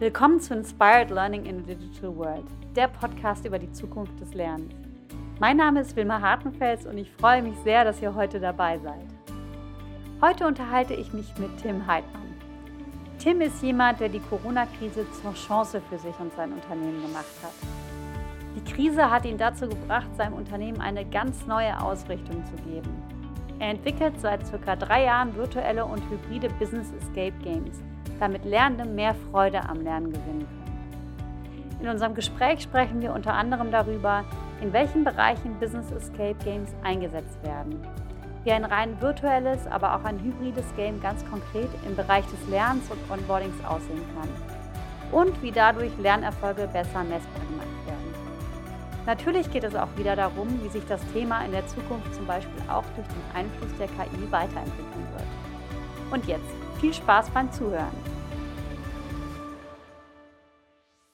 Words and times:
Willkommen 0.00 0.40
zu 0.40 0.54
Inspired 0.54 1.10
Learning 1.10 1.44
in 1.44 1.58
a 1.58 1.60
Digital 1.60 2.16
World, 2.16 2.46
der 2.74 2.88
Podcast 2.88 3.44
über 3.44 3.58
die 3.58 3.70
Zukunft 3.70 4.18
des 4.18 4.32
Lernens. 4.32 4.72
Mein 5.38 5.58
Name 5.58 5.82
ist 5.82 5.94
Wilma 5.94 6.22
Hartenfels 6.22 6.86
und 6.86 6.96
ich 6.96 7.10
freue 7.10 7.42
mich 7.42 7.54
sehr, 7.64 7.84
dass 7.84 8.00
ihr 8.00 8.14
heute 8.14 8.40
dabei 8.40 8.78
seid. 8.78 9.04
Heute 10.22 10.46
unterhalte 10.46 10.94
ich 10.94 11.12
mich 11.12 11.36
mit 11.36 11.54
Tim 11.58 11.86
Heidmann. 11.86 12.34
Tim 13.18 13.42
ist 13.42 13.62
jemand, 13.62 14.00
der 14.00 14.08
die 14.08 14.20
Corona-Krise 14.20 15.04
zur 15.20 15.34
Chance 15.34 15.82
für 15.90 15.98
sich 15.98 16.18
und 16.18 16.32
sein 16.32 16.54
Unternehmen 16.54 17.02
gemacht 17.02 17.26
hat. 17.42 17.52
Die 18.56 18.72
Krise 18.72 19.10
hat 19.10 19.26
ihn 19.26 19.36
dazu 19.36 19.68
gebracht, 19.68 20.08
seinem 20.16 20.32
Unternehmen 20.32 20.80
eine 20.80 21.04
ganz 21.04 21.46
neue 21.46 21.78
Ausrichtung 21.78 22.42
zu 22.46 22.56
geben. 22.62 22.90
Er 23.58 23.68
entwickelt 23.68 24.18
seit 24.18 24.46
circa 24.46 24.76
drei 24.76 25.04
Jahren 25.04 25.36
virtuelle 25.36 25.84
und 25.84 26.02
hybride 26.08 26.48
Business 26.58 26.90
Escape 26.94 27.36
Games, 27.42 27.82
damit 28.20 28.44
Lernende 28.44 28.84
mehr 28.84 29.14
Freude 29.30 29.68
am 29.68 29.80
Lernen 29.80 30.12
gewinnen 30.12 30.46
können. 30.46 30.60
In 31.80 31.88
unserem 31.88 32.14
Gespräch 32.14 32.60
sprechen 32.60 33.00
wir 33.00 33.14
unter 33.14 33.32
anderem 33.32 33.70
darüber, 33.70 34.24
in 34.60 34.72
welchen 34.72 35.02
Bereichen 35.02 35.58
Business 35.58 35.90
Escape 35.90 36.36
Games 36.44 36.74
eingesetzt 36.84 37.42
werden, 37.42 37.80
wie 38.44 38.52
ein 38.52 38.66
rein 38.66 39.00
virtuelles, 39.00 39.66
aber 39.66 39.96
auch 39.96 40.04
ein 40.04 40.20
hybrides 40.22 40.74
Game 40.76 41.00
ganz 41.00 41.24
konkret 41.30 41.70
im 41.86 41.96
Bereich 41.96 42.26
des 42.26 42.46
Lernens 42.48 42.90
und 42.90 42.98
Onboardings 43.10 43.64
aussehen 43.64 44.04
kann 44.14 44.28
und 45.12 45.42
wie 45.42 45.50
dadurch 45.50 45.96
Lernerfolge 45.98 46.68
besser 46.68 47.02
messbar 47.04 47.42
gemacht 47.48 47.86
werden. 47.86 48.14
Natürlich 49.06 49.50
geht 49.50 49.64
es 49.64 49.74
auch 49.74 49.88
wieder 49.96 50.14
darum, 50.14 50.48
wie 50.62 50.68
sich 50.68 50.86
das 50.86 51.00
Thema 51.12 51.44
in 51.44 51.52
der 51.52 51.66
Zukunft 51.66 52.14
zum 52.14 52.26
Beispiel 52.26 52.62
auch 52.68 52.84
durch 52.94 53.08
den 53.08 53.34
Einfluss 53.34 53.70
der 53.78 53.88
KI 53.88 54.30
weiterentwickeln 54.30 55.06
wird. 55.14 56.12
Und 56.12 56.26
jetzt 56.26 56.50
viel 56.80 56.92
Spaß 56.92 57.30
beim 57.30 57.50
Zuhören. 57.50 58.09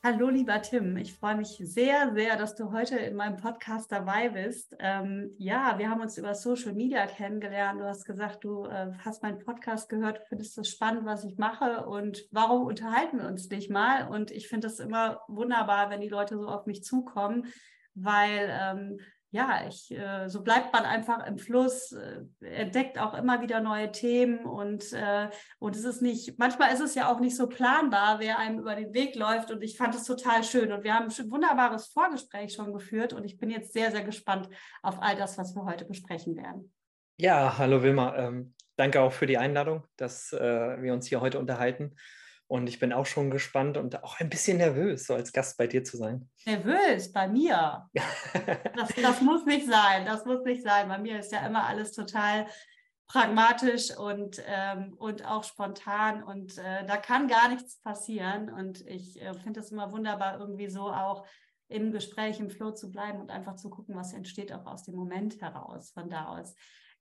Hallo, 0.09 0.29
lieber 0.29 0.63
Tim. 0.63 0.97
Ich 0.99 1.15
freue 1.15 1.35
mich 1.35 1.59
sehr, 1.59 2.13
sehr, 2.15 2.37
dass 2.37 2.55
du 2.55 2.71
heute 2.71 2.97
in 2.97 3.17
meinem 3.17 3.39
Podcast 3.39 3.91
dabei 3.91 4.29
bist. 4.29 4.77
Ähm, 4.79 5.33
ja, 5.37 5.81
wir 5.81 5.91
haben 5.91 6.01
uns 6.01 6.17
über 6.17 6.33
Social 6.37 6.75
Media 6.75 7.09
kennengelernt. 7.09 7.81
Du 7.81 7.87
hast 7.87 8.05
gesagt, 8.05 8.45
du 8.45 8.67
äh, 8.67 8.93
hast 9.05 9.25
meinen 9.25 9.41
Podcast 9.41 9.89
gehört, 9.89 10.21
findest 10.29 10.57
es 10.59 10.71
spannend, 10.71 11.07
was 11.07 11.25
ich 11.25 11.39
mache 11.39 11.87
und 11.87 12.25
warum 12.31 12.67
unterhalten 12.67 13.19
wir 13.19 13.27
uns 13.27 13.51
nicht 13.51 13.69
mal? 13.69 14.07
Und 14.07 14.31
ich 14.31 14.47
finde 14.47 14.69
es 14.69 14.79
immer 14.79 15.23
wunderbar, 15.27 15.91
wenn 15.91 16.01
die 16.01 16.09
Leute 16.09 16.39
so 16.39 16.47
auf 16.47 16.67
mich 16.67 16.85
zukommen, 16.85 17.47
weil 17.95 18.49
ähm, 18.63 19.01
ja, 19.37 19.67
ich, 19.69 19.91
äh, 19.91 20.29
so 20.29 20.43
bleibt 20.43 20.73
man 20.73 20.85
einfach 20.85 21.27
im 21.27 21.37
Fluss, 21.37 21.93
äh, 21.93 22.23
entdeckt 22.41 22.99
auch 22.99 23.13
immer 23.13 23.43
wieder 23.43 23.61
neue 23.61 23.93
Themen 23.93 24.47
und, 24.47 24.95
äh, 24.95 25.29
und 25.59 25.77
es 25.77 25.85
ist 25.85 26.01
nicht, 26.01 26.39
manchmal 26.39 26.73
ist 26.73 26.81
es 26.81 26.95
ja 26.95 27.13
auch 27.13 27.21
nicht 27.21 27.37
so 27.37 27.47
planbar, 27.47 28.19
wer 28.19 28.39
einem 28.39 28.61
über 28.61 28.75
den 28.75 28.95
Weg 28.95 29.15
läuft 29.15 29.51
und 29.51 29.63
ich 29.63 29.77
fand 29.77 29.95
es 29.95 30.05
total 30.05 30.43
schön 30.43 30.73
und 30.73 30.85
wir 30.85 30.95
haben 30.95 31.09
ein 31.09 31.31
wunderbares 31.31 31.89
Vorgespräch 31.89 32.55
schon 32.55 32.73
geführt 32.73 33.13
und 33.13 33.25
ich 33.25 33.39
bin 33.39 33.51
jetzt 33.51 33.75
sehr, 33.75 33.91
sehr 33.91 34.05
gespannt 34.05 34.49
auf 34.83 35.03
all 35.03 35.17
das, 35.17 35.37
was 35.37 35.55
wir 35.55 35.65
heute 35.67 35.85
besprechen 35.85 36.35
werden. 36.37 36.73
Ja, 37.19 37.59
hallo 37.59 37.83
Wilma, 37.83 38.17
ähm, 38.17 38.55
danke 38.77 39.03
auch 39.03 39.13
für 39.13 39.27
die 39.27 39.37
Einladung, 39.37 39.85
dass 39.97 40.33
äh, 40.33 40.83
wir 40.83 40.95
uns 40.95 41.07
hier 41.07 41.21
heute 41.21 41.39
unterhalten. 41.39 41.95
Und 42.49 42.69
ich 42.69 42.79
bin 42.79 42.93
auch 42.93 43.07
schon 43.07 43.31
gespannt 43.31 43.77
und 43.77 44.05
auch 44.05 44.21
ein 44.21 44.29
bisschen 44.29 44.59
nervös, 44.59 45.07
so 45.07 45.15
als 45.15 45.33
Gast 45.33 45.59
bei 45.59 45.67
dir 45.67 45.83
zu 45.83 45.97
sein. 45.97 46.29
Nervös 46.45 47.13
bei 47.13 47.29
mir? 47.29 47.89
Das, 48.77 48.91
das 48.95 49.21
muss 49.23 49.47
nicht 49.47 49.67
sein. 49.67 50.05
Das 50.05 50.27
muss 50.27 50.45
nicht 50.45 50.63
sein. 50.63 50.89
Bei 50.89 50.99
mir 50.99 51.19
ist 51.19 51.33
ja 51.33 51.47
immer 51.47 51.67
alles 51.67 51.93
total 51.93 52.47
pragmatisch 53.09 53.97
und, 53.97 54.43
ähm, 54.47 54.93
und 54.99 55.25
auch 55.25 55.45
spontan 55.45 56.23
und 56.23 56.59
äh, 56.59 56.85
da 56.87 56.97
kann 56.97 57.29
gar 57.29 57.49
nichts 57.49 57.81
passieren. 57.81 58.51
Und 58.53 58.87
ich 58.87 59.21
äh, 59.23 59.33
finde 59.35 59.61
es 59.61 59.71
immer 59.71 59.93
wunderbar, 59.93 60.39
irgendwie 60.39 60.69
so 60.69 60.83
auch 60.83 61.25
im 61.69 61.93
Gespräch, 61.93 62.41
im 62.41 62.51
Flow 62.51 62.73
zu 62.73 62.91
bleiben 62.91 63.21
und 63.21 63.31
einfach 63.31 63.57
zu 63.57 63.71
gucken, 63.71 63.97
was 63.97 64.13
entsteht 64.13 64.53
auch 64.53 64.67
aus 64.67 64.85
dem 64.85 64.95
Moment 64.95 65.41
heraus, 65.41 65.91
von 65.91 66.11
da 66.11 66.27
aus. 66.27 66.55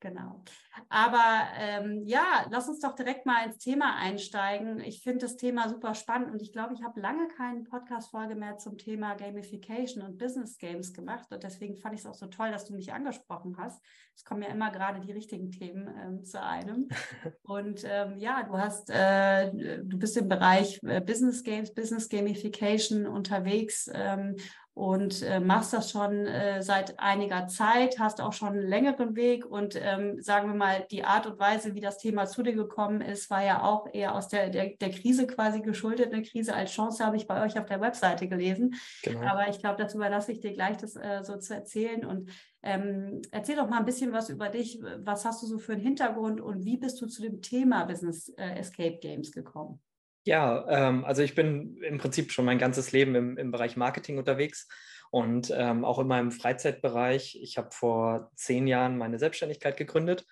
Genau. 0.05 0.43
Aber 0.87 1.47
ähm, 1.57 2.03
ja, 2.05 2.45
lass 2.51 2.69
uns 2.69 2.79
doch 2.79 2.93
direkt 2.93 3.25
mal 3.25 3.43
ins 3.47 3.57
Thema 3.57 3.95
einsteigen. 3.95 4.79
Ich 4.81 5.01
finde 5.01 5.25
das 5.25 5.35
Thema 5.35 5.67
super 5.67 5.95
spannend 5.95 6.31
und 6.31 6.43
ich 6.43 6.53
glaube, 6.53 6.75
ich 6.75 6.83
habe 6.83 6.99
lange 6.99 7.27
keine 7.27 7.63
Podcast-Folge 7.63 8.35
mehr 8.35 8.59
zum 8.59 8.77
Thema 8.77 9.15
Gamification 9.15 10.03
und 10.03 10.19
Business 10.19 10.59
Games 10.59 10.93
gemacht. 10.93 11.31
Und 11.31 11.41
deswegen 11.41 11.75
fand 11.75 11.95
ich 11.95 12.01
es 12.01 12.05
auch 12.05 12.13
so 12.13 12.27
toll, 12.27 12.51
dass 12.51 12.65
du 12.65 12.75
mich 12.75 12.93
angesprochen 12.93 13.55
hast. 13.57 13.81
Es 14.15 14.23
kommen 14.23 14.43
ja 14.43 14.49
immer 14.49 14.69
gerade 14.69 14.99
die 14.99 15.11
richtigen 15.11 15.49
Themen 15.49 15.89
ähm, 15.99 16.23
zu 16.23 16.39
einem. 16.39 16.87
Und 17.41 17.81
ähm, 17.83 18.19
ja, 18.19 18.43
du 18.43 18.55
hast, 18.55 18.91
äh, 18.91 19.51
du 19.83 19.97
bist 19.97 20.17
im 20.17 20.29
Bereich 20.29 20.79
äh, 20.83 21.01
Business 21.01 21.41
Games, 21.43 21.73
Business 21.73 22.09
Gamification 22.09 23.07
unterwegs 23.07 23.89
ähm, 23.91 24.35
und 24.75 25.21
äh, 25.21 25.39
machst 25.39 25.71
das 25.71 25.89
schon 25.89 26.27
äh, 26.27 26.61
seit 26.61 26.99
einiger 26.99 27.47
Zeit, 27.47 27.97
hast 27.97 28.19
auch 28.19 28.33
schon 28.33 28.49
einen 28.49 28.67
längeren 28.67 29.15
Weg 29.15 29.45
und 29.45 29.79
ähm, 29.81 30.21
sagen 30.21 30.49
wir 30.49 30.55
mal, 30.55 30.85
die 30.91 31.05
Art 31.05 31.25
und 31.25 31.39
Weise, 31.39 31.75
wie 31.75 31.79
das 31.79 31.97
Thema 31.97 32.25
zu 32.25 32.43
dir 32.43 32.51
gekommen 32.51 32.99
ist, 32.99 33.29
war 33.29 33.41
ja 33.41 33.63
auch 33.63 33.87
eher 33.93 34.13
aus 34.13 34.27
der, 34.27 34.49
der, 34.49 34.71
der 34.75 34.89
Krise 34.89 35.27
quasi 35.27 35.61
geschuldet. 35.61 36.11
Eine 36.11 36.23
Krise 36.23 36.53
als 36.53 36.71
Chance 36.71 37.05
habe 37.05 37.15
ich 37.15 37.25
bei 37.25 37.41
euch 37.41 37.57
auf 37.57 37.67
der 37.67 37.79
Webseite 37.79 38.27
gelesen. 38.27 38.75
Genau. 39.01 39.25
Aber 39.25 39.47
ich 39.47 39.59
glaube, 39.59 39.77
dazu 39.77 39.95
überlasse 39.95 40.33
ich 40.33 40.41
dir 40.41 40.51
gleich, 40.51 40.75
das 40.75 40.97
äh, 40.97 41.23
so 41.23 41.37
zu 41.37 41.55
erzählen. 41.55 42.05
Und 42.05 42.29
ähm, 42.61 43.21
erzähl 43.31 43.55
doch 43.55 43.69
mal 43.69 43.79
ein 43.79 43.85
bisschen 43.85 44.11
was 44.11 44.29
über 44.29 44.49
dich. 44.49 44.81
Was 44.97 45.23
hast 45.23 45.41
du 45.41 45.47
so 45.47 45.57
für 45.57 45.71
einen 45.71 45.83
Hintergrund 45.83 46.41
und 46.41 46.65
wie 46.65 46.75
bist 46.75 47.01
du 47.01 47.07
zu 47.07 47.21
dem 47.21 47.41
Thema 47.41 47.85
Business 47.85 48.27
äh, 48.37 48.59
Escape 48.59 48.97
Games 48.97 49.31
gekommen? 49.31 49.79
Ja, 50.25 50.65
ähm, 50.69 51.05
also 51.05 51.21
ich 51.21 51.35
bin 51.35 51.77
im 51.83 51.99
Prinzip 51.99 52.31
schon 52.31 52.45
mein 52.45 52.57
ganzes 52.57 52.91
Leben 52.91 53.13
im, 53.15 53.37
im 53.37 53.51
Bereich 53.51 53.77
Marketing 53.77 54.17
unterwegs 54.17 54.67
und 55.11 55.53
ähm, 55.55 55.85
auch 55.85 55.99
in 55.99 56.07
meinem 56.07 56.31
Freizeitbereich. 56.31 57.37
Ich 57.41 57.57
habe 57.57 57.69
vor 57.71 58.31
zehn 58.35 58.65
Jahren 58.65 58.97
meine 58.97 59.19
Selbstständigkeit 59.19 59.77
gegründet, 59.77 60.25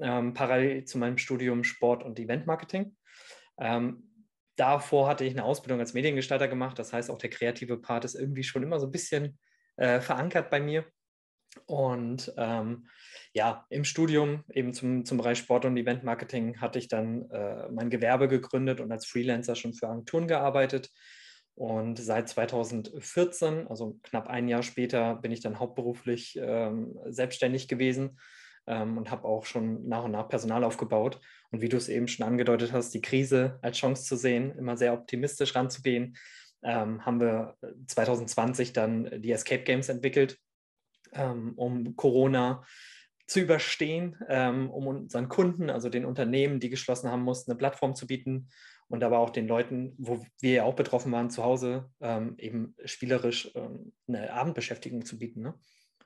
ähm, 0.00 0.34
parallel 0.34 0.84
zu 0.84 0.98
meinem 0.98 1.18
Studium 1.18 1.62
Sport 1.62 2.02
und 2.02 2.18
Eventmarketing. 2.18 2.96
Ähm, 3.60 4.26
davor 4.56 5.08
hatte 5.08 5.24
ich 5.24 5.32
eine 5.34 5.44
Ausbildung 5.44 5.78
als 5.78 5.94
Mediengestalter 5.94 6.48
gemacht. 6.48 6.76
Das 6.78 6.92
heißt, 6.92 7.08
auch 7.08 7.18
der 7.18 7.30
kreative 7.30 7.78
Part 7.78 8.04
ist 8.04 8.16
irgendwie 8.16 8.42
schon 8.42 8.64
immer 8.64 8.80
so 8.80 8.86
ein 8.86 8.92
bisschen 8.92 9.38
äh, 9.76 10.00
verankert 10.00 10.50
bei 10.50 10.58
mir. 10.60 10.84
Und 11.66 12.32
ähm, 12.36 12.88
ja, 13.32 13.66
im 13.70 13.84
Studium 13.84 14.44
eben 14.52 14.72
zum, 14.72 15.04
zum 15.04 15.18
Bereich 15.18 15.38
Sport 15.38 15.64
und 15.64 15.76
Eventmarketing 15.76 16.60
hatte 16.60 16.78
ich 16.78 16.88
dann 16.88 17.30
äh, 17.30 17.68
mein 17.70 17.90
Gewerbe 17.90 18.28
gegründet 18.28 18.80
und 18.80 18.90
als 18.90 19.06
Freelancer 19.06 19.54
schon 19.54 19.74
für 19.74 19.88
Agenturen 19.88 20.28
gearbeitet. 20.28 20.90
Und 21.54 21.98
seit 21.98 22.28
2014, 22.28 23.66
also 23.66 23.98
knapp 24.04 24.28
ein 24.28 24.48
Jahr 24.48 24.62
später, 24.62 25.16
bin 25.16 25.32
ich 25.32 25.40
dann 25.40 25.58
hauptberuflich 25.58 26.38
ähm, 26.40 26.96
selbstständig 27.06 27.66
gewesen 27.66 28.18
ähm, 28.66 28.96
und 28.96 29.10
habe 29.10 29.26
auch 29.26 29.44
schon 29.44 29.88
nach 29.88 30.04
und 30.04 30.12
nach 30.12 30.28
Personal 30.28 30.62
aufgebaut. 30.62 31.20
Und 31.50 31.60
wie 31.60 31.68
du 31.68 31.76
es 31.76 31.88
eben 31.88 32.06
schon 32.06 32.26
angedeutet 32.26 32.72
hast, 32.72 32.94
die 32.94 33.00
Krise 33.00 33.58
als 33.60 33.78
Chance 33.78 34.04
zu 34.04 34.16
sehen, 34.16 34.56
immer 34.56 34.76
sehr 34.76 34.92
optimistisch 34.92 35.56
ranzugehen, 35.56 36.16
ähm, 36.62 37.04
haben 37.04 37.20
wir 37.20 37.56
2020 37.86 38.72
dann 38.72 39.22
die 39.22 39.32
Escape 39.32 39.64
Games 39.64 39.88
entwickelt 39.88 40.38
ähm, 41.18 41.52
um 41.56 41.96
Corona 41.96 42.64
zu 43.26 43.40
überstehen, 43.40 44.16
ähm, 44.28 44.70
um 44.70 44.86
unseren 44.86 45.28
Kunden, 45.28 45.68
also 45.68 45.90
den 45.90 46.06
Unternehmen, 46.06 46.60
die 46.60 46.70
geschlossen 46.70 47.10
haben 47.10 47.22
mussten, 47.22 47.50
eine 47.50 47.58
Plattform 47.58 47.94
zu 47.94 48.06
bieten 48.06 48.48
und 48.88 49.04
aber 49.04 49.18
auch 49.18 49.30
den 49.30 49.46
Leuten, 49.46 49.94
wo 49.98 50.24
wir 50.40 50.52
ja 50.52 50.64
auch 50.64 50.74
betroffen 50.74 51.12
waren, 51.12 51.28
zu 51.28 51.44
Hause 51.44 51.90
ähm, 52.00 52.34
eben 52.38 52.74
spielerisch 52.86 53.52
ähm, 53.54 53.92
eine 54.06 54.32
Abendbeschäftigung 54.32 55.04
zu 55.04 55.18
bieten. 55.18 55.42
Ne? 55.42 55.54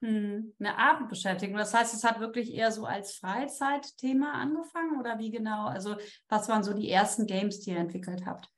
Hm, 0.00 0.52
eine 0.58 0.76
Abendbeschäftigung. 0.76 1.56
Das 1.56 1.72
heißt, 1.72 1.94
es 1.94 2.02
hat 2.02 2.18
wirklich 2.18 2.52
eher 2.52 2.72
so 2.72 2.86
als 2.86 3.14
Freizeitthema 3.14 4.32
angefangen 4.32 4.98
oder 4.98 5.20
wie 5.20 5.30
genau? 5.30 5.66
Also 5.66 5.97
was 6.28 6.48
waren 6.48 6.65
so 6.65 6.74
die 6.74 6.91
ersten 6.91 7.26
Games, 7.26 7.60
die 7.60 7.70
ihr 7.70 7.78
entwickelt 7.78 8.26
habt? 8.26 8.48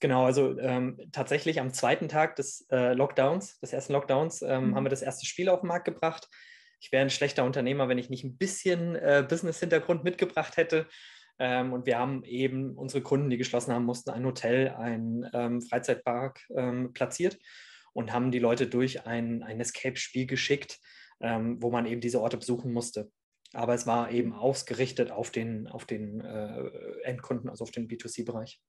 Genau, 0.00 0.24
also 0.26 0.58
ähm, 0.58 1.00
tatsächlich 1.12 1.60
am 1.60 1.72
zweiten 1.72 2.08
Tag 2.08 2.36
des 2.36 2.66
äh, 2.70 2.94
Lockdowns, 2.94 3.58
des 3.60 3.72
ersten 3.72 3.92
Lockdowns, 3.92 4.42
ähm, 4.42 4.70
mhm. 4.70 4.74
haben 4.74 4.84
wir 4.84 4.90
das 4.90 5.02
erste 5.02 5.24
Spiel 5.26 5.48
auf 5.48 5.60
den 5.60 5.68
Markt 5.68 5.84
gebracht. 5.84 6.28
Ich 6.80 6.92
wäre 6.92 7.02
ein 7.02 7.10
schlechter 7.10 7.44
Unternehmer, 7.44 7.88
wenn 7.88 7.98
ich 7.98 8.10
nicht 8.10 8.24
ein 8.24 8.36
bisschen 8.36 8.96
äh, 8.96 9.24
Business-Hintergrund 9.26 10.04
mitgebracht 10.04 10.56
hätte. 10.56 10.86
Ähm, 11.38 11.72
und 11.72 11.86
wir 11.86 11.98
haben 11.98 12.22
eben 12.24 12.76
unsere 12.76 13.02
Kunden, 13.02 13.30
die 13.30 13.38
geschlossen 13.38 13.72
haben 13.72 13.84
mussten, 13.84 14.10
ein 14.10 14.24
Hotel, 14.24 14.68
ein 14.70 15.28
ähm, 15.32 15.62
Freizeitpark 15.62 16.40
ähm, 16.54 16.92
platziert 16.92 17.38
und 17.92 18.12
haben 18.12 18.30
die 18.30 18.38
Leute 18.38 18.66
durch 18.66 19.06
ein, 19.06 19.42
ein 19.42 19.60
Escape-Spiel 19.60 20.26
geschickt, 20.26 20.78
ähm, 21.20 21.62
wo 21.62 21.70
man 21.70 21.86
eben 21.86 22.00
diese 22.00 22.20
Orte 22.20 22.36
besuchen 22.36 22.72
musste. 22.72 23.10
Aber 23.52 23.74
es 23.74 23.86
war 23.86 24.10
eben 24.10 24.32
ausgerichtet 24.32 25.10
auf 25.10 25.30
den, 25.30 25.68
auf 25.68 25.84
den 25.86 26.20
äh, 26.20 26.68
Endkunden, 27.04 27.48
also 27.48 27.64
auf 27.64 27.70
den 27.70 27.88
B2C-Bereich. 27.88 28.60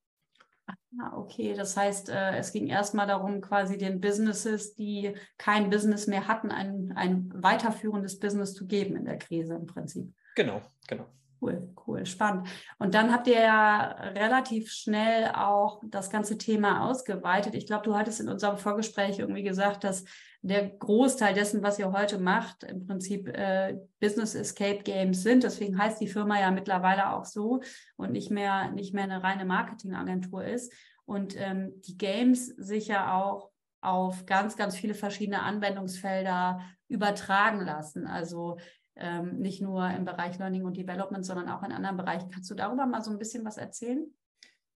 Ah, 0.68 1.18
okay, 1.18 1.54
das 1.54 1.76
heißt, 1.76 2.10
äh, 2.10 2.38
es 2.38 2.52
ging 2.52 2.68
erstmal 2.68 3.06
darum, 3.06 3.42
quasi 3.42 3.78
den 3.78 4.00
Businesses, 4.00 4.76
die 4.76 5.14
kein 5.38 5.70
Business 5.70 6.08
mehr 6.08 6.28
hatten, 6.28 6.52
ein, 6.52 6.94
ein 6.96 7.32
weiterführendes 7.36 8.20
Business 8.20 8.54
zu 8.54 8.66
geben 8.66 8.96
in 8.96 9.06
der 9.06 9.18
Krise 9.18 9.56
im 9.56 9.66
Prinzip. 9.66 10.14
Genau, 10.36 10.62
genau. 10.88 11.06
Cool, 11.42 11.70
cool, 11.86 12.06
spannend. 12.06 12.48
Und 12.80 12.94
dann 12.96 13.12
habt 13.12 13.28
ihr 13.28 13.40
ja 13.40 13.92
relativ 14.16 14.72
schnell 14.72 15.32
auch 15.36 15.82
das 15.86 16.10
ganze 16.10 16.38
Thema 16.38 16.88
ausgeweitet. 16.88 17.56
Ich 17.56 17.68
glaube, 17.68 17.84
du 17.84 17.96
hattest 17.96 18.22
in 18.22 18.30
unserem 18.30 18.58
Vorgespräch 18.58 19.20
irgendwie 19.20 19.44
gesagt, 19.44 19.84
dass 19.84 20.06
der 20.48 20.70
Großteil 20.70 21.34
dessen, 21.34 21.64
was 21.64 21.80
ihr 21.80 21.92
heute 21.92 22.20
macht, 22.20 22.64
im 22.64 22.86
Prinzip 22.86 23.28
äh, 23.30 23.78
Business 24.00 24.36
Escape 24.36 24.84
Games 24.84 25.24
sind. 25.24 25.44
Deswegen 25.44 25.78
heißt 25.78 26.00
die 26.00 26.08
Firma 26.08 26.40
ja 26.40 26.52
mittlerweile 26.52 27.14
auch 27.14 27.26
so 27.26 27.62
und 27.96 28.12
nicht 28.12 28.30
mehr, 28.30 28.72
nicht 28.72 28.94
mehr 28.94 29.06
eine 29.06 29.24
reine 29.24 29.46
Marketingagentur 29.46 30.46
ist. 30.46 30.72
Und 31.06 31.40
ähm, 31.40 31.74
die 31.82 31.98
Games 31.98 32.48
sich 32.48 32.88
ja 32.88 33.16
auch 33.20 33.50
auf 33.82 34.26
ganz, 34.26 34.56
ganz 34.56 34.76
viele 34.76 34.94
verschiedene 34.94 35.42
Anwendungsfelder 35.42 36.62
übertragen 36.88 37.62
lassen. 37.62 38.06
Also 38.06 38.58
ähm, 38.96 39.40
nicht 39.40 39.62
nur 39.62 39.90
im 39.90 40.06
Bereich 40.06 40.38
Learning 40.38 40.64
und 40.64 40.78
Development, 40.78 41.26
sondern 41.26 41.50
auch 41.50 41.64
in 41.64 41.72
anderen 41.72 41.98
Bereichen. 41.98 42.30
Kannst 42.30 42.50
du 42.52 42.56
darüber 42.56 42.86
mal 42.86 43.02
so 43.02 43.12
ein 43.12 43.20
bisschen 43.20 43.46
was 43.46 43.58
erzählen? 43.58 44.06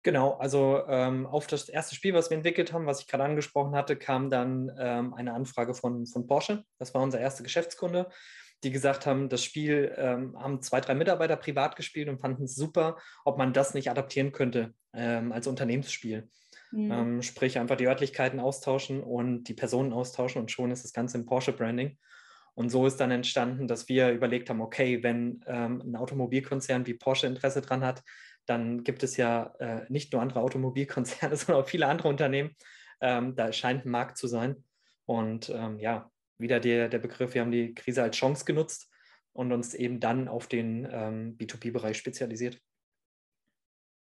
Genau, 0.08 0.38
also 0.38 0.84
ähm, 0.88 1.26
auf 1.26 1.46
das 1.46 1.68
erste 1.68 1.94
Spiel, 1.94 2.14
was 2.14 2.30
wir 2.30 2.38
entwickelt 2.38 2.72
haben, 2.72 2.86
was 2.86 3.02
ich 3.02 3.08
gerade 3.08 3.24
angesprochen 3.24 3.74
hatte, 3.74 3.94
kam 3.94 4.30
dann 4.30 4.72
ähm, 4.78 5.12
eine 5.12 5.34
Anfrage 5.34 5.74
von, 5.74 6.06
von 6.06 6.26
Porsche. 6.26 6.64
Das 6.78 6.94
war 6.94 7.02
unser 7.02 7.20
erster 7.20 7.42
Geschäftskunde, 7.42 8.08
die 8.64 8.70
gesagt 8.70 9.04
haben, 9.04 9.28
das 9.28 9.44
Spiel 9.44 9.94
ähm, 9.98 10.34
haben 10.40 10.62
zwei, 10.62 10.80
drei 10.80 10.94
Mitarbeiter 10.94 11.36
privat 11.36 11.76
gespielt 11.76 12.08
und 12.08 12.22
fanden 12.22 12.44
es 12.44 12.54
super, 12.54 12.96
ob 13.26 13.36
man 13.36 13.52
das 13.52 13.74
nicht 13.74 13.90
adaptieren 13.90 14.32
könnte 14.32 14.72
ähm, 14.94 15.30
als 15.30 15.46
Unternehmensspiel. 15.46 16.30
Mhm. 16.70 16.90
Ähm, 16.90 17.22
sprich, 17.22 17.58
einfach 17.58 17.76
die 17.76 17.86
Örtlichkeiten 17.86 18.40
austauschen 18.40 19.02
und 19.02 19.44
die 19.44 19.52
Personen 19.52 19.92
austauschen 19.92 20.40
und 20.40 20.50
schon 20.50 20.70
ist 20.70 20.84
das 20.84 20.94
Ganze 20.94 21.18
im 21.18 21.26
Porsche-Branding. 21.26 21.98
Und 22.54 22.70
so 22.70 22.86
ist 22.86 22.96
dann 22.96 23.10
entstanden, 23.10 23.68
dass 23.68 23.90
wir 23.90 24.10
überlegt 24.10 24.48
haben, 24.48 24.62
okay, 24.62 25.02
wenn 25.02 25.44
ähm, 25.46 25.82
ein 25.84 25.96
Automobilkonzern 25.96 26.86
wie 26.86 26.94
Porsche 26.94 27.26
Interesse 27.26 27.60
dran 27.60 27.84
hat, 27.84 28.02
dann 28.48 28.82
gibt 28.84 29.02
es 29.02 29.16
ja 29.16 29.54
äh, 29.58 29.84
nicht 29.88 30.12
nur 30.12 30.22
andere 30.22 30.40
Automobilkonzerne, 30.40 31.36
sondern 31.36 31.62
auch 31.62 31.68
viele 31.68 31.86
andere 31.86 32.08
Unternehmen. 32.08 32.56
Ähm, 33.00 33.36
da 33.36 33.52
scheint 33.52 33.84
ein 33.84 33.90
Markt 33.90 34.16
zu 34.16 34.26
sein. 34.26 34.64
Und 35.04 35.50
ähm, 35.50 35.78
ja, 35.78 36.10
wieder 36.38 36.60
der, 36.60 36.88
der 36.88 36.98
Begriff, 36.98 37.34
wir 37.34 37.42
haben 37.42 37.50
die 37.50 37.74
Krise 37.74 38.02
als 38.02 38.16
Chance 38.16 38.44
genutzt 38.44 38.90
und 39.32 39.52
uns 39.52 39.74
eben 39.74 40.00
dann 40.00 40.28
auf 40.28 40.46
den 40.46 40.88
ähm, 40.90 41.36
B2B-Bereich 41.38 41.96
spezialisiert. 41.96 42.60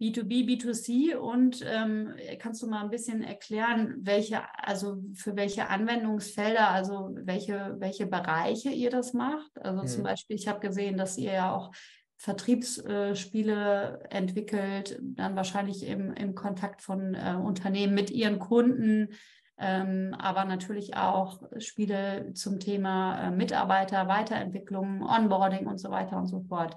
B2B, 0.01 0.45
B2C 0.45 1.15
und 1.15 1.65
ähm, 1.65 2.15
kannst 2.39 2.61
du 2.63 2.67
mal 2.67 2.83
ein 2.83 2.91
bisschen 2.91 3.23
erklären, 3.23 3.95
welche, 4.01 4.43
also 4.59 5.03
für 5.15 5.37
welche 5.37 5.69
Anwendungsfelder, 5.69 6.69
also 6.69 7.15
welche, 7.15 7.77
welche 7.79 8.07
Bereiche 8.07 8.71
ihr 8.71 8.91
das 8.91 9.13
macht? 9.13 9.53
Also 9.63 9.83
mhm. 9.83 9.87
zum 9.87 10.03
Beispiel, 10.03 10.37
ich 10.37 10.49
habe 10.49 10.61
gesehen, 10.61 10.97
dass 10.97 11.17
ihr 11.17 11.33
ja 11.33 11.55
auch 11.55 11.73
Vertriebsspiele 12.17 14.07
entwickelt, 14.11 14.99
dann 15.03 15.37
wahrscheinlich 15.37 15.87
im, 15.87 16.13
im 16.15 16.35
Kontakt 16.35 16.83
von 16.83 17.15
äh, 17.15 17.35
Unternehmen 17.35 17.95
mit 17.95 18.11
ihren 18.11 18.39
Kunden, 18.39 19.11
ähm, 19.59 20.15
aber 20.19 20.45
natürlich 20.45 20.97
auch 20.97 21.43
Spiele 21.59 22.33
zum 22.35 22.61
Thema 22.61 23.29
äh, 23.29 23.31
Mitarbeiter, 23.31 24.09
Weiterentwicklung, 24.09 25.03
Onboarding 25.03 25.67
und 25.67 25.79
so 25.79 25.91
weiter 25.91 26.17
und 26.17 26.27
so 26.27 26.41
fort. 26.41 26.77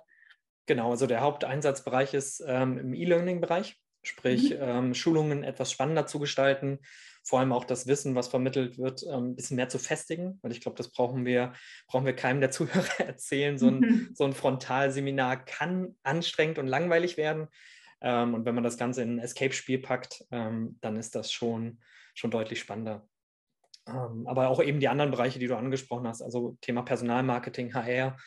Genau, 0.65 0.91
also 0.91 1.07
der 1.07 1.21
Haupteinsatzbereich 1.21 2.13
ist 2.13 2.43
ähm, 2.45 2.77
im 2.77 2.93
E-Learning-Bereich, 2.93 3.79
sprich 4.03 4.51
mhm. 4.51 4.57
ähm, 4.59 4.93
Schulungen 4.93 5.43
etwas 5.43 5.71
spannender 5.71 6.07
zu 6.07 6.19
gestalten, 6.19 6.79
vor 7.27 7.39
allem 7.39 7.51
auch 7.51 7.65
das 7.65 7.87
Wissen, 7.87 8.15
was 8.15 8.29
vermittelt 8.29 8.77
wird, 8.77 9.03
ähm, 9.03 9.31
ein 9.31 9.35
bisschen 9.35 9.57
mehr 9.57 9.67
zu 9.67 9.79
festigen, 9.79 10.39
weil 10.41 10.53
ich 10.53 10.61
glaube, 10.61 10.77
das 10.77 10.89
brauchen 10.89 11.25
wir, 11.25 11.51
brauchen 11.87 12.05
wir 12.05 12.15
keinem 12.15 12.39
der 12.39 12.51
Zuhörer 12.51 13.01
erzählen. 13.05 13.57
So 13.57 13.67
ein, 13.67 13.79
mhm. 13.79 14.09
so 14.13 14.23
ein 14.23 14.31
Frontalseminar 14.31 15.43
kann 15.43 15.95
anstrengend 16.03 16.57
und 16.57 16.67
langweilig 16.67 17.17
werden. 17.17 17.47
Ähm, 17.99 18.33
und 18.33 18.45
wenn 18.45 18.55
man 18.55 18.63
das 18.63 18.77
Ganze 18.77 19.01
in 19.01 19.15
ein 19.15 19.19
Escape-Spiel 19.19 19.79
packt, 19.79 20.23
ähm, 20.31 20.77
dann 20.79 20.95
ist 20.95 21.15
das 21.15 21.29
schon, 21.29 21.81
schon 22.13 22.31
deutlich 22.31 22.59
spannender. 22.59 23.05
Aber 23.85 24.49
auch 24.49 24.61
eben 24.61 24.81
die 24.81 24.89
anderen 24.89 25.11
Bereiche, 25.11 25.39
die 25.39 25.47
du 25.47 25.55
angesprochen 25.55 26.07
hast, 26.09 26.21
also 26.21 26.57
Thema 26.59 26.81
Personalmarketing, 26.81 27.73
HR, 27.73 28.17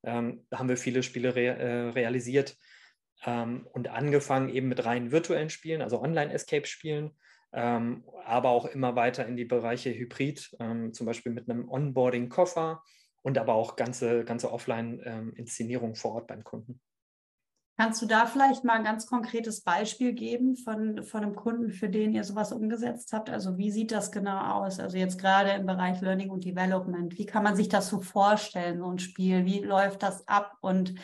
da 0.00 0.12
haben 0.14 0.68
wir 0.70 0.78
viele 0.78 1.02
Spiele 1.02 1.34
re 1.34 1.44
äh, 1.44 1.90
realisiert 1.90 2.56
und 3.26 3.88
angefangen 3.88 4.48
eben 4.48 4.68
mit 4.68 4.82
rein 4.82 5.12
virtuellen 5.12 5.50
Spielen, 5.50 5.82
also 5.82 6.00
Online-Escape-Spielen, 6.00 7.10
ähm, 7.52 8.04
aber 8.24 8.50
auch 8.50 8.66
immer 8.66 8.96
weiter 8.96 9.26
in 9.26 9.36
die 9.36 9.44
Bereiche 9.44 9.90
Hybrid, 9.90 10.56
ähm, 10.60 10.92
zum 10.92 11.06
Beispiel 11.06 11.32
mit 11.32 11.48
einem 11.48 11.68
Onboarding-Koffer 11.68 12.82
und 13.22 13.38
aber 13.38 13.54
auch 13.54 13.76
ganze, 13.76 14.24
ganze 14.24 14.52
Offline-Inszenierung 14.52 15.94
vor 15.94 16.12
Ort 16.12 16.26
beim 16.26 16.44
Kunden. 16.44 16.80
Kannst 17.80 18.02
du 18.02 18.06
da 18.06 18.26
vielleicht 18.26 18.62
mal 18.62 18.74
ein 18.74 18.84
ganz 18.84 19.06
konkretes 19.06 19.62
Beispiel 19.62 20.12
geben 20.12 20.54
von, 20.54 21.02
von 21.02 21.22
einem 21.22 21.34
Kunden, 21.34 21.70
für 21.70 21.88
den 21.88 22.12
ihr 22.12 22.24
sowas 22.24 22.52
umgesetzt 22.52 23.14
habt? 23.14 23.30
Also 23.30 23.56
wie 23.56 23.70
sieht 23.70 23.90
das 23.90 24.12
genau 24.12 24.38
aus? 24.38 24.78
Also 24.78 24.98
jetzt 24.98 25.18
gerade 25.18 25.52
im 25.52 25.64
Bereich 25.64 25.98
Learning 26.02 26.28
und 26.28 26.44
Development. 26.44 27.16
Wie 27.16 27.24
kann 27.24 27.42
man 27.42 27.56
sich 27.56 27.70
das 27.70 27.88
so 27.88 28.02
vorstellen, 28.02 28.80
so 28.80 28.90
ein 28.90 28.98
Spiel? 28.98 29.46
Wie 29.46 29.60
läuft 29.60 30.02
das 30.02 30.28
ab? 30.28 30.58
Und 30.60 30.94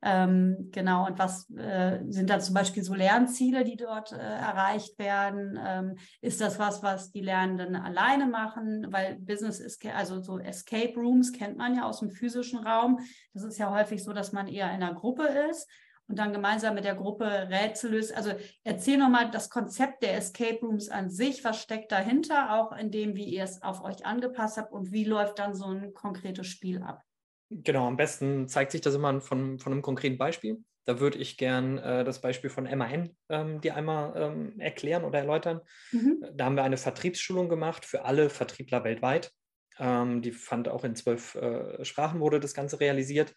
ähm, 0.00 0.68
genau, 0.70 1.06
und 1.06 1.18
was 1.18 1.50
äh, 1.50 1.98
sind 2.08 2.30
da 2.30 2.38
zum 2.38 2.54
Beispiel 2.54 2.84
so 2.84 2.94
Lernziele, 2.94 3.64
die 3.64 3.76
dort 3.76 4.12
äh, 4.12 4.16
erreicht 4.16 4.98
werden? 4.98 5.58
Ähm, 5.60 5.98
ist 6.20 6.40
das 6.40 6.58
was, 6.58 6.82
was 6.82 7.10
die 7.10 7.20
Lernenden 7.20 7.74
alleine 7.74 8.26
machen? 8.26 8.86
Weil 8.90 9.16
Business 9.16 9.58
ist, 9.58 9.84
also 9.86 10.20
so 10.20 10.38
Escape 10.38 10.94
Rooms 10.94 11.32
kennt 11.32 11.56
man 11.56 11.74
ja 11.74 11.82
aus 11.82 11.98
dem 11.98 12.10
physischen 12.10 12.60
Raum. 12.60 13.00
Das 13.34 13.42
ist 13.42 13.58
ja 13.58 13.70
häufig 13.70 14.04
so, 14.04 14.12
dass 14.12 14.32
man 14.32 14.46
eher 14.46 14.72
in 14.72 14.82
einer 14.82 14.94
Gruppe 14.94 15.24
ist 15.50 15.68
und 16.06 16.16
dann 16.16 16.32
gemeinsam 16.32 16.74
mit 16.74 16.84
der 16.84 16.94
Gruppe 16.94 17.48
Rätsel 17.50 17.90
löst. 17.90 18.16
Also 18.16 18.32
erzähl 18.62 18.98
nochmal 18.98 19.32
das 19.32 19.50
Konzept 19.50 20.04
der 20.04 20.16
Escape 20.16 20.60
Rooms 20.62 20.88
an 20.88 21.10
sich, 21.10 21.42
was 21.42 21.60
steckt 21.60 21.90
dahinter, 21.90 22.54
auch 22.54 22.70
in 22.70 22.92
dem, 22.92 23.16
wie 23.16 23.26
ihr 23.26 23.42
es 23.42 23.62
auf 23.62 23.82
euch 23.82 24.06
angepasst 24.06 24.58
habt 24.58 24.72
und 24.72 24.92
wie 24.92 25.04
läuft 25.04 25.40
dann 25.40 25.54
so 25.54 25.66
ein 25.66 25.92
konkretes 25.92 26.46
Spiel 26.46 26.82
ab. 26.82 27.02
Genau, 27.50 27.86
am 27.86 27.96
besten 27.96 28.48
zeigt 28.48 28.72
sich 28.72 28.80
das 28.80 28.94
immer 28.94 29.20
von, 29.20 29.58
von 29.58 29.72
einem 29.72 29.82
konkreten 29.82 30.18
Beispiel. 30.18 30.58
Da 30.84 31.00
würde 31.00 31.18
ich 31.18 31.36
gern 31.36 31.78
äh, 31.78 32.04
das 32.04 32.20
Beispiel 32.20 32.50
von 32.50 32.64
MAN 32.64 33.10
ähm, 33.28 33.60
dir 33.60 33.76
einmal 33.76 34.14
ähm, 34.16 34.60
erklären 34.60 35.04
oder 35.04 35.18
erläutern. 35.18 35.60
Mhm. 35.92 36.24
Da 36.34 36.46
haben 36.46 36.56
wir 36.56 36.64
eine 36.64 36.76
Vertriebsschulung 36.76 37.48
gemacht 37.48 37.84
für 37.84 38.04
alle 38.04 38.30
Vertriebler 38.30 38.84
weltweit. 38.84 39.32
Ähm, 39.78 40.22
die 40.22 40.32
fand 40.32 40.68
auch 40.68 40.84
in 40.84 40.96
zwölf 40.96 41.34
äh, 41.34 41.84
Sprachen 41.84 42.20
wurde 42.20 42.40
das 42.40 42.54
Ganze 42.54 42.80
realisiert. 42.80 43.34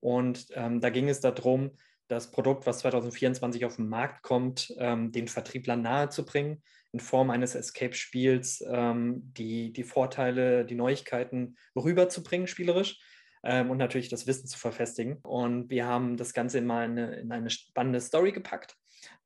Und 0.00 0.46
ähm, 0.52 0.80
da 0.80 0.90
ging 0.90 1.08
es 1.08 1.20
darum, 1.20 1.72
das 2.08 2.30
Produkt, 2.30 2.66
was 2.66 2.78
2024 2.80 3.64
auf 3.64 3.76
den 3.76 3.88
Markt 3.88 4.22
kommt, 4.22 4.72
ähm, 4.78 5.12
den 5.12 5.28
Vertrieblern 5.28 5.82
nahezubringen, 5.82 6.62
in 6.92 7.00
Form 7.00 7.30
eines 7.30 7.54
Escape-Spiels 7.54 8.64
ähm, 8.68 9.32
die, 9.36 9.72
die 9.72 9.84
Vorteile, 9.84 10.64
die 10.64 10.74
Neuigkeiten 10.74 11.56
rüberzubringen, 11.74 12.46
spielerisch. 12.46 13.00
Ähm, 13.44 13.70
und 13.70 13.78
natürlich 13.78 14.08
das 14.08 14.26
Wissen 14.26 14.46
zu 14.46 14.58
verfestigen. 14.58 15.18
Und 15.22 15.70
wir 15.70 15.86
haben 15.86 16.16
das 16.16 16.32
Ganze 16.32 16.58
in, 16.58 16.70
eine, 16.70 17.16
in 17.16 17.32
eine 17.32 17.50
spannende 17.50 18.00
Story 18.00 18.32
gepackt. 18.32 18.76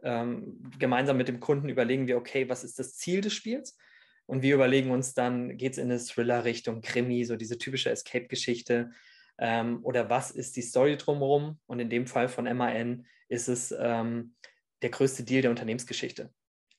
Ähm, 0.02 0.62
gemeinsam 0.78 1.16
mit 1.16 1.28
dem 1.28 1.40
Kunden 1.40 1.68
überlegen 1.68 2.06
wir, 2.06 2.16
okay, 2.16 2.48
was 2.48 2.64
ist 2.64 2.78
das 2.78 2.96
Ziel 2.96 3.20
des 3.20 3.34
Spiels? 3.34 3.76
Und 4.26 4.42
wir 4.42 4.54
überlegen 4.54 4.90
uns 4.90 5.14
dann, 5.14 5.56
geht 5.56 5.72
es 5.72 5.78
in 5.78 5.90
eine 5.90 6.00
Thriller-Richtung, 6.00 6.80
Krimi, 6.80 7.24
so 7.24 7.36
diese 7.36 7.58
typische 7.58 7.90
Escape-Geschichte 7.90 8.90
ähm, 9.38 9.80
oder 9.84 10.08
was 10.10 10.30
ist 10.30 10.56
die 10.56 10.62
Story 10.62 10.96
drumherum? 10.96 11.58
Und 11.66 11.80
in 11.80 11.90
dem 11.90 12.06
Fall 12.06 12.28
von 12.28 12.44
MAN 12.56 13.06
ist 13.28 13.48
es 13.48 13.74
ähm, 13.78 14.34
der 14.82 14.90
größte 14.90 15.24
Deal 15.24 15.42
der 15.42 15.50
Unternehmensgeschichte. 15.50 16.30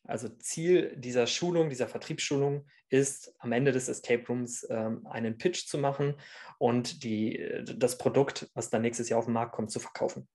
Also 0.07 0.29
Ziel 0.29 0.95
dieser 0.95 1.27
Schulung, 1.27 1.69
dieser 1.69 1.87
Vertriebsschulung 1.87 2.65
ist 2.89 3.33
am 3.39 3.51
Ende 3.51 3.71
des 3.71 3.89
Escape 3.89 4.25
Rooms 4.27 4.65
ähm, 4.69 5.05
einen 5.07 5.37
Pitch 5.37 5.67
zu 5.67 5.77
machen 5.77 6.15
und 6.57 7.03
die, 7.03 7.63
das 7.77 7.97
Produkt, 7.97 8.49
was 8.53 8.69
dann 8.69 8.81
nächstes 8.81 9.09
Jahr 9.09 9.19
auf 9.19 9.25
den 9.25 9.33
Markt 9.33 9.53
kommt, 9.53 9.71
zu 9.71 9.79
verkaufen. 9.79 10.27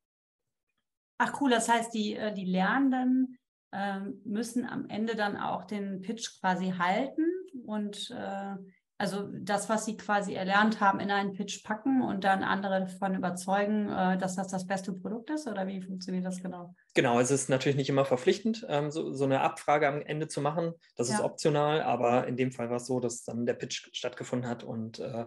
Ach 1.18 1.40
cool, 1.40 1.50
das 1.50 1.68
heißt, 1.68 1.94
die, 1.94 2.16
äh, 2.16 2.34
die 2.34 2.44
Lernenden 2.44 3.38
ähm, 3.72 4.20
müssen 4.24 4.66
am 4.66 4.88
Ende 4.88 5.16
dann 5.16 5.36
auch 5.36 5.64
den 5.64 6.02
Pitch 6.02 6.40
quasi 6.40 6.74
halten 6.76 7.24
und 7.64 8.10
äh, 8.10 8.56
also 9.02 9.28
das, 9.32 9.68
was 9.68 9.84
sie 9.84 9.96
quasi 9.96 10.34
erlernt 10.34 10.80
haben, 10.80 11.00
in 11.00 11.10
einen 11.10 11.32
Pitch 11.32 11.64
packen 11.64 12.02
und 12.02 12.22
dann 12.22 12.44
andere 12.44 12.82
davon 12.82 13.16
überzeugen, 13.16 13.88
äh, 13.88 14.16
dass 14.16 14.36
das 14.36 14.46
das 14.46 14.64
beste 14.64 14.92
Produkt 14.92 15.28
ist? 15.30 15.48
Oder 15.48 15.66
wie 15.66 15.82
funktioniert 15.82 16.24
das 16.24 16.40
genau? 16.40 16.76
Genau, 16.94 17.18
es 17.18 17.32
ist 17.32 17.48
natürlich 17.48 17.76
nicht 17.76 17.88
immer 17.88 18.04
verpflichtend, 18.04 18.64
ähm, 18.68 18.92
so, 18.92 19.12
so, 19.12 19.24
eine 19.24 19.40
Abfrage 19.40 19.88
am 19.88 20.02
Ende 20.02 20.28
zu 20.28 20.40
machen. 20.40 20.74
Das 20.94 21.08
ja. 21.08 21.16
ist 21.16 21.20
optional, 21.20 21.82
aber 21.82 22.28
in 22.28 22.36
dem 22.36 22.52
Fall 22.52 22.70
war 22.70 22.76
es 22.76 22.86
so, 22.86 23.00
dass 23.00 23.24
dann 23.24 23.44
der 23.44 23.54
Pitch 23.54 23.88
stattgefunden 23.92 24.48
hat 24.48 24.62
und 24.62 25.00
äh, 25.00 25.26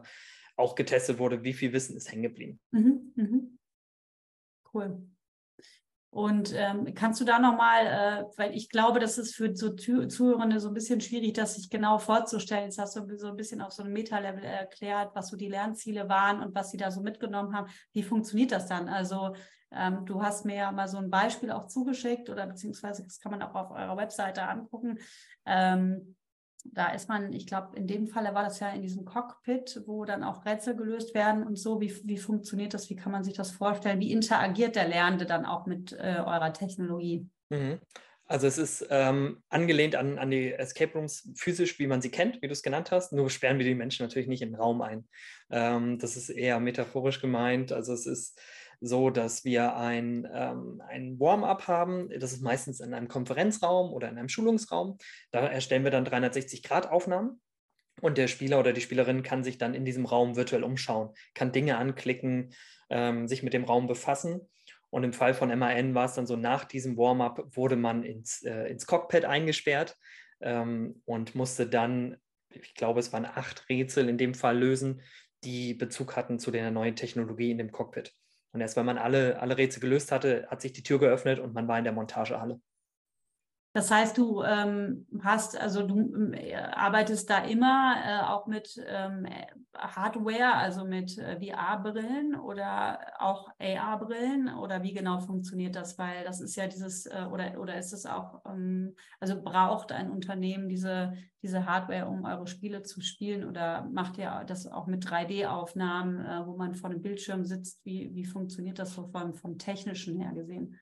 auch 0.55 0.75
getestet 0.75 1.19
wurde, 1.19 1.43
wie 1.43 1.53
viel 1.53 1.73
Wissen 1.73 1.97
ist 1.97 2.09
hängen 2.09 2.23
geblieben. 2.23 2.61
Mhm, 2.71 3.11
mhm. 3.15 3.59
Cool. 4.73 5.05
Und 6.15 6.53
ähm, 6.55 6.93
kannst 6.95 7.19
du 7.19 7.25
da 7.25 7.39
nochmal, 7.39 7.85
äh, 7.85 8.23
weil 8.37 8.55
ich 8.55 8.69
glaube, 8.69 8.99
das 8.99 9.17
ist 9.17 9.35
für 9.35 9.53
so 9.53 9.75
Zuhörende 9.75 10.61
so 10.61 10.69
ein 10.69 10.73
bisschen 10.73 11.01
schwierig, 11.01 11.33
das 11.33 11.55
sich 11.55 11.69
genau 11.69 11.97
vorzustellen. 11.97 12.63
Jetzt 12.65 12.77
hast 12.79 12.95
du 12.95 13.17
so 13.17 13.27
ein 13.27 13.35
bisschen 13.35 13.59
auf 13.61 13.73
so 13.73 13.83
einem 13.83 13.91
Meta-Level 13.91 14.43
erklärt, 14.43 15.13
was 15.13 15.27
so 15.27 15.35
die 15.35 15.49
Lernziele 15.49 16.07
waren 16.07 16.41
und 16.41 16.55
was 16.55 16.71
sie 16.71 16.77
da 16.77 16.89
so 16.89 17.01
mitgenommen 17.01 17.53
haben. 17.53 17.69
Wie 17.91 18.03
funktioniert 18.03 18.51
das 18.51 18.67
dann? 18.67 18.87
Also 18.87 19.35
Ähm, 19.71 20.05
du 20.05 20.21
hast 20.21 20.45
mir 20.45 20.55
ja 20.55 20.71
mal 20.71 20.87
so 20.87 20.97
ein 20.97 21.09
Beispiel 21.09 21.51
auch 21.51 21.67
zugeschickt 21.67 22.29
oder 22.29 22.45
beziehungsweise 22.47 23.03
das 23.03 23.19
kann 23.19 23.31
man 23.31 23.41
auch 23.41 23.55
auf 23.55 23.71
eurer 23.71 23.97
Webseite 23.97 24.43
angucken. 24.47 24.99
Ähm, 25.45 26.15
da 26.73 26.91
ist 26.91 27.09
man, 27.09 27.31
ich 27.33 27.47
glaube, 27.47 27.77
in 27.77 27.87
dem 27.87 28.07
Falle 28.07 28.33
war 28.33 28.43
das 28.43 28.59
ja 28.59 28.69
in 28.69 28.81
diesem 28.81 29.05
Cockpit, 29.05 29.83
wo 29.85 30.05
dann 30.05 30.23
auch 30.23 30.45
Rätsel 30.45 30.75
gelöst 30.75 31.13
werden 31.13 31.43
und 31.43 31.57
so. 31.57 31.79
Wie, 31.79 31.93
wie 32.05 32.17
funktioniert 32.17 32.73
das? 32.73 32.89
Wie 32.89 32.95
kann 32.95 33.11
man 33.11 33.23
sich 33.23 33.33
das 33.33 33.51
vorstellen? 33.51 33.99
Wie 33.99 34.11
interagiert 34.11 34.75
der 34.75 34.87
Lernende 34.87 35.25
dann 35.25 35.45
auch 35.45 35.65
mit 35.65 35.93
äh, 35.93 36.17
eurer 36.19 36.53
Technologie? 36.53 37.27
Mhm. 37.49 37.79
Also 38.27 38.47
es 38.47 38.57
ist 38.57 38.87
ähm, 38.89 39.43
angelehnt 39.49 39.95
an, 39.95 40.17
an 40.17 40.31
die 40.31 40.51
Escape 40.51 40.93
Rooms 40.93 41.31
physisch, 41.35 41.77
wie 41.77 41.85
man 41.85 42.01
sie 42.01 42.09
kennt, 42.09 42.41
wie 42.41 42.47
du 42.47 42.53
es 42.53 42.63
genannt 42.63 42.89
hast. 42.89 43.13
Nur 43.13 43.29
sperren 43.29 43.59
wir 43.59 43.65
die 43.65 43.75
Menschen 43.75 44.03
natürlich 44.03 44.27
nicht 44.27 44.41
in 44.41 44.49
den 44.49 44.55
Raum 44.55 44.81
ein. 44.81 45.07
Ähm, 45.51 45.99
das 45.99 46.17
ist 46.17 46.29
eher 46.29 46.59
metaphorisch 46.59 47.21
gemeint. 47.21 47.71
Also 47.71 47.93
es 47.93 48.07
ist 48.07 48.39
so, 48.87 49.09
dass 49.09 49.43
wir 49.43 49.75
ein, 49.75 50.27
ähm, 50.33 50.81
ein 50.87 51.19
Warm-up 51.19 51.67
haben. 51.67 52.09
Das 52.19 52.33
ist 52.33 52.41
meistens 52.41 52.79
in 52.79 52.93
einem 52.93 53.07
Konferenzraum 53.07 53.93
oder 53.93 54.09
in 54.09 54.17
einem 54.17 54.29
Schulungsraum. 54.29 54.97
Da 55.31 55.47
erstellen 55.47 55.83
wir 55.83 55.91
dann 55.91 56.05
360-Grad-Aufnahmen. 56.05 57.41
Und 58.01 58.17
der 58.17 58.27
Spieler 58.27 58.59
oder 58.59 58.73
die 58.73 58.81
Spielerin 58.81 59.23
kann 59.23 59.43
sich 59.43 59.57
dann 59.57 59.73
in 59.73 59.85
diesem 59.85 60.05
Raum 60.05 60.35
virtuell 60.35 60.63
umschauen, 60.63 61.13
kann 61.33 61.53
Dinge 61.53 61.77
anklicken, 61.77 62.53
ähm, 62.89 63.27
sich 63.27 63.41
mit 63.41 63.53
dem 63.53 63.63
Raum 63.63 63.87
befassen. 63.87 64.41
Und 64.89 65.03
im 65.03 65.13
Fall 65.13 65.33
von 65.33 65.57
MAN 65.57 65.95
war 65.95 66.05
es 66.05 66.13
dann 66.13 66.27
so, 66.27 66.35
nach 66.35 66.65
diesem 66.65 66.97
Warm-up 66.97 67.55
wurde 67.55 67.75
man 67.75 68.03
ins, 68.03 68.43
äh, 68.43 68.67
ins 68.67 68.85
Cockpit 68.85 69.25
eingesperrt 69.25 69.97
ähm, 70.41 71.01
und 71.05 71.35
musste 71.35 71.67
dann, 71.67 72.17
ich 72.49 72.75
glaube, 72.75 72.99
es 72.99 73.11
waren 73.11 73.25
acht 73.25 73.67
Rätsel 73.69 74.09
in 74.09 74.17
dem 74.17 74.33
Fall 74.33 74.57
lösen, 74.57 75.01
die 75.43 75.73
Bezug 75.73 76.15
hatten 76.15 76.39
zu 76.39 76.51
der 76.51 76.71
neuen 76.71 76.95
Technologie 76.95 77.51
in 77.51 77.57
dem 77.57 77.71
Cockpit. 77.71 78.13
Und 78.55 78.61
erst 78.61 78.77
wenn 78.77 78.85
man 78.85 78.97
alle, 78.97 79.37
alle 79.41 79.57
Rätsel 79.57 79.81
gelöst 79.81 80.13
hatte, 80.13 80.47
hat 80.49 80.61
sich 80.61 80.71
die 80.71 80.81
Tür 80.81 80.97
geöffnet 80.97 81.39
und 81.39 81.53
man 81.53 81.67
war 81.67 81.77
in 81.77 81.83
der 81.83 81.91
Montagehalle. 81.91 82.61
Das 83.75 83.91
heißt, 83.91 84.17
du 84.17 84.41
ähm, 84.41 85.05
hast, 85.21 85.59
also 85.59 85.85
du 85.85 86.31
äh, 86.31 86.55
arbeitest 86.55 87.29
da 87.29 87.39
immer 87.39 87.95
äh, 88.05 88.23
auch 88.23 88.47
mit 88.47 88.81
ähm, 88.87 89.27
Hardware, 89.77 90.55
also 90.55 90.85
mit 90.85 91.17
äh, 91.17 91.37
VR-Brillen 91.41 92.35
oder 92.35 93.01
auch 93.19 93.49
AR-Brillen 93.59 94.47
oder 94.55 94.81
wie 94.81 94.93
genau 94.93 95.19
funktioniert 95.19 95.75
das? 95.75 95.97
Weil 95.97 96.23
das 96.23 96.39
ist 96.39 96.55
ja 96.55 96.67
dieses, 96.67 97.05
äh, 97.05 97.25
oder, 97.29 97.59
oder 97.59 97.77
ist 97.77 97.91
es 97.91 98.05
auch, 98.05 98.45
ähm, 98.45 98.95
also 99.19 99.41
braucht 99.43 99.91
ein 99.91 100.09
Unternehmen 100.09 100.69
diese, 100.69 101.11
diese 101.41 101.65
Hardware, 101.65 102.07
um 102.07 102.23
eure 102.23 102.47
Spiele 102.47 102.81
zu 102.81 103.01
spielen 103.01 103.43
oder 103.43 103.89
macht 103.91 104.17
ihr 104.17 104.45
das 104.47 104.67
auch 104.67 104.87
mit 104.87 105.05
3D-Aufnahmen, 105.05 106.25
äh, 106.25 106.47
wo 106.47 106.55
man 106.55 106.75
vor 106.75 106.91
dem 106.91 107.01
Bildschirm 107.01 107.43
sitzt? 107.43 107.83
Wie, 107.83 108.09
wie 108.13 108.23
funktioniert 108.23 108.79
das 108.79 108.93
so 108.93 109.09
vom, 109.09 109.33
vom 109.33 109.57
Technischen 109.57 110.17
her 110.21 110.31
gesehen? 110.31 110.79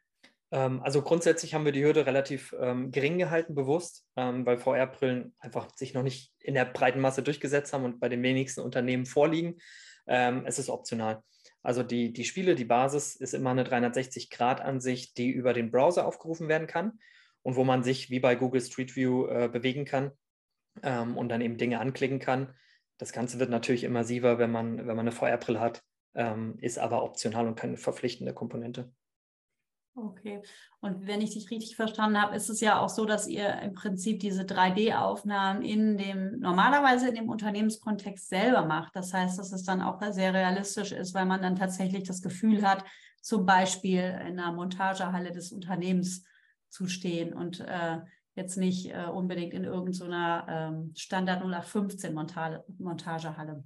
Ähm, 0.54 0.82
also 0.84 1.02
grundsätzlich 1.02 1.56
haben 1.56 1.66
wir 1.66 1.72
die 1.72 1.84
Hürde 1.84 2.06
relativ 2.06 2.56
ähm, 2.60 2.92
gering 2.92 3.18
gehalten, 3.18 3.56
bewusst, 3.56 4.06
ähm, 4.16 4.46
weil 4.46 4.60
VR-Brillen 4.60 5.34
einfach 5.40 5.76
sich 5.76 5.96
noch 5.96 6.04
nicht 6.04 6.32
in 6.40 6.54
der 6.54 6.66
breiten 6.66 7.00
Masse 7.00 7.24
durchgesetzt 7.24 7.74
haben 7.74 7.86
und 7.86 8.00
bei 8.00 8.08
den 8.08 8.22
wenigsten 8.22 8.62
Unternehmen 8.62 9.08
vorliegen. 9.08 9.58
Ähm, 10.06 10.44
es 10.46 10.60
ist 10.60 10.70
optional. 10.70 11.24
Also 11.64 11.82
die, 11.82 12.14
die 12.14 12.26
Spiele, 12.26 12.54
die 12.54 12.66
Basis 12.66 13.16
ist 13.16 13.34
immer 13.34 13.50
eine 13.50 13.64
360-Grad-Ansicht, 13.64 15.18
die 15.18 15.32
über 15.32 15.54
den 15.54 15.72
Browser 15.72 16.06
aufgerufen 16.06 16.48
werden 16.48 16.68
kann 16.68 17.00
und 17.42 17.56
wo 17.56 17.64
man 17.64 17.82
sich 17.82 18.12
wie 18.12 18.20
bei 18.20 18.36
Google 18.36 18.62
Street 18.62 18.96
View 18.96 19.26
äh, 19.26 19.50
bewegen 19.52 19.86
kann 19.86 20.12
ähm, 20.84 21.18
und 21.18 21.30
dann 21.30 21.42
eben 21.42 21.58
Dinge 21.58 21.80
anklicken 21.80 22.20
kann. 22.20 22.54
Das 23.00 23.12
Ganze 23.12 23.40
wird 23.40 23.50
natürlich 23.50 23.86
immersiver, 23.86 24.38
wenn 24.38 24.52
man, 24.52 24.78
wenn 24.78 24.96
man 24.96 25.00
eine 25.00 25.12
VR-Brille 25.12 25.60
hat, 25.60 25.82
ähm, 26.14 26.58
ist 26.60 26.78
aber 26.78 27.04
optional 27.04 27.48
und 27.48 27.56
keine 27.56 27.78
verpflichtende 27.78 28.36
Komponente. 28.36 28.94
Okay. 29.96 30.42
Und 30.80 31.06
wenn 31.06 31.22
ich 31.22 31.32
dich 31.32 31.52
richtig 31.52 31.76
verstanden 31.76 32.20
habe, 32.20 32.36
ist 32.36 32.50
es 32.50 32.62
ja 32.62 32.80
auch 32.80 32.90
so, 32.90 33.06
dass 33.06 33.28
ihr 33.28 33.60
im 33.60 33.74
Prinzip 33.74 34.20
diese 34.22 34.42
3D-Aufnahmen 34.42 35.62
in 35.62 35.98
dem, 35.98 36.40
normalerweise 36.40 37.10
in 37.10 37.16
dem 37.16 37.30
Unternehmenskontext 37.30 38.28
selber 38.28 38.66
macht. 38.66 38.96
Das 38.96 39.14
heißt, 39.14 39.38
dass 39.38 39.52
es 39.52 39.64
dann 39.64 39.84
auch 39.84 40.02
sehr 40.12 40.34
realistisch 40.34 40.92
ist, 40.92 41.14
weil 41.14 41.26
man 41.26 41.44
dann 41.44 41.56
tatsächlich 41.56 42.04
das 42.04 42.24
Gefühl 42.24 42.68
hat, 42.68 42.84
zum 43.22 43.46
Beispiel 43.46 44.00
in 44.00 44.40
einer 44.40 44.52
Montagehalle 44.52 45.32
des 45.32 45.52
Unternehmens 45.52 46.26
zu 46.70 46.88
stehen 46.88 47.32
und 47.34 47.60
äh, 47.60 48.00
jetzt 48.34 48.58
nicht 48.58 48.90
äh, 48.90 49.06
unbedingt 49.06 49.54
in 49.54 49.64
irgendeiner 49.64 50.46
ähm, 50.50 50.92
Standard 50.96 51.42
0815 51.44 52.16
Montage, 52.16 52.64
Montagehalle. 52.80 53.64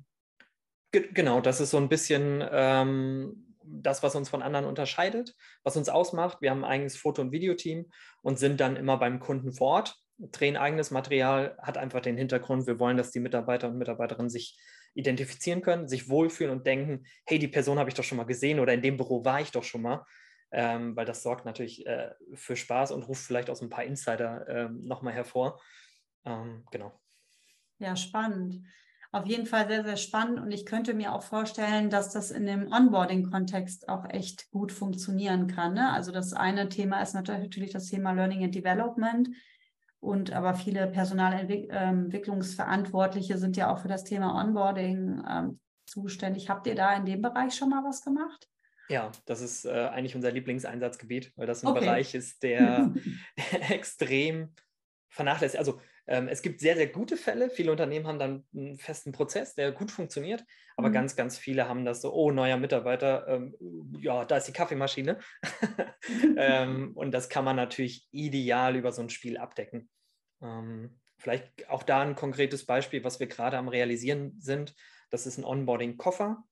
Genau, 0.91 1.39
das 1.39 1.62
ist 1.62 1.72
so 1.72 1.77
ein 1.77 1.88
bisschen 1.89 2.43
ähm 2.51 3.47
das, 3.69 4.03
was 4.03 4.15
uns 4.15 4.29
von 4.29 4.41
anderen 4.41 4.65
unterscheidet, 4.65 5.36
was 5.63 5.77
uns 5.77 5.89
ausmacht. 5.89 6.41
Wir 6.41 6.51
haben 6.51 6.63
ein 6.63 6.71
eigenes 6.71 6.97
Foto- 6.97 7.21
und 7.21 7.31
Videoteam 7.31 7.89
und 8.21 8.39
sind 8.39 8.59
dann 8.59 8.75
immer 8.75 8.97
beim 8.97 9.19
Kunden 9.19 9.53
vor 9.53 9.67
Ort, 9.67 9.95
drehen 10.17 10.57
eigenes 10.57 10.91
Material, 10.91 11.57
hat 11.62 11.77
einfach 11.77 12.01
den 12.01 12.17
Hintergrund, 12.17 12.67
wir 12.67 12.79
wollen, 12.79 12.97
dass 12.97 13.12
die 13.12 13.19
Mitarbeiter 13.19 13.67
und 13.67 13.77
Mitarbeiterinnen 13.77 14.29
sich 14.29 14.59
identifizieren 14.93 15.62
können, 15.62 15.88
sich 15.88 16.09
wohlfühlen 16.09 16.51
und 16.51 16.65
denken, 16.65 17.05
hey, 17.25 17.38
die 17.38 17.47
Person 17.47 17.77
habe 17.77 17.89
ich 17.89 17.95
doch 17.95 18.03
schon 18.03 18.17
mal 18.17 18.25
gesehen 18.25 18.59
oder 18.59 18.74
in 18.74 18.81
dem 18.81 18.97
Büro 18.97 19.24
war 19.24 19.41
ich 19.41 19.51
doch 19.51 19.63
schon 19.63 19.83
mal. 19.83 20.05
Ähm, 20.50 20.95
weil 20.95 21.05
das 21.05 21.24
sorgt 21.24 21.45
natürlich 21.45 21.86
äh, 21.86 22.12
für 22.33 22.55
Spaß 22.55 22.91
und 22.91 23.03
ruft 23.03 23.25
vielleicht 23.25 23.50
auch 23.50 23.55
so 23.55 23.65
ein 23.65 23.69
paar 23.69 23.83
Insider 23.83 24.47
ähm, 24.47 24.83
nochmal 24.86 25.13
hervor. 25.13 25.62
Ähm, 26.25 26.65
genau. 26.71 27.00
Ja, 27.79 27.95
spannend 27.97 28.63
auf 29.12 29.26
jeden 29.26 29.46
Fall 29.46 29.68
sehr, 29.68 29.84
sehr 29.84 29.98
spannend 29.98 30.40
und 30.40 30.52
ich 30.52 30.66
könnte 30.66 30.94
mir 30.94 31.14
auch 31.14 31.24
vorstellen, 31.24 31.90
dass 31.90 32.12
das 32.12 32.32
in 32.32 32.46
dem 32.46 32.72
Onboarding-Kontext 32.72 33.90
auch 33.90 34.06
echt 34.10 34.50
gut 34.52 34.72
funktionieren 34.72 35.48
kann. 35.48 35.74
Ne? 35.74 35.92
Also 35.92 36.12
das 36.12 36.34
eine 36.34 36.70
Thema 36.70 37.02
ist 37.02 37.14
natürlich 37.14 37.72
das 37.72 37.88
Thema 37.88 38.12
Learning 38.12 38.44
and 38.44 38.56
Development 38.56 39.30
und 40.00 40.34
aber 40.34 40.54
viele 40.54 40.88
Personalentwicklungsverantwortliche 40.88 43.38
sind 43.38 43.58
ja 43.58 43.74
auch 43.74 43.80
für 43.80 43.88
das 43.88 44.04
Thema 44.04 44.40
Onboarding 44.40 45.24
ähm, 45.28 45.60
zuständig. 45.86 46.50
Habt 46.50 46.68
ihr 46.68 46.76
da 46.76 46.96
in 46.96 47.06
dem 47.06 47.22
Bereich 47.22 47.56
schon 47.56 47.70
mal 47.70 47.84
was 47.84 48.04
gemacht? 48.04 48.48
Ja, 48.90 49.12
das 49.26 49.42
ist 49.42 49.66
äh, 49.66 49.90
eigentlich 49.92 50.16
unser 50.16 50.32
Lieblingseinsatzgebiet, 50.32 51.34
weil 51.36 51.48
das 51.48 51.64
ein 51.64 51.68
okay. 51.68 51.82
Bereich 51.82 52.16
ist, 52.16 52.42
der 52.44 52.94
extrem 53.70 54.54
vernachlässigt. 55.10 55.60
Also 55.60 55.74
ähm, 55.74 55.80
es 56.08 56.42
gibt 56.42 56.62
sehr, 56.62 56.76
sehr 56.76 56.88
gute 56.88 57.18
Fälle. 57.18 57.50
Viele 57.50 57.72
Unternehmen 57.72 58.08
haben 58.08 58.20
dann 58.20 58.46
einen 58.56 58.78
festen 58.78 59.12
Prozess, 59.12 59.56
der 59.56 59.74
gut 59.74 59.92
funktioniert. 59.92 60.46
Aber 60.78 60.90
mhm. 60.90 60.94
ganz, 60.94 61.16
ganz 61.16 61.38
viele 61.38 61.68
haben 61.68 61.84
das 61.84 62.02
so, 62.02 62.14
oh, 62.14 62.32
neuer 62.32 62.58
Mitarbeiter, 62.58 63.28
ähm, 63.28 63.56
ja, 64.00 64.24
da 64.24 64.38
ist 64.38 64.48
die 64.48 64.54
Kaffeemaschine. 64.54 65.20
ähm, 66.38 66.92
und 66.96 67.12
das 67.12 67.28
kann 67.28 67.44
man 67.44 67.58
natürlich 67.58 68.08
ideal 68.12 68.76
über 68.76 68.92
so 68.94 69.02
ein 69.02 69.10
Spiel 69.10 69.38
abdecken. 69.38 69.90
Ähm, 70.42 70.98
vielleicht 71.18 71.70
auch 71.70 71.84
da 71.84 72.02
ein 72.02 72.16
konkretes 72.16 72.66
Beispiel, 72.66 73.04
was 73.04 73.20
wir 73.20 73.28
gerade 73.28 73.58
am 73.58 73.68
Realisieren 73.68 74.36
sind. 74.40 74.76
Das 75.10 75.28
ist 75.28 75.38
ein 75.38 75.46
Onboarding-Koffer. 75.46 76.44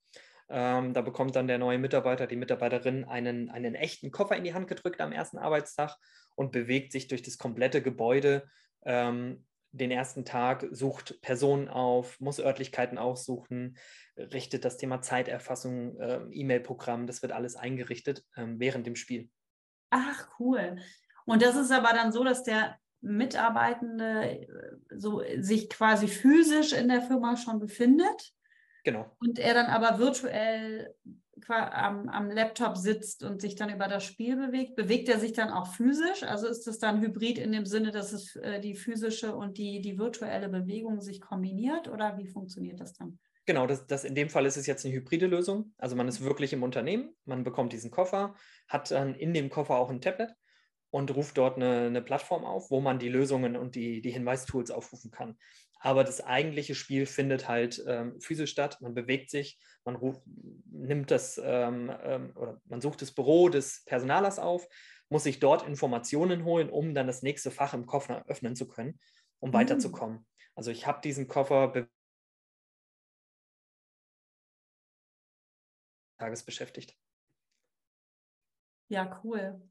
Ähm, 0.50 0.94
da 0.94 1.02
bekommt 1.02 1.36
dann 1.36 1.48
der 1.48 1.58
neue 1.58 1.80
Mitarbeiter, 1.80 2.28
die 2.28 2.36
Mitarbeiterin 2.36 3.04
einen, 3.06 3.50
einen 3.50 3.74
echten 3.74 4.12
Koffer 4.12 4.36
in 4.36 4.44
die 4.44 4.54
Hand 4.54 4.68
gedrückt 4.68 5.02
am 5.02 5.12
ersten 5.12 5.38
Arbeitstag 5.38 5.96
und 6.36 6.52
bewegt 6.52 6.92
sich 6.92 7.08
durch 7.08 7.24
das 7.24 7.38
komplette 7.38 7.82
Gebäude 7.82 8.48
ähm, 8.86 9.46
den 9.72 9.92
ersten 9.92 10.24
Tag, 10.24 10.66
sucht 10.72 11.22
Personen 11.22 11.68
auf, 11.68 12.20
muss 12.20 12.40
Örtlichkeiten 12.40 12.98
aussuchen, 12.98 13.78
richtet 14.18 14.64
das 14.64 14.78
Thema 14.78 15.02
Zeiterfassung, 15.02 16.00
äh, 16.00 16.22
E-Mail-Programm, 16.32 17.08
das 17.08 17.22
wird 17.22 17.34
alles 17.34 17.56
eingerichtet 17.56 18.24
ähm, 18.38 18.60
während 18.60 18.88
dem 18.88 18.96
Spiel. 18.96 19.30
Ach, 19.90 20.28
cool. 20.40 20.78
Und 21.26 21.42
das 21.42 21.56
ist 21.56 21.72
aber 21.72 21.90
dann 21.90 22.12
so, 22.12 22.24
dass 22.24 22.44
der 22.44 22.78
Mitarbeitende 23.02 24.42
äh, 24.42 24.48
so 24.96 25.22
sich 25.38 25.70
quasi 25.70 26.08
physisch 26.08 26.74
in 26.74 26.88
der 26.88 27.02
Firma 27.02 27.36
schon 27.36 27.60
befindet. 27.60 28.34
Genau. 28.84 29.16
Und 29.20 29.40
er 29.40 29.54
dann 29.54 29.68
aber 29.68 30.00
virtuell 30.00 30.96
am, 31.48 32.10
am, 32.10 32.30
Laptop 32.30 32.78
sitzt 32.78 33.24
und 33.24 33.42
sich 33.42 33.56
dann 33.56 33.70
über 33.70 33.88
das 33.88 34.04
Spiel 34.04 34.36
bewegt, 34.36 34.76
bewegt 34.76 35.10
er 35.10 35.20
sich 35.20 35.34
dann 35.34 35.50
auch 35.50 35.68
physisch? 35.68 36.24
Also 36.24 36.48
ist 36.48 36.68
es 36.68 36.80
dann 36.80 37.02
hybrid 37.02 37.38
in 37.38 37.52
dem 37.52 37.66
Sinne, 37.66 37.92
dass 37.92 38.14
es 38.14 38.36
äh, 38.38 38.60
die 38.60 38.76
physische 38.76 39.36
und 39.36 39.58
die, 39.58 39.82
die 39.82 39.98
virtuelle 39.98 40.50
Bewegung 40.50 41.02
sich 41.02 41.22
kombiniert 41.22 41.88
oder 41.88 42.18
wie 42.18 42.28
funktioniert 42.28 42.80
das 42.80 42.94
dann? 42.94 43.20
Genau, 43.46 43.68
das, 43.68 43.86
das 43.86 44.04
in 44.04 44.16
dem 44.16 44.30
Fall 44.30 44.46
ist 44.46 44.58
es 44.58 44.66
jetzt 44.66 44.86
eine 44.86 44.96
hybride 44.96 45.28
Lösung. 45.28 45.74
Also 45.78 45.96
man 45.96 46.08
ist 46.08 46.22
wirklich 46.22 46.52
im 46.54 46.64
Unternehmen, 46.64 47.16
man 47.26 47.44
bekommt 47.44 47.74
diesen 47.74 47.92
Koffer, 47.92 48.36
hat 48.68 48.90
dann 48.90 49.14
in 49.14 49.34
dem 49.34 49.50
Koffer 49.50 49.78
auch 49.78 49.90
ein 49.90 50.02
Tablet 50.02 50.34
und 50.90 51.14
ruft 51.16 51.38
dort 51.38 51.58
eine, 51.58 51.88
eine 51.88 52.02
Plattform 52.02 52.44
auf, 52.44 52.72
wo 52.72 52.82
man 52.82 52.98
die 52.98 53.10
Lösungen 53.10 53.56
und 53.56 53.76
die, 53.76 54.02
die 54.02 54.12
Hinweistools 54.12 54.72
aufrufen 54.72 55.12
kann. 55.12 55.38
Aber 55.86 56.04
das 56.04 56.20
eigentliche 56.20 56.74
Spiel 56.74 57.06
findet 57.06 57.48
halt 57.48 57.84
ähm, 57.86 58.20
physisch 58.20 58.50
statt. 58.50 58.82
Man 58.82 58.96
bewegt 58.96 59.30
sich, 59.30 59.60
man 59.84 59.96
ruft, 59.96 60.24
nimmt 60.66 61.12
das 61.12 61.40
ähm, 61.44 61.96
ähm, 62.02 62.36
oder 62.36 62.60
man 62.66 62.82
sucht 62.82 63.04
das 63.04 63.12
Büro 63.12 63.50
des 63.50 63.84
Personalers 63.86 64.40
auf, 64.40 64.68
muss 65.10 65.26
sich 65.26 65.40
dort 65.40 65.62
Informationen 65.62 66.44
holen, 66.44 66.72
um 66.72 66.96
dann 66.96 67.06
das 67.06 67.22
nächste 67.22 67.52
Fach 67.52 67.76
im 67.76 67.86
Koffer 67.86 68.26
öffnen 68.26 68.56
zu 68.56 68.68
können, 68.68 69.00
um 69.38 69.52
mhm. 69.52 69.54
weiterzukommen. 69.54 70.26
Also 70.56 70.72
ich 70.72 70.88
habe 70.88 71.02
diesen 71.02 71.28
Koffer 71.28 71.88
tagesbeschäftigt. 76.18 76.98
Ja, 78.88 79.22
cool. 79.24 79.62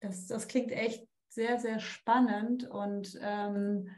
Das, 0.00 0.26
das 0.26 0.48
klingt 0.48 0.70
echt 0.70 1.08
sehr, 1.30 1.58
sehr 1.58 1.80
spannend 1.80 2.68
und 2.68 3.18
ähm, 3.22 3.88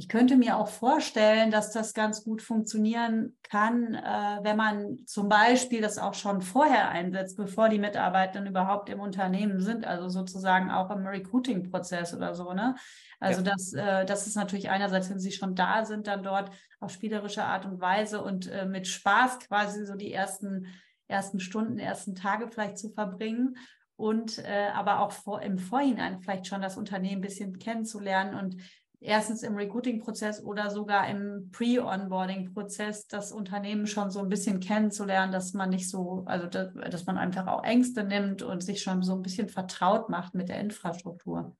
ich 0.00 0.08
könnte 0.08 0.38
mir 0.38 0.56
auch 0.56 0.68
vorstellen, 0.68 1.50
dass 1.50 1.72
das 1.72 1.92
ganz 1.92 2.24
gut 2.24 2.40
funktionieren 2.40 3.36
kann, 3.42 3.92
äh, 3.92 4.38
wenn 4.42 4.56
man 4.56 4.96
zum 5.04 5.28
Beispiel 5.28 5.82
das 5.82 5.98
auch 5.98 6.14
schon 6.14 6.40
vorher 6.40 6.88
einsetzt, 6.88 7.36
bevor 7.36 7.68
die 7.68 7.78
Mitarbeitenden 7.78 8.50
überhaupt 8.50 8.88
im 8.88 8.98
Unternehmen 8.98 9.60
sind, 9.60 9.86
also 9.86 10.08
sozusagen 10.08 10.70
auch 10.70 10.90
im 10.90 11.06
Recruiting-Prozess 11.06 12.14
oder 12.14 12.34
so. 12.34 12.54
Ne? 12.54 12.76
Also 13.18 13.42
ja. 13.42 13.50
das, 13.50 13.74
äh, 13.74 14.06
das 14.06 14.26
ist 14.26 14.36
natürlich 14.36 14.70
einerseits, 14.70 15.10
wenn 15.10 15.20
sie 15.20 15.32
schon 15.32 15.54
da 15.54 15.84
sind, 15.84 16.06
dann 16.06 16.22
dort 16.22 16.50
auf 16.80 16.90
spielerische 16.90 17.44
Art 17.44 17.66
und 17.66 17.82
Weise 17.82 18.22
und 18.22 18.46
äh, 18.46 18.64
mit 18.64 18.88
Spaß 18.88 19.40
quasi 19.40 19.84
so 19.84 19.96
die 19.96 20.14
ersten, 20.14 20.66
ersten 21.08 21.40
Stunden, 21.40 21.78
ersten 21.78 22.14
Tage 22.14 22.48
vielleicht 22.48 22.78
zu 22.78 22.88
verbringen 22.88 23.58
und 23.96 24.38
äh, 24.38 24.70
aber 24.72 25.00
auch 25.00 25.12
vor, 25.12 25.42
im 25.42 25.58
Vorhinein 25.58 26.20
vielleicht 26.22 26.46
schon 26.46 26.62
das 26.62 26.78
Unternehmen 26.78 27.18
ein 27.18 27.20
bisschen 27.20 27.58
kennenzulernen 27.58 28.34
und 28.34 28.56
erstens 29.00 29.42
im 29.42 29.56
Recruiting-Prozess 29.56 30.44
oder 30.44 30.70
sogar 30.70 31.08
im 31.08 31.50
Pre-Onboarding-Prozess 31.52 33.08
das 33.08 33.32
Unternehmen 33.32 33.86
schon 33.86 34.10
so 34.10 34.20
ein 34.20 34.28
bisschen 34.28 34.60
kennenzulernen, 34.60 35.32
dass 35.32 35.54
man 35.54 35.70
nicht 35.70 35.88
so, 35.88 36.24
also 36.26 36.46
dass, 36.46 36.74
dass 36.74 37.06
man 37.06 37.16
einfach 37.16 37.46
auch 37.46 37.64
Ängste 37.64 38.04
nimmt 38.04 38.42
und 38.42 38.62
sich 38.62 38.82
schon 38.82 39.02
so 39.02 39.14
ein 39.14 39.22
bisschen 39.22 39.48
vertraut 39.48 40.08
macht 40.10 40.34
mit 40.34 40.48
der 40.48 40.60
Infrastruktur. 40.60 41.56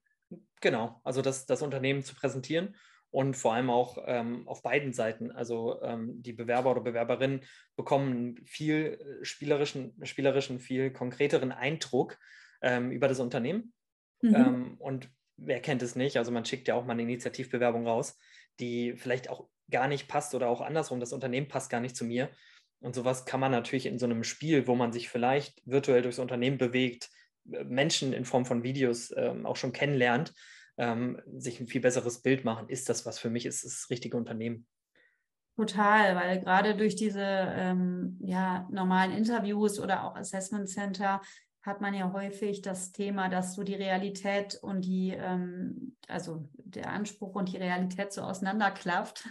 Genau, 0.61 1.01
also 1.03 1.21
das, 1.21 1.47
das 1.47 1.63
Unternehmen 1.63 2.03
zu 2.03 2.13
präsentieren 2.13 2.75
und 3.09 3.35
vor 3.35 3.53
allem 3.53 3.69
auch 3.69 3.97
ähm, 4.05 4.47
auf 4.47 4.61
beiden 4.61 4.93
Seiten. 4.93 5.31
Also 5.31 5.81
ähm, 5.81 6.21
die 6.21 6.33
Bewerber 6.33 6.71
oder 6.71 6.81
Bewerberinnen 6.81 7.41
bekommen 7.75 8.37
viel 8.45 9.19
äh, 9.21 9.25
spielerischen, 9.25 9.93
spielerischen 10.03 10.59
viel 10.59 10.91
konkreteren 10.91 11.51
Eindruck 11.51 12.17
ähm, 12.61 12.91
über 12.91 13.07
das 13.07 13.19
Unternehmen. 13.19 13.73
Mhm. 14.21 14.35
Ähm, 14.35 14.75
und 14.77 15.09
wer 15.43 15.59
kennt 15.59 15.81
es 15.81 15.95
nicht? 15.95 16.17
Also 16.17 16.31
man 16.31 16.45
schickt 16.45 16.67
ja 16.67 16.75
auch 16.75 16.85
mal 16.85 16.93
eine 16.93 17.03
Initiativbewerbung 17.03 17.87
raus, 17.87 18.17
die 18.59 18.93
vielleicht 18.95 19.29
auch 19.29 19.47
gar 19.69 19.87
nicht 19.87 20.07
passt 20.07 20.35
oder 20.35 20.49
auch 20.49 20.61
andersrum, 20.61 20.99
das 20.99 21.13
Unternehmen 21.13 21.47
passt 21.47 21.69
gar 21.69 21.79
nicht 21.79 21.95
zu 21.95 22.05
mir. 22.05 22.29
Und 22.81 22.95
sowas 22.95 23.25
kann 23.25 23.39
man 23.39 23.51
natürlich 23.51 23.85
in 23.85 23.99
so 23.99 24.05
einem 24.05 24.23
Spiel, 24.23 24.67
wo 24.67 24.75
man 24.75 24.91
sich 24.91 25.09
vielleicht 25.09 25.61
virtuell 25.65 26.01
durchs 26.01 26.19
Unternehmen 26.19 26.57
bewegt, 26.57 27.09
äh, 27.51 27.63
Menschen 27.63 28.13
in 28.13 28.25
Form 28.25 28.45
von 28.45 28.63
Videos 28.63 29.13
ähm, 29.15 29.45
auch 29.45 29.55
schon 29.55 29.71
kennenlernt, 29.71 30.33
ähm, 30.77 31.21
sich 31.37 31.59
ein 31.59 31.67
viel 31.67 31.81
besseres 31.81 32.21
Bild 32.21 32.43
machen. 32.43 32.69
Ist 32.69 32.89
das 32.89 33.05
was 33.05 33.19
für 33.19 33.29
mich? 33.29 33.45
Ist 33.45 33.63
das, 33.63 33.89
richtige 33.89 34.17
Unternehmen? 34.17 34.65
Total, 35.57 36.15
weil 36.15 36.39
gerade 36.39 36.75
durch 36.75 36.95
diese 36.95 37.23
ähm, 37.23 38.17
ja, 38.21 38.67
normalen 38.71 39.11
Interviews 39.11 39.79
oder 39.79 40.05
auch 40.05 40.15
Assessment 40.15 40.69
Center 40.69 41.21
hat 41.63 41.79
man 41.79 41.93
ja 41.93 42.11
häufig 42.11 42.63
das 42.63 42.91
Thema, 42.91 43.29
dass 43.29 43.53
so 43.53 43.63
die 43.63 43.75
Realität 43.75 44.57
und 44.63 44.81
die, 44.81 45.11
ähm, 45.11 45.95
also 46.07 46.49
der 46.55 46.91
Anspruch 46.91 47.35
und 47.35 47.51
die 47.53 47.57
Realität 47.57 48.11
so 48.11 48.21
auseinanderklafft. 48.21 49.27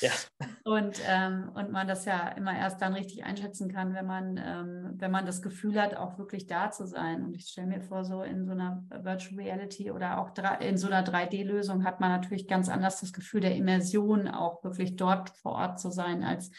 ja. 0.00 0.10
und, 0.64 1.00
ähm, 1.08 1.50
und 1.54 1.70
man 1.70 1.88
das 1.88 2.04
ja 2.04 2.28
immer 2.28 2.54
erst 2.54 2.82
dann 2.82 2.92
richtig 2.92 3.24
einschätzen 3.24 3.72
kann, 3.72 3.94
wenn 3.94 4.06
man, 4.06 4.36
ähm, 4.36 4.94
wenn 4.96 5.10
man 5.10 5.24
das 5.24 5.40
Gefühl 5.40 5.80
hat, 5.80 5.96
auch 5.96 6.18
wirklich 6.18 6.46
da 6.46 6.70
zu 6.70 6.86
sein. 6.86 7.24
Und 7.24 7.34
ich 7.34 7.46
stelle 7.46 7.68
mir 7.68 7.80
vor, 7.80 8.04
so 8.04 8.22
in 8.22 8.44
so 8.44 8.52
einer 8.52 8.84
Virtual 8.90 9.40
Reality 9.40 9.90
oder 9.90 10.18
auch 10.18 10.32
in 10.60 10.76
so 10.76 10.88
einer 10.88 11.06
3D-Lösung 11.06 11.84
hat 11.84 12.00
man 12.00 12.10
natürlich 12.10 12.48
ganz 12.48 12.68
anders 12.68 13.00
das 13.00 13.14
Gefühl 13.14 13.40
der 13.40 13.56
Immersion, 13.56 14.28
auch 14.28 14.62
wirklich 14.62 14.96
dort 14.96 15.30
vor 15.30 15.52
Ort 15.52 15.80
zu 15.80 15.90
sein, 15.90 16.22
als 16.22 16.50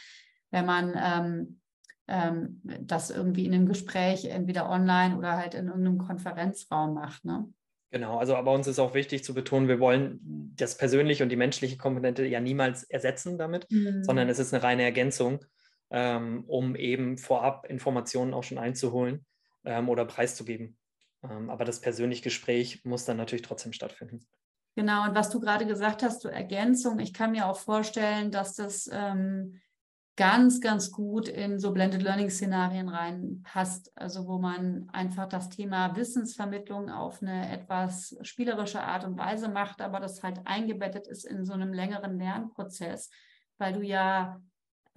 wenn 0.50 0.66
man 0.66 1.60
ähm, 2.08 2.62
das 2.82 3.10
irgendwie 3.10 3.46
in 3.46 3.54
einem 3.54 3.66
Gespräch 3.66 4.26
entweder 4.26 4.70
online 4.70 5.18
oder 5.18 5.38
halt 5.38 5.54
in 5.54 5.68
irgendeinem 5.68 6.00
Konferenzraum 6.00 6.94
macht. 6.94 7.24
Ne? 7.26 7.48
Genau, 7.92 8.18
also 8.18 8.36
aber 8.36 8.52
uns 8.54 8.68
ist 8.68 8.80
auch 8.80 8.94
wichtig 8.94 9.24
zu 9.24 9.34
betonen, 9.34 9.68
wir 9.68 9.80
wollen 9.80 10.20
das 10.56 10.78
persönliche 10.78 11.24
und 11.24 11.30
die 11.30 11.36
menschliche 11.36 11.78
Komponente 11.78 12.26
ja 12.26 12.40
niemals 12.40 12.84
ersetzen 12.84 13.38
damit, 13.38 13.70
mhm. 13.70 14.04
sondern 14.04 14.30
es 14.30 14.40
ist 14.40 14.54
eine 14.54 14.64
reine 14.64 14.84
Ergänzung, 14.84 15.46
ähm, 15.92 16.44
um 16.48 16.76
eben 16.76 17.18
vorab 17.18 17.68
Informationen 17.70 18.34
auch 18.34 18.44
schon 18.44 18.58
einzuholen 18.58 19.26
ähm, 19.64 19.90
oder 19.90 20.06
preiszugeben. 20.06 20.76
Ähm, 21.24 21.50
aber 21.50 21.66
das 21.66 21.82
persönliche 21.82 22.24
Gespräch 22.24 22.84
muss 22.84 23.06
dann 23.06 23.18
natürlich 23.18 23.44
trotzdem 23.44 23.74
stattfinden. 23.74 24.26
Genau, 24.76 25.08
und 25.08 25.14
was 25.14 25.30
du 25.30 25.40
gerade 25.40 25.68
gesagt 25.68 26.02
hast, 26.02 26.22
so 26.22 26.30
Ergänzung, 26.30 27.00
ich 27.00 27.14
kann 27.14 27.32
mir 27.32 27.46
auch 27.46 27.60
vorstellen, 27.60 28.32
dass 28.32 28.56
das 28.56 28.90
ähm, 28.92 29.62
ganz, 30.16 30.62
ganz 30.62 30.92
gut 30.92 31.28
in 31.28 31.60
so 31.60 31.72
Blended 31.72 32.04
Learning 32.04 32.30
Szenarien 32.30 32.88
reinpasst, 32.88 33.92
also 33.96 34.28
wo 34.28 34.38
man 34.38 34.88
einfach 34.92 35.28
das 35.28 35.50
Thema 35.50 35.96
Wissensvermittlung 35.96 36.90
auf 36.90 37.22
eine 37.22 37.52
etwas 37.52 38.16
spielerische 38.22 38.82
Art 38.82 39.06
und 39.06 39.18
Weise 39.18 39.50
macht, 39.50 39.82
aber 39.82 40.00
das 40.00 40.22
halt 40.22 40.42
eingebettet 40.46 41.08
ist 41.08 41.26
in 41.26 41.46
so 41.46 41.54
einem 41.54 41.74
längeren 41.74 42.20
Lernprozess, 42.20 43.10
weil 43.58 43.74
du 43.74 43.82
ja 43.82 44.40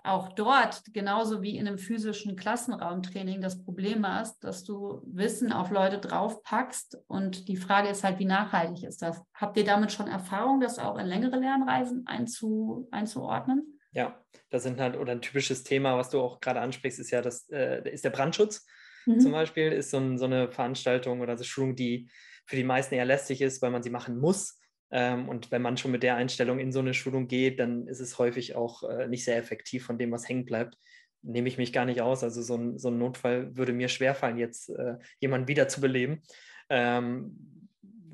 auch 0.05 0.29
dort, 0.33 0.83
genauso 0.93 1.43
wie 1.43 1.57
in 1.57 1.67
einem 1.67 1.79
physischen 1.79 2.37
Klassenraumtraining, 2.37 3.41
das 3.41 3.65
Problem 3.65 4.07
hast, 4.07 4.45
dass 4.45 4.63
du 4.63 5.03
Wissen 5.05 5.53
auf 5.53 5.71
Leute 5.71 5.99
draufpackst. 5.99 6.99
Und 7.09 7.49
die 7.49 7.57
Frage 7.57 7.89
ist 7.89 8.05
halt, 8.05 8.19
wie 8.19 8.25
nachhaltig 8.25 8.85
ist 8.85 9.03
das? 9.03 9.21
Habt 9.35 9.57
ihr 9.57 9.65
damit 9.65 9.93
schon 9.93 10.07
Erfahrung, 10.07 10.61
das 10.61 10.79
auch 10.79 10.97
in 10.97 11.07
längere 11.07 11.39
Lernreisen 11.39 12.07
einzu, 12.07 12.87
einzuordnen? 12.93 13.76
Ja, 13.97 14.23
das 14.51 14.63
sind 14.63 14.79
halt, 14.79 14.95
oder 14.95 15.13
ein 15.13 15.23
typisches 15.23 15.65
Thema, 15.65 15.97
was 15.97 16.11
du 16.11 16.21
auch 16.21 16.41
gerade 16.41 16.61
ansprichst, 16.61 17.01
ist 17.01 17.11
ja 17.11 17.23
das, 17.23 17.49
äh, 17.49 17.91
ist 17.91 18.05
der 18.05 18.11
Brandschutz 18.11 18.67
mhm. 19.07 19.21
zum 19.21 19.33
Beispiel, 19.33 19.73
ist 19.73 19.91
so, 19.91 19.97
ein, 19.97 20.19
so, 20.19 20.27
eine 20.27 20.53
Veranstaltung 20.53 21.23
oder 21.23 21.33
eine 21.33 21.45
Schulung, 21.45 21.75
die 21.77 22.11
für 22.47 22.57
die 22.57 22.65
meisten 22.65 22.95
eher 22.95 23.07
lästig 23.07 23.41
ist, 23.41 23.63
weil 23.63 23.71
man 23.71 23.83
sie 23.83 23.89
machen 23.89 24.19
muss. 24.19 24.61
Ähm, 24.91 25.31
und 25.31 25.51
wenn 25.51 25.63
man 25.63 25.79
schon 25.79 25.93
mit 25.93 26.03
der 26.03 26.17
Einstellung 26.17 26.59
in 26.59 26.73
so 26.73 26.81
eine 26.81 26.93
Schulung 26.93 27.27
geht, 27.27 27.59
dann 27.59 27.87
ist 27.89 28.01
es 28.01 28.19
häufig 28.19 28.55
auch 28.55 28.83
äh, 28.83 29.09
nicht 29.09 29.25
sehr 29.25 29.39
effektiv 29.39 29.87
von 29.87 29.97
dem, 29.97 30.13
was 30.13 30.29
hängen 30.29 30.45
bleibt. 30.45 30.77
Nehme 31.23 31.49
ich 31.49 31.57
mich 31.57 31.73
gar 31.73 31.87
nicht 31.87 32.03
aus. 32.03 32.23
Also 32.23 32.43
so 32.43 32.55
ein, 32.55 32.79
so 32.79 32.89
ein 32.89 32.99
Notfall 32.99 33.57
würde 33.57 33.73
mir 33.73 33.89
schwerfallen, 33.89 34.37
jetzt 34.37 34.69
äh, 34.69 34.97
jemanden 35.21 35.49
wiederzubeleben. 35.49 36.23
Ähm, 36.69 37.71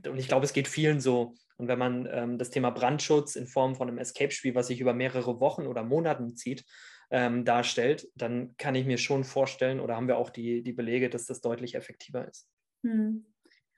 und 0.07 0.19
ich 0.19 0.29
glaube, 0.29 0.45
es 0.45 0.53
geht 0.53 0.69
vielen 0.69 1.01
so, 1.01 1.35
und 1.57 1.69
wenn 1.69 1.79
man 1.79 2.09
ähm, 2.11 2.39
das 2.39 2.51
Thema 2.51 2.71
Brandschutz 2.71 3.37
in 3.37 3.47
Form 3.47 3.75
von 3.75 3.89
einem 3.89 3.99
Escape-Spiel, 3.99 4.55
was 4.55 4.69
sich 4.69 4.81
über 4.81 4.95
mehrere 4.95 5.41
Wochen 5.41 5.67
oder 5.67 5.83
Monaten 5.85 6.35
zieht, 6.35 6.65
ähm, 7.11 7.45
darstellt, 7.45 8.09
dann 8.15 8.57
kann 8.57 8.75
ich 8.75 8.87
mir 8.87 8.99
schon 8.99 9.25
vorstellen, 9.25 9.81
oder 9.81 9.97
haben 9.97 10.09
wir 10.09 10.17
auch 10.17 10.31
die, 10.31 10.63
die 10.63 10.73
Belege, 10.73 11.11
dass 11.11 11.27
das 11.27 11.41
deutlich 11.41 11.75
effektiver 11.75 12.27
ist. 12.27 12.49
Hm. 12.85 13.27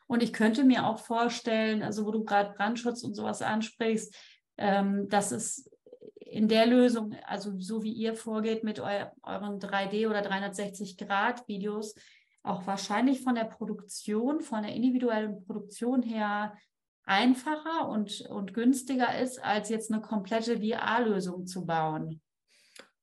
Und 0.06 0.22
ich 0.22 0.32
könnte 0.32 0.64
mir 0.64 0.87
auch 0.87 0.98
vorstellen, 1.00 1.82
also 1.82 2.06
wo 2.06 2.12
du 2.12 2.24
gerade 2.24 2.54
Brandschutz 2.54 3.02
und 3.02 3.14
sowas 3.14 3.42
ansprichst, 3.42 4.14
ähm, 4.56 5.08
dass 5.08 5.32
es 5.32 5.68
in 6.20 6.48
der 6.48 6.66
Lösung, 6.66 7.14
also 7.26 7.58
so 7.58 7.82
wie 7.82 7.92
ihr 7.92 8.14
vorgeht 8.14 8.64
mit 8.64 8.80
eu 8.80 9.06
euren 9.22 9.58
3D- 9.58 10.08
oder 10.08 10.20
360-Grad-Videos, 10.20 11.94
auch 12.42 12.66
wahrscheinlich 12.66 13.22
von 13.22 13.34
der 13.34 13.44
Produktion, 13.44 14.40
von 14.40 14.62
der 14.62 14.74
individuellen 14.74 15.44
Produktion 15.44 16.02
her 16.02 16.54
einfacher 17.04 17.88
und, 17.88 18.22
und 18.22 18.54
günstiger 18.54 19.18
ist, 19.18 19.42
als 19.42 19.68
jetzt 19.68 19.92
eine 19.92 20.00
komplette 20.00 20.58
VR-Lösung 20.58 21.46
zu 21.46 21.66
bauen? 21.66 22.20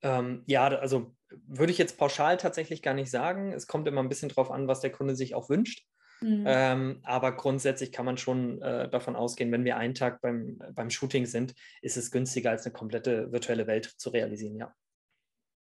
Ähm, 0.02 0.44
ja, 0.48 0.68
also 0.68 1.16
würde 1.48 1.72
ich 1.72 1.78
jetzt 1.78 1.98
pauschal 1.98 2.38
tatsächlich 2.38 2.82
gar 2.82 2.94
nicht 2.94 3.12
sagen. 3.12 3.54
Es 3.54 3.68
kommt 3.68 3.88
immer 3.88 4.02
ein 4.02 4.10
bisschen 4.10 4.30
drauf 4.30 4.52
an, 4.52 4.68
was 4.68 4.82
der 4.82 4.92
Kunde 4.92 5.16
sich 5.16 5.36
auch 5.36 5.50
wünscht. 5.50 5.86
Mhm. 6.22 6.44
Ähm, 6.46 7.00
aber 7.04 7.36
grundsätzlich 7.36 7.92
kann 7.92 8.06
man 8.06 8.18
schon 8.18 8.62
äh, 8.62 8.90
davon 8.90 9.16
ausgehen, 9.16 9.52
wenn 9.52 9.66
wir 9.66 9.78
einen 9.78 9.96
Tag 9.96 10.22
beim, 10.22 10.60
beim 10.74 10.90
Shooting 10.90 11.26
sind, 11.26 11.56
ist 11.82 11.98
es 11.98 12.12
günstiger 12.12 12.52
als 12.52 12.66
eine 12.66 12.74
komplette 12.74 13.32
virtuelle 13.32 13.66
Welt 13.66 13.86
zu 13.86 14.10
realisieren, 14.10 14.56
ja 14.56 14.74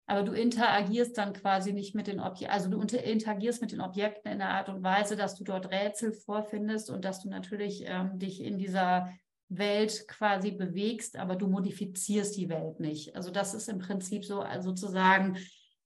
aber 0.08 0.24
du 0.24 0.32
interagierst 0.32 1.18
dann 1.18 1.34
quasi 1.34 1.74
nicht 1.74 1.94
mit 1.94 2.08
den 2.08 2.22
Objekten, 2.22 2.54
also 2.54 2.70
du 2.70 2.82
interagierst 2.82 3.62
mit 3.62 3.74
den 3.74 3.82
Objekten 3.82 4.32
in 4.32 4.40
der 4.40 4.50
Art 4.50 4.70
und 4.70 4.82
Weise, 4.82 5.18
dass 5.18 5.36
du 5.36 5.44
dort 5.44 5.70
Rätsel 5.70 6.14
vorfindest 6.14 6.90
und 6.90 7.04
dass 7.04 7.22
du 7.22 7.30
natürlich 7.30 7.84
ähm, 7.86 8.18
dich 8.18 8.42
in 8.42 8.58
dieser 8.58 9.10
Welt 9.50 10.08
quasi 10.08 10.52
bewegst, 10.52 11.18
aber 11.18 11.36
du 11.36 11.48
modifizierst 11.48 12.38
die 12.38 12.50
Welt 12.50 12.80
nicht. 12.80 13.16
Also 13.16 13.32
das 13.32 13.54
ist 13.54 13.68
im 13.68 13.80
Prinzip 13.80 14.26
so 14.26 14.40
also 14.40 14.70
sozusagen 14.70 15.38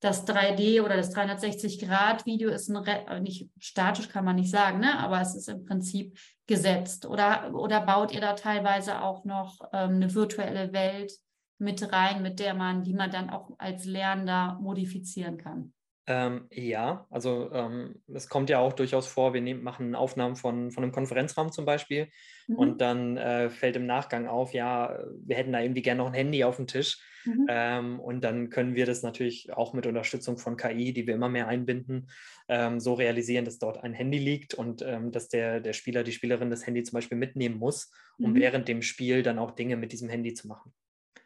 das 0.01 0.27
3D 0.27 0.81
oder 0.81 0.97
das 0.97 1.15
360-Grad-Video 1.15 2.49
ist 2.49 2.69
ein, 2.69 2.83
äh, 2.85 3.19
nicht 3.19 3.49
statisch 3.59 4.09
kann 4.09 4.25
man 4.25 4.35
nicht 4.35 4.49
sagen, 4.49 4.79
ne? 4.79 4.97
aber 4.99 5.21
es 5.21 5.35
ist 5.35 5.47
im 5.47 5.63
Prinzip 5.63 6.17
gesetzt. 6.47 7.05
Oder, 7.05 7.53
oder 7.53 7.81
baut 7.81 8.11
ihr 8.11 8.21
da 8.21 8.33
teilweise 8.33 9.01
auch 9.01 9.25
noch 9.25 9.59
ähm, 9.73 9.95
eine 9.95 10.13
virtuelle 10.13 10.73
Welt 10.73 11.13
mit 11.61 11.91
rein, 11.93 12.21
mit 12.23 12.39
der 12.39 12.53
man, 12.53 12.83
die 12.83 12.93
man 12.93 13.11
dann 13.11 13.29
auch 13.29 13.51
als 13.57 13.85
Lernender 13.85 14.57
modifizieren 14.61 15.37
kann? 15.37 15.73
Ähm, 16.07 16.47
ja, 16.51 17.05
also 17.11 17.51
ähm, 17.53 18.01
es 18.11 18.27
kommt 18.27 18.49
ja 18.49 18.57
auch 18.57 18.73
durchaus 18.73 19.05
vor, 19.05 19.35
wir 19.35 19.41
nehmen, 19.41 19.61
machen 19.61 19.93
Aufnahmen 19.93 20.35
von, 20.35 20.71
von 20.71 20.83
einem 20.83 20.91
Konferenzraum 20.91 21.51
zum 21.51 21.63
Beispiel 21.65 22.09
mhm. 22.47 22.55
und 22.55 22.81
dann 22.81 23.17
äh, 23.17 23.51
fällt 23.51 23.75
im 23.75 23.85
Nachgang 23.85 24.27
auf, 24.27 24.53
ja, 24.53 24.99
wir 25.23 25.35
hätten 25.35 25.53
da 25.53 25.61
irgendwie 25.61 25.83
gerne 25.83 25.99
noch 25.99 26.07
ein 26.07 26.15
Handy 26.15 26.43
auf 26.43 26.55
dem 26.55 26.65
Tisch. 26.65 26.99
Mhm. 27.23 27.45
Ähm, 27.47 27.99
und 27.99 28.23
dann 28.23 28.49
können 28.49 28.73
wir 28.73 28.87
das 28.87 29.03
natürlich 29.03 29.53
auch 29.53 29.73
mit 29.73 29.85
Unterstützung 29.85 30.39
von 30.39 30.57
KI, 30.57 30.91
die 30.91 31.05
wir 31.05 31.13
immer 31.13 31.29
mehr 31.29 31.47
einbinden, 31.47 32.09
ähm, 32.47 32.79
so 32.79 32.95
realisieren, 32.95 33.45
dass 33.45 33.59
dort 33.59 33.83
ein 33.83 33.93
Handy 33.93 34.17
liegt 34.17 34.55
und 34.55 34.81
ähm, 34.81 35.11
dass 35.11 35.29
der, 35.29 35.59
der 35.59 35.73
Spieler, 35.73 36.03
die 36.03 36.13
Spielerin 36.13 36.49
das 36.49 36.65
Handy 36.65 36.81
zum 36.81 36.97
Beispiel 36.97 37.19
mitnehmen 37.19 37.59
muss, 37.59 37.91
um 38.17 38.31
mhm. 38.31 38.35
während 38.37 38.67
dem 38.67 38.81
Spiel 38.81 39.21
dann 39.21 39.37
auch 39.37 39.51
Dinge 39.51 39.77
mit 39.77 39.91
diesem 39.91 40.09
Handy 40.09 40.33
zu 40.33 40.47
machen. 40.47 40.73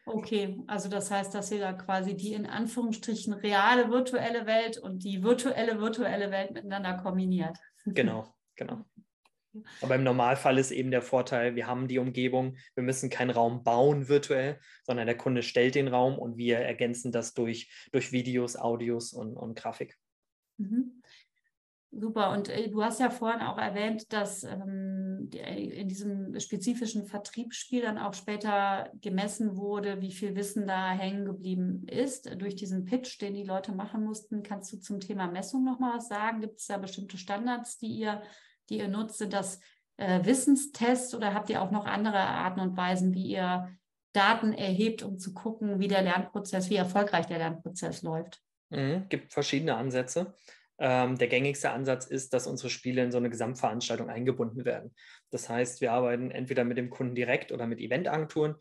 Okay, 0.06 0.62
also 0.68 0.88
das 0.88 1.10
heißt, 1.10 1.34
dass 1.34 1.52
ihr 1.52 1.60
da 1.60 1.74
quasi 1.74 2.16
die 2.16 2.34
in 2.34 2.46
Anführungsstrichen 2.46 3.34
reale 3.34 3.90
virtuelle 3.90 4.46
Welt 4.46 4.78
und 4.78 5.04
die 5.04 5.24
virtuelle 5.24 5.80
virtuelle 5.80 6.30
Welt 6.30 6.52
miteinander 6.52 6.98
kombiniert. 6.98 7.58
Genau, 7.86 8.36
genau. 8.56 8.86
Aber 9.82 9.96
im 9.96 10.04
Normalfall 10.04 10.58
ist 10.58 10.72
eben 10.72 10.92
der 10.92 11.02
Vorteil, 11.02 11.56
wir 11.56 11.66
haben 11.66 11.88
die 11.88 12.00
Umgebung, 12.00 12.58
wir 12.76 12.84
müssen 12.84 13.10
keinen 13.10 13.30
Raum 13.30 13.64
bauen 13.64 14.10
virtuell, 14.10 14.60
sondern 14.84 15.08
der 15.08 15.18
Kunde 15.18 15.44
stellt 15.44 15.76
den 15.76 15.88
Raum 15.88 16.20
und 16.20 16.38
wir 16.38 16.58
ergänzen 16.58 17.12
das 17.12 17.34
durch, 17.34 17.72
durch 17.92 18.12
Videos, 18.12 18.58
Audios 18.58 19.14
und, 19.14 19.36
und 19.36 19.56
Grafik. 19.56 19.98
Mhm. 20.58 21.02
Super. 21.98 22.32
Und 22.32 22.50
äh, 22.50 22.70
du 22.70 22.84
hast 22.84 23.00
ja 23.00 23.10
vorhin 23.10 23.42
auch 23.42 23.58
erwähnt, 23.58 24.12
dass 24.12 24.44
ähm, 24.44 25.30
die, 25.30 25.40
äh, 25.40 25.80
in 25.80 25.88
diesem 25.88 26.38
spezifischen 26.40 27.06
Vertriebsspiel 27.06 27.82
dann 27.84 27.98
auch 27.98 28.14
später 28.14 28.92
gemessen 29.02 29.56
wurde, 29.56 30.02
wie 30.02 30.12
viel 30.12 30.36
Wissen 30.36 30.68
da 30.68 30.92
hängen 30.92 31.24
geblieben 31.26 31.88
ist 31.88 32.30
durch 32.42 32.56
diesen 32.56 32.84
Pitch, 32.84 33.22
den 33.22 33.34
die 33.34 33.44
Leute 33.44 33.72
machen 33.72 34.04
mussten. 34.04 34.44
Kannst 34.44 34.74
du 34.74 34.78
zum 34.78 35.00
Thema 35.00 35.28
Messung 35.28 35.64
noch 35.64 35.80
mal 35.80 35.96
was 35.96 36.10
sagen? 36.10 36.42
Gibt 36.42 36.60
es 36.60 36.68
da 36.68 36.78
bestimmte 36.78 37.18
Standards, 37.18 37.78
die 37.78 37.88
ihr, 37.88 38.22
die 38.70 38.80
ihr 38.80 38.90
nutzt? 38.90 39.20
Sind 39.20 39.32
das 39.32 39.62
äh, 39.96 40.26
Wissenstests 40.26 41.16
oder 41.16 41.34
habt 41.34 41.50
ihr 41.50 41.62
auch 41.62 41.72
noch 41.72 41.86
andere 41.86 42.20
Arten 42.20 42.60
und 42.60 42.76
Weisen, 42.76 43.14
wie 43.14 43.28
ihr 43.28 43.70
Daten 44.12 44.52
erhebt, 44.52 45.02
um 45.02 45.18
zu 45.18 45.34
gucken, 45.34 45.80
wie 45.80 45.88
der 45.88 46.02
Lernprozess, 46.02 46.70
wie 46.70 46.76
erfolgreich 46.76 47.26
der 47.28 47.38
Lernprozess 47.38 48.02
läuft? 48.02 48.42
Mhm, 48.70 49.06
gibt 49.08 49.32
verschiedene 49.32 49.76
Ansätze. 49.76 50.34
Ähm, 50.78 51.18
der 51.18 51.28
gängigste 51.28 51.72
Ansatz 51.72 52.06
ist, 52.06 52.34
dass 52.34 52.48
unsere 52.48 52.70
Spiele 52.70 53.04
in 53.04 53.12
so 53.12 53.18
eine 53.18 53.30
Gesamtveranstaltung 53.30 54.10
eingebunden 54.10 54.66
werden. 54.66 54.94
Das 55.32 55.50
heißt, 55.50 55.80
wir 55.82 55.94
arbeiten 55.94 56.32
entweder 56.32 56.64
mit 56.66 56.78
dem 56.78 56.90
Kunden 56.90 57.16
direkt 57.16 57.52
oder 57.52 57.66
mit 57.66 57.80
Eventagenturen, 57.80 58.56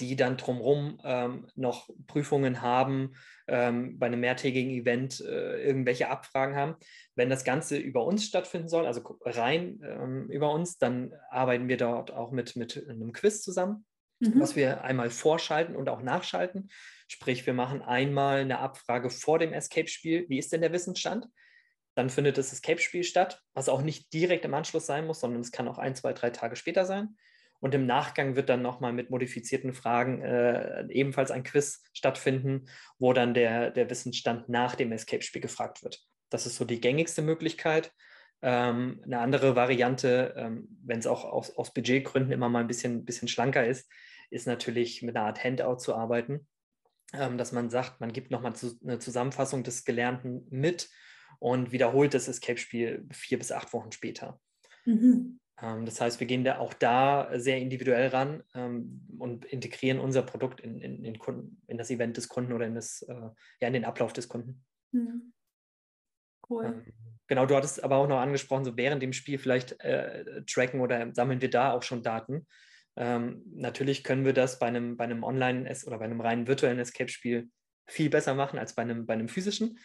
die 0.00 0.16
dann 0.16 0.36
drumherum 0.36 1.00
ähm, 1.04 1.46
noch 1.54 1.88
Prüfungen 2.06 2.60
haben, 2.60 3.14
ähm, 3.48 3.98
bei 3.98 4.06
einem 4.06 4.20
mehrtägigen 4.20 4.70
Event 4.70 5.20
äh, 5.20 5.62
irgendwelche 5.62 6.08
Abfragen 6.08 6.54
haben. 6.54 6.76
Wenn 7.14 7.30
das 7.30 7.44
Ganze 7.44 7.78
über 7.78 8.04
uns 8.04 8.26
stattfinden 8.26 8.68
soll, 8.68 8.86
also 8.86 9.18
rein 9.24 9.80
ähm, 9.82 10.28
über 10.30 10.52
uns, 10.52 10.78
dann 10.78 11.14
arbeiten 11.30 11.68
wir 11.68 11.78
dort 11.78 12.10
auch 12.10 12.30
mit, 12.30 12.56
mit 12.56 12.86
einem 12.88 13.12
Quiz 13.12 13.42
zusammen, 13.42 13.86
mhm. 14.20 14.38
was 14.38 14.54
wir 14.54 14.84
einmal 14.84 15.10
vorschalten 15.10 15.74
und 15.74 15.88
auch 15.88 16.02
nachschalten. 16.02 16.68
Sprich, 17.08 17.46
wir 17.46 17.54
machen 17.54 17.80
einmal 17.82 18.40
eine 18.40 18.58
Abfrage 18.58 19.10
vor 19.10 19.38
dem 19.38 19.52
Escape-Spiel. 19.52 20.26
Wie 20.28 20.38
ist 20.38 20.52
denn 20.52 20.60
der 20.60 20.72
Wissensstand? 20.72 21.26
Dann 21.96 22.10
findet 22.10 22.36
das 22.36 22.52
Escape-Spiel 22.52 23.04
statt, 23.04 23.42
was 23.54 23.70
auch 23.70 23.80
nicht 23.80 24.12
direkt 24.12 24.44
im 24.44 24.52
Anschluss 24.52 24.84
sein 24.84 25.06
muss, 25.06 25.20
sondern 25.20 25.40
es 25.40 25.50
kann 25.50 25.66
auch 25.66 25.78
ein, 25.78 25.94
zwei, 25.94 26.12
drei 26.12 26.28
Tage 26.28 26.54
später 26.54 26.84
sein. 26.84 27.16
Und 27.58 27.74
im 27.74 27.86
Nachgang 27.86 28.36
wird 28.36 28.50
dann 28.50 28.60
nochmal 28.60 28.92
mit 28.92 29.08
modifizierten 29.08 29.72
Fragen 29.72 30.20
äh, 30.20 30.86
ebenfalls 30.90 31.30
ein 31.30 31.42
Quiz 31.42 31.82
stattfinden, 31.94 32.66
wo 32.98 33.14
dann 33.14 33.32
der, 33.32 33.70
der 33.70 33.88
Wissensstand 33.88 34.50
nach 34.50 34.74
dem 34.74 34.92
Escape-Spiel 34.92 35.40
gefragt 35.40 35.82
wird. 35.82 36.04
Das 36.28 36.44
ist 36.44 36.56
so 36.56 36.66
die 36.66 36.82
gängigste 36.82 37.22
Möglichkeit. 37.22 37.92
Ähm, 38.42 39.00
eine 39.02 39.20
andere 39.20 39.56
Variante, 39.56 40.34
ähm, 40.36 40.68
wenn 40.84 40.98
es 40.98 41.06
auch 41.06 41.24
aus, 41.24 41.56
aus, 41.56 41.72
Budgetgründen 41.72 42.30
immer 42.30 42.50
mal 42.50 42.60
ein 42.60 42.66
bisschen, 42.66 43.06
bisschen 43.06 43.28
schlanker 43.28 43.66
ist, 43.66 43.90
ist 44.28 44.46
natürlich 44.46 45.00
mit 45.00 45.16
einer 45.16 45.24
Art 45.24 45.42
Handout 45.42 45.78
zu 45.78 45.94
arbeiten, 45.94 46.46
ähm, 47.14 47.38
dass 47.38 47.52
man 47.52 47.70
sagt, 47.70 48.00
man 48.02 48.12
gibt 48.12 48.30
nochmal 48.30 48.54
zu, 48.54 48.78
eine 48.84 48.98
Zusammenfassung 48.98 49.62
des 49.62 49.86
Gelernten 49.86 50.46
mit 50.50 50.90
und 51.38 51.72
wiederholt 51.72 52.14
das 52.14 52.28
Escape-Spiel 52.28 53.06
vier 53.12 53.38
bis 53.38 53.52
acht 53.52 53.72
Wochen 53.72 53.92
später. 53.92 54.40
Mhm. 54.84 55.40
Ähm, 55.60 55.86
das 55.86 56.00
heißt, 56.00 56.20
wir 56.20 56.26
gehen 56.26 56.44
da 56.44 56.58
auch 56.58 56.74
da 56.74 57.30
sehr 57.34 57.58
individuell 57.58 58.08
ran 58.08 58.42
ähm, 58.54 59.06
und 59.18 59.44
integrieren 59.46 60.00
unser 60.00 60.22
Produkt 60.22 60.60
in, 60.60 60.80
in, 60.80 61.04
in, 61.04 61.18
Kunden, 61.18 61.60
in, 61.66 61.78
das 61.78 61.90
Event 61.90 62.16
des 62.16 62.28
Kunden 62.28 62.52
oder 62.52 62.66
in, 62.66 62.74
das, 62.74 63.02
äh, 63.02 63.14
ja, 63.60 63.68
in 63.68 63.72
den 63.72 63.84
Ablauf 63.84 64.12
des 64.12 64.28
Kunden. 64.28 64.64
Mhm. 64.92 65.32
Cool. 66.48 66.66
Ähm, 66.66 66.92
genau, 67.26 67.46
du 67.46 67.56
hattest 67.56 67.82
aber 67.82 67.96
auch 67.96 68.08
noch 68.08 68.20
angesprochen, 68.20 68.64
so 68.64 68.76
während 68.76 69.02
dem 69.02 69.12
Spiel 69.12 69.38
vielleicht 69.38 69.80
äh, 69.80 70.44
tracken 70.44 70.80
oder 70.80 71.12
sammeln 71.14 71.40
wir 71.40 71.50
da 71.50 71.72
auch 71.72 71.82
schon 71.82 72.02
Daten. 72.02 72.46
Ähm, 72.96 73.42
natürlich 73.54 74.04
können 74.04 74.24
wir 74.24 74.32
das 74.32 74.58
bei 74.58 74.66
einem, 74.66 74.96
bei 74.96 75.04
einem 75.04 75.22
Online- 75.22 75.70
oder 75.86 75.98
bei 75.98 76.04
einem 76.04 76.20
reinen 76.20 76.46
virtuellen 76.46 76.78
Escape-Spiel 76.78 77.50
viel 77.88 78.10
besser 78.10 78.34
machen 78.34 78.58
als 78.58 78.74
bei 78.74 78.82
einem, 78.82 79.06
bei 79.06 79.14
einem 79.14 79.28
physischen 79.28 79.78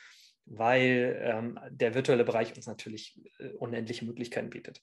weil 0.45 1.19
ähm, 1.23 1.59
der 1.69 1.93
virtuelle 1.93 2.23
Bereich 2.23 2.55
uns 2.55 2.67
natürlich 2.67 3.21
äh, 3.39 3.49
unendliche 3.49 4.05
Möglichkeiten 4.05 4.49
bietet. 4.49 4.81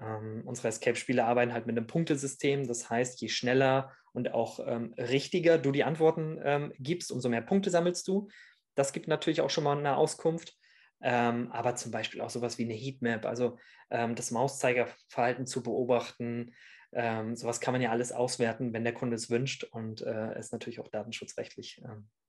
Ähm, 0.00 0.42
unsere 0.44 0.68
Escape-Spiele 0.68 1.24
arbeiten 1.24 1.52
halt 1.52 1.66
mit 1.66 1.76
einem 1.76 1.86
Punktesystem. 1.86 2.66
Das 2.66 2.90
heißt, 2.90 3.20
je 3.20 3.28
schneller 3.28 3.92
und 4.12 4.32
auch 4.32 4.60
ähm, 4.66 4.94
richtiger 4.96 5.58
du 5.58 5.72
die 5.72 5.84
Antworten 5.84 6.38
ähm, 6.42 6.72
gibst, 6.78 7.12
umso 7.12 7.28
mehr 7.28 7.42
Punkte 7.42 7.70
sammelst 7.70 8.06
du. 8.08 8.28
Das 8.74 8.92
gibt 8.92 9.08
natürlich 9.08 9.40
auch 9.40 9.50
schon 9.50 9.64
mal 9.64 9.76
eine 9.76 9.96
Auskunft. 9.96 10.56
Ähm, 11.02 11.50
aber 11.50 11.76
zum 11.76 11.92
Beispiel 11.92 12.20
auch 12.20 12.30
sowas 12.30 12.58
wie 12.58 12.64
eine 12.64 12.74
Heatmap, 12.74 13.24
also 13.24 13.58
ähm, 13.90 14.14
das 14.14 14.30
Mauszeigerverhalten 14.30 15.46
zu 15.46 15.62
beobachten. 15.62 16.54
sowas 16.92 17.60
kann 17.60 17.72
man 17.72 17.80
ja 17.82 17.90
alles 17.92 18.10
auswerten, 18.10 18.72
wenn 18.72 18.82
der 18.82 18.92
Kunde 18.92 19.14
es 19.14 19.30
wünscht 19.30 19.62
und 19.62 20.02
äh, 20.02 20.32
es 20.34 20.50
natürlich 20.50 20.80
auch 20.80 20.88
datenschutzrechtlich 20.88 21.80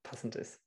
passend 0.03 0.35
ist. 0.35 0.61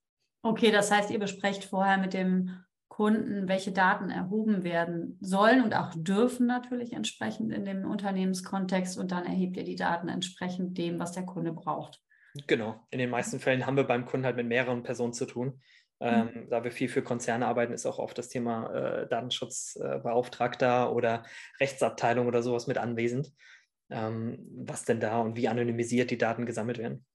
Okay, 0.45 0.71
das 0.71 0.91
heißt, 0.91 1.11
ihr 1.11 1.19
besprecht 1.19 1.65
vorher 1.65 1.97
mit 1.97 2.13
dem 2.13 2.51
Kunden, 2.89 3.49
welche 3.49 3.73
Daten 3.73 4.11
erhoben 4.11 4.63
werden 4.63 5.17
sollen 5.23 5.65
und 5.65 5.75
auch 5.75 5.93
dürfen 5.97 6.47
natürlich 6.47 6.93
entsprechend 6.93 7.51
in 7.51 7.65
dem 7.65 7.91
Unternehmenskontext 7.91 8.99
und 8.99 9.11
dann 9.11 9.25
erhebt 9.25 9.57
ihr 9.57 9.65
die 9.65 9.75
Daten 9.75 10.09
entsprechend 10.09 10.77
dem, 10.77 11.01
was 11.01 11.13
der 11.13 11.25
Kunde 11.25 11.53
braucht. 11.53 12.03
Genau. 12.47 12.87
In 12.91 12.99
den 12.99 13.09
meisten 13.09 13.41
Fällen 13.41 13.65
haben 13.65 13.79
wir 13.79 13.85
beim 13.85 14.05
Kunden 14.05 14.27
halt 14.27 14.37
mit 14.37 14.47
mehreren 14.47 14.83
Personen 14.83 15.15
zu 15.15 15.25
tun. 15.25 15.63
Ähm, 16.01 16.31
mhm. 16.35 16.51
Da 16.51 16.63
wir 16.63 16.73
viel 16.73 16.91
für 16.91 17.03
Konzerne 17.03 17.47
arbeiten, 17.47 17.73
ist 17.73 17.87
auch 17.87 17.99
oft 17.99 18.19
das 18.19 18.29
Thema 18.29 18.71
äh, 18.75 19.09
Datenschutzbeauftragter 19.09 20.85
äh, 20.85 20.93
oder 20.93 21.23
Rechtsabteilung 21.59 22.27
oder 22.27 22.43
sowas 22.43 22.67
mit 22.67 22.77
anwesend. 22.77 23.33
Ähm, 23.89 24.47
was 24.59 24.85
denn 24.85 25.01
da 25.01 25.21
und 25.21 25.37
wie 25.37 25.49
anonymisiert 25.49 26.11
die 26.11 26.19
Daten 26.19 26.45
gesammelt 26.45 26.77
werden? 26.77 27.07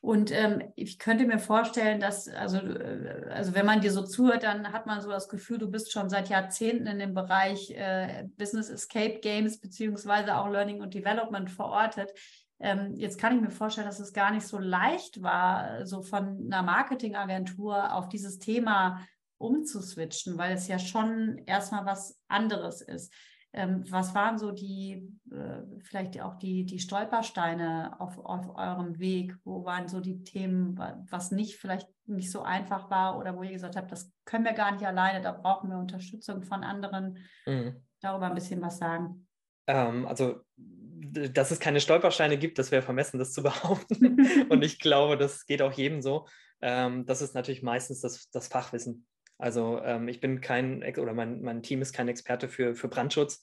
Und 0.00 0.30
ähm, 0.30 0.62
ich 0.76 0.98
könnte 0.98 1.26
mir 1.26 1.40
vorstellen, 1.40 1.98
dass, 1.98 2.28
also, 2.28 2.58
äh, 2.58 3.30
also 3.30 3.54
wenn 3.54 3.66
man 3.66 3.80
dir 3.80 3.90
so 3.90 4.02
zuhört, 4.04 4.44
dann 4.44 4.72
hat 4.72 4.86
man 4.86 5.00
so 5.00 5.10
das 5.10 5.28
Gefühl, 5.28 5.58
du 5.58 5.70
bist 5.70 5.90
schon 5.92 6.08
seit 6.08 6.28
Jahrzehnten 6.28 6.86
in 6.86 7.00
dem 7.00 7.14
Bereich 7.14 7.70
äh, 7.72 8.28
Business 8.36 8.70
Escape 8.70 9.18
Games 9.20 9.58
beziehungsweise 9.60 10.36
auch 10.36 10.48
Learning 10.48 10.82
und 10.82 10.94
Development 10.94 11.50
verortet. 11.50 12.12
Ähm, 12.60 12.94
jetzt 12.96 13.18
kann 13.18 13.34
ich 13.34 13.40
mir 13.40 13.50
vorstellen, 13.50 13.86
dass 13.86 14.00
es 14.00 14.12
gar 14.12 14.32
nicht 14.32 14.46
so 14.46 14.58
leicht 14.58 15.22
war, 15.22 15.84
so 15.84 16.02
von 16.02 16.46
einer 16.46 16.62
Marketingagentur 16.62 17.92
auf 17.92 18.08
dieses 18.08 18.38
Thema 18.38 19.00
umzuswitchen, 19.38 20.38
weil 20.38 20.54
es 20.54 20.68
ja 20.68 20.78
schon 20.78 21.38
erstmal 21.46 21.86
was 21.86 22.18
anderes 22.28 22.82
ist. 22.82 23.12
Ähm, 23.54 23.84
was 23.90 24.14
waren 24.14 24.38
so 24.38 24.52
die, 24.52 25.10
äh, 25.30 25.62
vielleicht 25.82 26.20
auch 26.20 26.34
die, 26.34 26.66
die 26.66 26.78
Stolpersteine 26.78 27.98
auf, 27.98 28.18
auf 28.18 28.54
eurem 28.56 28.98
Weg? 28.98 29.34
Wo 29.44 29.64
waren 29.64 29.88
so 29.88 30.00
die 30.00 30.22
Themen, 30.22 30.78
was 31.10 31.30
nicht 31.30 31.56
vielleicht 31.56 31.88
nicht 32.06 32.30
so 32.30 32.42
einfach 32.42 32.90
war 32.90 33.18
oder 33.18 33.36
wo 33.36 33.42
ihr 33.42 33.52
gesagt 33.52 33.76
habt, 33.76 33.90
das 33.90 34.12
können 34.24 34.44
wir 34.44 34.52
gar 34.52 34.72
nicht 34.72 34.86
alleine, 34.86 35.22
da 35.22 35.32
brauchen 35.32 35.70
wir 35.70 35.78
Unterstützung 35.78 36.42
von 36.42 36.62
anderen? 36.62 37.18
Mhm. 37.46 37.82
Darüber 38.00 38.26
ein 38.26 38.34
bisschen 38.34 38.60
was 38.60 38.78
sagen. 38.78 39.26
Ähm, 39.66 40.06
also, 40.06 40.40
dass 40.56 41.50
es 41.50 41.60
keine 41.60 41.80
Stolpersteine 41.80 42.38
gibt, 42.38 42.58
das 42.58 42.70
wäre 42.70 42.82
vermessen, 42.82 43.18
das 43.18 43.32
zu 43.32 43.42
behaupten. 43.44 44.18
Und 44.50 44.62
ich 44.62 44.78
glaube, 44.78 45.16
das 45.16 45.46
geht 45.46 45.62
auch 45.62 45.72
jedem 45.72 46.02
so. 46.02 46.26
Ähm, 46.60 47.06
das 47.06 47.22
ist 47.22 47.34
natürlich 47.34 47.62
meistens 47.62 48.00
das, 48.00 48.30
das 48.30 48.48
Fachwissen. 48.48 49.06
Also 49.38 49.80
ähm, 49.82 50.08
ich 50.08 50.20
bin 50.20 50.40
kein, 50.40 50.82
oder 50.98 51.14
mein, 51.14 51.40
mein 51.42 51.62
Team 51.62 51.80
ist 51.80 51.92
kein 51.92 52.08
Experte 52.08 52.48
für, 52.48 52.74
für 52.74 52.88
Brandschutz 52.88 53.42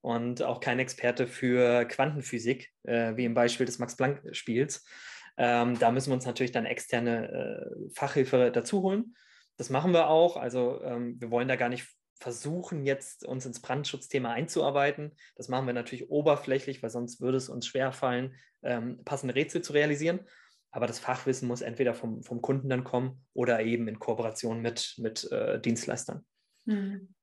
und 0.00 0.42
auch 0.42 0.60
kein 0.60 0.78
Experte 0.78 1.26
für 1.26 1.84
Quantenphysik, 1.84 2.72
äh, 2.84 3.16
wie 3.16 3.24
im 3.24 3.34
Beispiel 3.34 3.66
des 3.66 3.78
Max-Planck-Spiels. 3.78 4.84
Ähm, 5.36 5.78
da 5.78 5.90
müssen 5.90 6.10
wir 6.10 6.14
uns 6.14 6.26
natürlich 6.26 6.52
dann 6.52 6.66
externe 6.66 7.30
äh, 7.30 7.90
Fachhilfe 7.94 8.50
dazu 8.52 8.82
holen. 8.82 9.14
Das 9.56 9.70
machen 9.70 9.92
wir 9.92 10.08
auch. 10.08 10.36
Also 10.36 10.82
ähm, 10.82 11.20
wir 11.20 11.30
wollen 11.30 11.48
da 11.48 11.56
gar 11.56 11.68
nicht 11.68 11.86
versuchen, 12.20 12.86
jetzt 12.86 13.26
uns 13.26 13.44
ins 13.44 13.60
Brandschutzthema 13.60 14.32
einzuarbeiten. 14.32 15.16
Das 15.36 15.48
machen 15.48 15.66
wir 15.66 15.74
natürlich 15.74 16.08
oberflächlich, 16.10 16.82
weil 16.82 16.90
sonst 16.90 17.20
würde 17.20 17.36
es 17.36 17.48
uns 17.48 17.66
schwerfallen, 17.66 18.34
ähm, 18.62 19.04
passende 19.04 19.34
Rätsel 19.34 19.62
zu 19.62 19.72
realisieren. 19.72 20.20
Aber 20.74 20.88
das 20.88 20.98
Fachwissen 20.98 21.46
muss 21.46 21.60
entweder 21.60 21.94
vom, 21.94 22.24
vom 22.24 22.42
Kunden 22.42 22.68
dann 22.68 22.82
kommen 22.82 23.24
oder 23.32 23.60
eben 23.60 23.86
in 23.86 24.00
Kooperation 24.00 24.60
mit, 24.60 24.96
mit 24.98 25.30
äh, 25.30 25.60
Dienstleistern. 25.60 26.26
Hm. 26.66 27.14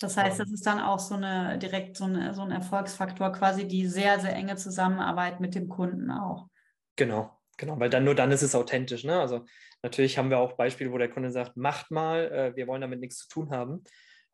Das 0.00 0.16
heißt, 0.16 0.40
das 0.40 0.50
ist 0.50 0.66
dann 0.66 0.80
auch 0.80 0.98
so 0.98 1.14
eine 1.14 1.58
direkt 1.58 1.96
so, 1.96 2.04
eine, 2.04 2.34
so 2.34 2.42
ein 2.42 2.50
Erfolgsfaktor, 2.50 3.30
quasi 3.30 3.68
die 3.68 3.86
sehr, 3.86 4.18
sehr 4.18 4.34
enge 4.34 4.56
Zusammenarbeit 4.56 5.38
mit 5.38 5.54
dem 5.54 5.68
Kunden 5.68 6.10
auch. 6.10 6.48
Genau, 6.96 7.38
genau, 7.56 7.78
weil 7.78 7.88
dann 7.88 8.02
nur 8.02 8.16
dann 8.16 8.32
ist 8.32 8.42
es 8.42 8.56
authentisch. 8.56 9.04
Ne? 9.04 9.20
Also 9.20 9.44
natürlich 9.84 10.18
haben 10.18 10.30
wir 10.30 10.40
auch 10.40 10.54
Beispiele, 10.54 10.90
wo 10.90 10.98
der 10.98 11.08
Kunde 11.10 11.30
sagt, 11.30 11.56
macht 11.56 11.92
mal, 11.92 12.32
äh, 12.32 12.56
wir 12.56 12.66
wollen 12.66 12.80
damit 12.80 12.98
nichts 12.98 13.18
zu 13.18 13.28
tun 13.28 13.52
haben. 13.52 13.84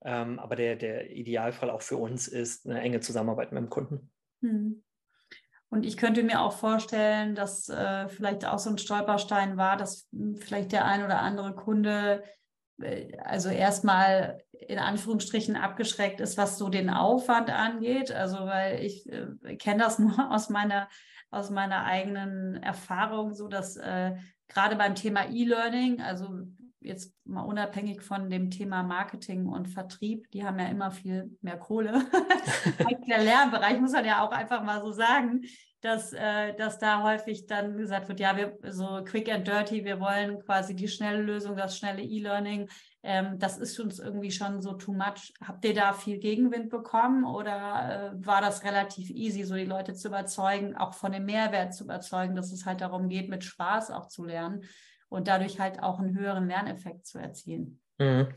Ähm, 0.03 0.39
aber 0.39 0.57
der, 0.57 0.77
der 0.77 1.11
Idealfall 1.11 1.69
auch 1.69 1.83
für 1.83 1.99
uns 1.99 2.29
ist 2.29 2.67
eine 2.67 2.81
enge 2.81 3.01
Zusammenarbeit 3.01 3.53
mit 3.53 3.63
dem 3.63 3.69
Kunden. 3.69 4.11
Hm. 4.41 4.83
Und 5.71 5.85
ich 5.85 5.97
könnte 5.97 6.23
mir 6.23 6.41
auch 6.41 6.53
vorstellen, 6.53 7.35
dass 7.35 7.69
äh, 7.69 8.09
vielleicht 8.09 8.47
auch 8.47 8.59
so 8.59 8.71
ein 8.71 8.79
Stolperstein 8.79 9.57
war, 9.57 9.77
dass 9.77 10.09
hm, 10.13 10.37
vielleicht 10.37 10.73
der 10.73 10.87
ein 10.87 11.05
oder 11.05 11.21
andere 11.21 11.55
Kunde 11.55 12.23
äh, 12.81 13.17
also 13.19 13.51
erstmal 13.51 14.43
in 14.53 14.79
Anführungsstrichen 14.79 15.57
abgeschreckt 15.57 16.21
ist, 16.21 16.39
was 16.39 16.59
so 16.59 16.69
den 16.69 16.91
Aufwand 16.91 17.51
angeht. 17.51 18.13
Also 18.13 18.39
weil 18.39 18.83
ich 18.85 19.07
äh, 19.11 19.57
kenne 19.57 19.83
das 19.83 19.99
nur 19.99 20.33
aus 20.33 20.49
meiner 20.49 20.89
aus 21.31 21.51
meiner 21.51 21.85
eigenen 21.85 22.57
Erfahrung 22.63 23.35
so, 23.35 23.49
dass 23.49 23.77
äh, 23.77 24.17
gerade 24.49 24.77
beim 24.77 24.95
Thema 24.95 25.29
E-Learning, 25.29 26.01
also 26.01 26.27
jetzt 26.81 27.15
mal 27.25 27.43
unabhängig 27.43 28.03
von 28.03 28.31
dem 28.31 28.51
Thema 28.51 28.83
Marketing 28.83 29.47
und 29.47 29.69
Vertrieb, 29.69 30.31
die 30.31 30.45
haben 30.45 30.59
ja 30.59 30.67
immer 30.67 30.91
viel 30.91 31.37
mehr 31.41 31.59
Kohle. 31.59 32.07
der 33.09 33.23
Lernbereich 33.23 33.81
muss 33.81 33.93
man 33.93 34.05
ja 34.05 34.25
auch 34.25 34.31
einfach 34.31 34.63
mal 34.63 34.81
so 34.81 34.93
sagen, 34.93 35.43
dass, 35.81 36.13
äh, 36.13 36.55
dass 36.55 36.79
da 36.79 37.03
häufig 37.03 37.47
dann 37.47 37.77
gesagt 37.77 38.09
wird, 38.09 38.21
ja, 38.21 38.37
wir 38.37 38.59
so 38.73 39.03
quick 39.05 39.33
and 39.33 39.47
dirty, 39.47 39.85
wir 39.85 40.01
wollen 40.01 40.41
quasi 40.41 40.75
die 40.75 40.89
schnelle 40.89 41.23
Lösung, 41.23 41.57
das 41.57 41.79
schnelle 41.79 42.03
E-Learning. 42.03 42.69
Ähm, 43.05 43.39
das 43.39 43.59
ist 43.59 43.79
uns 43.79 44.01
irgendwie 44.01 44.33
schon 44.33 44.61
so 44.61 44.73
too 44.73 44.93
much. 44.93 45.33
Habt 45.45 45.65
ihr 45.65 45.75
da 45.75 45.93
viel 45.93 46.19
Gegenwind 46.19 46.69
bekommen 46.69 47.25
oder 47.25 48.13
äh, 48.17 48.27
war 48.27 48.41
das 48.41 48.65
relativ 48.65 49.11
easy, 49.11 49.45
so 49.45 49.55
die 49.55 49.65
Leute 49.65 49.95
zu 49.95 50.09
überzeugen, 50.09 50.77
auch 50.77 50.95
von 50.95 51.13
dem 51.13 51.25
Mehrwert 51.25 51.75
zu 51.75 51.85
überzeugen, 51.85 52.35
dass 52.35 52.53
es 52.53 52.67
halt 52.67 52.81
darum 52.81 53.09
geht, 53.09 53.29
mit 53.29 53.45
Spaß 53.45 53.93
auch 53.93 54.09
zu 54.09 54.25
lernen? 54.25 54.63
Und 55.09 55.29
dadurch 55.29 55.59
halt 55.59 55.83
auch 55.83 55.99
einen 55.99 56.17
höheren 56.17 56.49
Lerneffekt 56.49 57.07
zu 57.07 57.19
erzielen. 57.19 57.81
Mhm. 57.99 58.29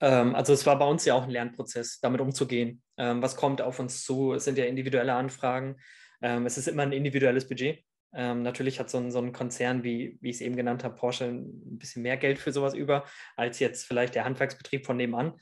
Ähm, 0.00 0.34
also 0.34 0.52
es 0.52 0.66
war 0.66 0.78
bei 0.78 0.86
uns 0.86 1.04
ja 1.04 1.14
auch 1.14 1.24
ein 1.24 1.30
Lernprozess, 1.30 2.00
damit 2.00 2.20
umzugehen. 2.20 2.82
Ähm, 2.96 3.22
was 3.22 3.36
kommt 3.36 3.62
auf 3.62 3.78
uns 3.78 4.04
zu? 4.04 4.34
Es 4.34 4.44
sind 4.44 4.58
ja 4.58 4.64
individuelle 4.64 5.14
Anfragen. 5.14 5.76
Ähm, 6.22 6.46
es 6.46 6.58
ist 6.58 6.68
immer 6.68 6.82
ein 6.82 6.92
individuelles 6.92 7.48
Budget. 7.48 7.84
Ähm, 8.14 8.42
natürlich 8.42 8.80
hat 8.80 8.88
so 8.88 8.98
ein, 8.98 9.10
so 9.10 9.18
ein 9.18 9.32
Konzern, 9.32 9.84
wie, 9.84 10.18
wie 10.20 10.30
ich 10.30 10.36
es 10.36 10.40
eben 10.40 10.56
genannt 10.56 10.84
habe, 10.84 10.94
Porsche 10.94 11.26
ein 11.26 11.78
bisschen 11.78 12.02
mehr 12.02 12.16
Geld 12.16 12.38
für 12.38 12.52
sowas 12.52 12.74
über, 12.74 13.04
als 13.36 13.58
jetzt 13.58 13.86
vielleicht 13.86 14.14
der 14.14 14.24
Handwerksbetrieb 14.24 14.86
von 14.86 14.96
nebenan. 14.96 15.34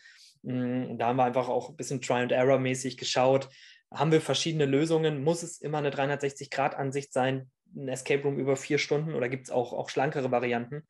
Mhm, 0.43 0.99
da 0.99 1.07
haben 1.07 1.17
wir 1.17 1.25
einfach 1.25 1.49
auch 1.49 1.71
ein 1.71 1.77
bisschen 1.77 2.01
Try-and-Error-mäßig 2.01 2.97
geschaut. 2.97 3.49
Haben 3.93 4.13
wir 4.13 4.21
verschiedene 4.21 4.67
Lösungen? 4.67 5.23
Muss 5.23 5.43
es 5.43 5.61
immer 5.61 5.79
eine 5.79 5.91
360-Grad-Ansicht 5.91 7.13
sein? 7.13 7.51
Ein 7.75 7.89
Escape 7.89 8.23
Room 8.23 8.39
über 8.39 8.57
vier 8.57 8.79
Stunden 8.79 9.15
oder 9.15 9.29
gibt 9.29 9.45
es 9.45 9.51
auch, 9.51 9.73
auch 9.73 9.89
schlankere 9.89 10.31
Varianten? 10.31 10.87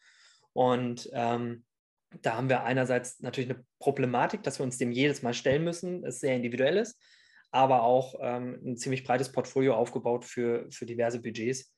Und 0.53 1.11
ähm, 1.13 1.65
da 2.23 2.37
haben 2.37 2.49
wir 2.49 2.63
einerseits 2.63 3.21
natürlich 3.21 3.51
eine 3.51 3.65
Problematik, 3.79 4.43
dass 4.43 4.59
wir 4.59 4.65
uns 4.65 4.79
dem 4.79 4.93
jedes 4.93 5.23
Mal 5.23 5.35
stellen 5.35 5.65
müssen, 5.65 6.05
es 6.05 6.21
sehr 6.21 6.37
individuell 6.37 6.77
ist, 6.77 7.01
aber 7.51 7.83
auch 7.83 8.15
ähm, 8.21 8.61
ein 8.65 8.77
ziemlich 8.77 9.05
breites 9.05 9.33
Portfolio 9.33 9.75
aufgebaut 9.75 10.25
für, 10.25 10.71
für 10.71 10.87
diverse 10.87 11.21
Budgets. 11.21 11.75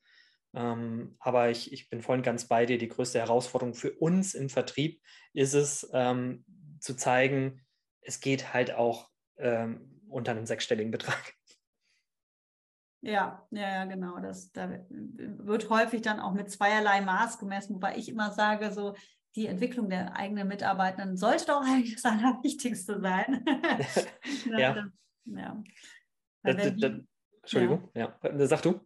Ähm, 0.55 1.17
aber 1.19 1.51
ich, 1.51 1.73
ich 1.73 1.89
bin 1.89 2.03
voll 2.03 2.19
und 2.19 2.23
ganz 2.23 2.49
bei 2.49 2.67
dir. 2.67 2.79
Die 2.79 2.89
größte 2.89 3.19
Herausforderung 3.19 3.75
für 3.75 3.93
uns 3.93 4.35
im 4.35 4.49
Vertrieb 4.49 5.01
ist 5.33 5.55
es, 5.55 5.89
ähm, 5.93 6.45
zu 6.81 6.95
zeigen, 6.95 7.61
es 8.01 8.21
geht 8.21 8.53
halt 8.55 8.73
auch 8.73 9.09
ähm, 9.39 10.01
unter 10.09 10.33
einem 10.33 10.47
sechsstelligen 10.47 10.91
Betrag. 10.91 11.35
Ja, 13.07 13.47
ja, 13.53 13.69
ja, 13.69 13.85
genau. 13.85 14.19
Das, 14.19 14.51
da 14.51 14.69
wird 14.91 15.71
häufig 15.71 16.03
dann 16.03 16.19
auch 16.19 16.33
mit 16.33 16.51
zweierlei 16.51 17.01
Maß 17.03 17.39
gemessen, 17.39 17.77
wobei 17.77 17.97
ich 17.97 18.09
immer 18.09 18.33
sage, 18.33 18.73
so 18.73 18.95
die 19.37 19.47
Entwicklung 19.47 19.89
der 19.89 20.17
eigenen 20.17 20.49
Mitarbeitenden 20.49 21.17
sollte 21.17 21.47
doch 21.47 21.63
eigentlich 21.63 21.95
das 21.95 22.05
Allerwichtigste 22.05 23.01
sein. 23.01 23.45
ja. 24.59 24.75
Das, 24.75 24.85
ja. 25.25 25.63
Das, 26.43 26.57
das, 26.57 26.75
die, 26.75 27.07
Entschuldigung, 27.43 27.89
ja. 27.95 28.19
ja. 28.25 28.47
Sag 28.49 28.63
du. 28.63 28.81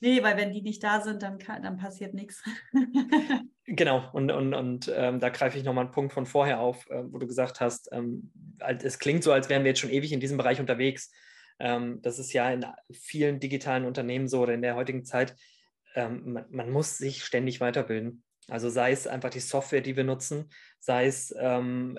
nee, 0.00 0.20
weil 0.24 0.36
wenn 0.36 0.52
die 0.52 0.62
nicht 0.62 0.82
da 0.82 1.00
sind, 1.00 1.22
dann, 1.22 1.38
kann, 1.38 1.62
dann 1.62 1.76
passiert 1.76 2.14
nichts. 2.14 2.42
genau, 3.64 4.10
und, 4.12 4.32
und, 4.32 4.54
und 4.54 4.92
ähm, 4.92 5.20
da 5.20 5.28
greife 5.28 5.56
ich 5.56 5.62
nochmal 5.62 5.84
einen 5.84 5.94
Punkt 5.94 6.12
von 6.12 6.26
vorher 6.26 6.58
auf, 6.58 6.90
äh, 6.90 7.04
wo 7.12 7.18
du 7.18 7.28
gesagt 7.28 7.60
hast, 7.60 7.90
ähm, 7.92 8.32
es 8.58 8.98
klingt 8.98 9.22
so, 9.22 9.30
als 9.30 9.48
wären 9.48 9.62
wir 9.62 9.70
jetzt 9.70 9.80
schon 9.80 9.90
ewig 9.90 10.10
in 10.10 10.18
diesem 10.18 10.36
Bereich 10.36 10.58
unterwegs. 10.58 11.12
Ähm, 11.62 12.02
das 12.02 12.18
ist 12.18 12.32
ja 12.32 12.50
in 12.50 12.66
vielen 12.90 13.38
digitalen 13.38 13.84
Unternehmen 13.84 14.26
so 14.26 14.40
oder 14.42 14.52
in 14.52 14.62
der 14.62 14.74
heutigen 14.74 15.04
Zeit. 15.04 15.36
Ähm, 15.94 16.32
man, 16.32 16.44
man, 16.50 16.70
muss 16.70 16.98
sich 16.98 17.24
ständig 17.24 17.60
weiterbilden. 17.60 18.24
Also 18.48 18.68
sei 18.68 18.90
es 18.90 19.06
einfach 19.06 19.30
die 19.30 19.40
Software, 19.40 19.80
die 19.80 19.96
wir 19.96 20.02
nutzen, 20.02 20.50
sei 20.80 21.06
es 21.06 21.32
ähm, 21.38 21.98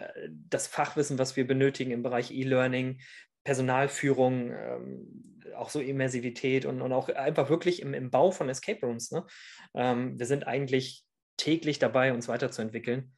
das 0.49 0.67
Fachwissen, 0.67 1.17
was 1.17 1.37
wir 1.37 1.47
benötigen 1.47 1.91
im 1.91 2.03
Bereich 2.03 2.31
E-Learning, 2.31 2.99
Personalführung, 3.45 4.51
ähm, 4.51 5.39
auch 5.55 5.69
so 5.69 5.79
Immersivität 5.79 6.65
und, 6.65 6.81
und 6.81 6.91
auch 6.91 7.07
einfach 7.07 7.49
wirklich 7.49 7.81
im, 7.81 7.93
im 7.93 8.11
Bau 8.11 8.31
von 8.31 8.49
Escape 8.49 8.85
Rooms. 8.85 9.11
Ne? 9.11 9.25
Ähm, 9.73 10.19
wir 10.19 10.25
sind 10.25 10.45
eigentlich 10.45 11.05
täglich 11.37 11.79
dabei, 11.79 12.13
uns 12.13 12.27
weiterzuentwickeln. 12.27 13.13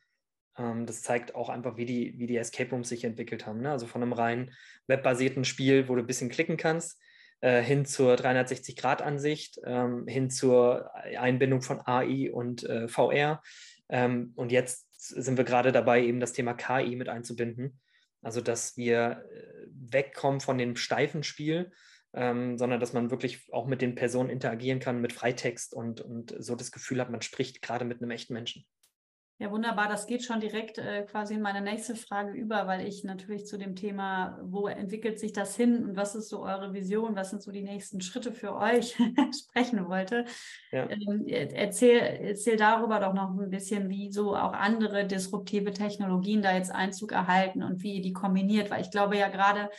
Ähm, 0.57 0.85
das 0.85 1.01
zeigt 1.01 1.35
auch 1.35 1.49
einfach, 1.49 1.77
wie 1.77 1.85
die, 1.85 2.17
wie 2.17 2.27
die 2.27 2.37
Escape 2.37 2.69
Rooms 2.69 2.89
sich 2.89 3.03
entwickelt 3.03 3.45
haben. 3.45 3.61
Ne? 3.61 3.71
Also 3.71 3.87
von 3.87 4.01
einem 4.01 4.13
rein 4.13 4.51
webbasierten 4.87 5.45
Spiel, 5.45 5.87
wo 5.87 5.95
du 5.95 6.01
ein 6.01 6.07
bisschen 6.07 6.29
klicken 6.29 6.57
kannst, 6.57 6.99
äh, 7.41 7.61
hin 7.61 7.85
zur 7.85 8.15
360-Grad-Ansicht, 8.15 9.59
ähm, 9.65 10.07
hin 10.07 10.29
zur 10.29 10.91
Einbindung 11.17 11.61
von 11.61 11.81
AI 11.85 12.31
und 12.31 12.63
äh, 12.63 12.87
VR. 12.87 13.41
Ähm, 13.89 14.33
und 14.35 14.51
jetzt 14.51 14.87
sind 15.09 15.37
wir 15.37 15.43
gerade 15.43 15.71
dabei, 15.71 16.03
eben 16.03 16.19
das 16.19 16.33
Thema 16.33 16.53
KI 16.53 16.95
mit 16.95 17.09
einzubinden. 17.09 17.79
Also, 18.21 18.41
dass 18.41 18.75
wir 18.77 19.23
äh, 19.31 19.67
wegkommen 19.69 20.39
von 20.39 20.57
dem 20.57 20.75
steifen 20.75 21.21
Spiel, 21.23 21.71
ähm, 22.13 22.57
sondern 22.57 22.79
dass 22.79 22.93
man 22.93 23.11
wirklich 23.11 23.51
auch 23.51 23.67
mit 23.67 23.81
den 23.81 23.93
Personen 23.93 24.29
interagieren 24.29 24.79
kann, 24.79 25.01
mit 25.01 25.13
Freitext 25.13 25.73
und, 25.73 26.01
und 26.01 26.33
so 26.39 26.55
das 26.55 26.71
Gefühl 26.71 27.01
hat, 27.01 27.11
man 27.11 27.21
spricht 27.21 27.61
gerade 27.61 27.85
mit 27.85 28.01
einem 28.01 28.11
echten 28.11 28.33
Menschen. 28.33 28.65
Ja, 29.37 29.51
wunderbar. 29.51 29.89
Das 29.89 30.07
geht 30.07 30.23
schon 30.23 30.39
direkt 30.39 30.77
äh, 30.77 31.03
quasi 31.03 31.33
in 31.33 31.41
meine 31.41 31.59
nächste 31.59 31.95
Frage 31.95 32.31
über, 32.31 32.67
weil 32.67 32.87
ich 32.87 33.03
natürlich 33.03 33.45
zu 33.45 33.57
dem 33.57 33.75
Thema, 33.75 34.39
wo 34.41 34.67
entwickelt 34.67 35.19
sich 35.19 35.33
das 35.33 35.57
hin 35.57 35.83
und 35.83 35.97
was 35.97 36.15
ist 36.15 36.29
so 36.29 36.41
eure 36.41 36.73
Vision, 36.73 37.17
was 37.17 37.31
sind 37.31 37.41
so 37.41 37.51
die 37.51 37.61
nächsten 37.63 37.99
Schritte 37.99 38.31
für 38.31 38.55
euch 38.55 38.95
sprechen 39.37 39.89
wollte. 39.89 40.23
Ja. 40.71 40.89
Ähm, 40.89 41.25
erzähl, 41.27 41.99
erzähl 41.99 42.55
darüber 42.55 43.01
doch 43.01 43.13
noch 43.13 43.37
ein 43.37 43.49
bisschen, 43.49 43.89
wie 43.89 44.09
so 44.09 44.37
auch 44.37 44.53
andere 44.53 45.05
disruptive 45.05 45.73
Technologien 45.73 46.41
da 46.41 46.55
jetzt 46.55 46.71
Einzug 46.73 47.11
erhalten 47.11 47.61
und 47.61 47.83
wie 47.83 47.95
ihr 47.95 48.01
die 48.01 48.13
kombiniert, 48.13 48.71
weil 48.71 48.83
ich 48.83 48.91
glaube 48.91 49.17
ja 49.17 49.27
gerade 49.27 49.69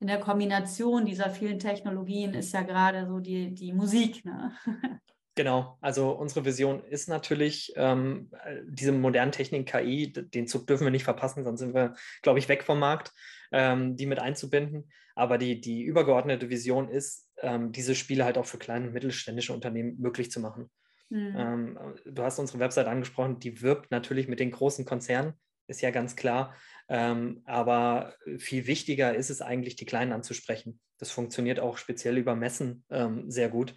in 0.00 0.08
der 0.08 0.18
Kombination 0.18 1.06
dieser 1.06 1.30
vielen 1.30 1.60
Technologien 1.60 2.34
ist 2.34 2.52
ja 2.52 2.62
gerade 2.62 3.06
so 3.06 3.20
die, 3.20 3.54
die 3.54 3.72
Musik. 3.72 4.24
Ne? 4.24 4.52
Genau, 5.36 5.78
also 5.80 6.12
unsere 6.12 6.44
Vision 6.44 6.84
ist 6.84 7.08
natürlich, 7.08 7.72
ähm, 7.76 8.30
diese 8.66 8.92
modernen 8.92 9.32
Techniken 9.32 9.64
KI, 9.64 10.12
den 10.12 10.46
Zug 10.46 10.66
dürfen 10.66 10.84
wir 10.84 10.92
nicht 10.92 11.04
verpassen, 11.04 11.42
sonst 11.42 11.58
sind 11.58 11.74
wir, 11.74 11.94
glaube 12.22 12.38
ich, 12.38 12.48
weg 12.48 12.62
vom 12.62 12.78
Markt, 12.78 13.12
ähm, 13.50 13.96
die 13.96 14.06
mit 14.06 14.20
einzubinden. 14.20 14.90
Aber 15.16 15.38
die, 15.38 15.60
die 15.60 15.82
übergeordnete 15.82 16.50
Vision 16.50 16.88
ist, 16.88 17.28
ähm, 17.38 17.72
diese 17.72 17.96
Spiele 17.96 18.24
halt 18.24 18.38
auch 18.38 18.46
für 18.46 18.58
kleine 18.58 18.86
und 18.86 18.92
mittelständische 18.92 19.52
Unternehmen 19.52 19.98
möglich 19.98 20.30
zu 20.30 20.40
machen. 20.40 20.70
Mhm. 21.10 21.94
du 22.06 22.22
hast 22.22 22.38
unsere 22.38 22.58
Website 22.58 22.86
angesprochen, 22.86 23.38
die 23.38 23.60
wirbt 23.60 23.90
natürlich 23.90 24.26
mit 24.26 24.40
den 24.40 24.50
großen 24.50 24.84
Konzernen, 24.86 25.34
ist 25.66 25.82
ja 25.82 25.90
ganz 25.90 26.16
klar. 26.16 26.56
Ähm, 26.88 27.42
aber 27.44 28.14
viel 28.38 28.66
wichtiger 28.66 29.14
ist 29.14 29.30
es 29.30 29.42
eigentlich, 29.42 29.76
die 29.76 29.84
Kleinen 29.84 30.12
anzusprechen. 30.12 30.80
Das 30.98 31.10
funktioniert 31.10 31.60
auch 31.60 31.76
speziell 31.76 32.16
über 32.16 32.34
Messen 32.34 32.84
ähm, 32.90 33.30
sehr 33.30 33.48
gut. 33.48 33.74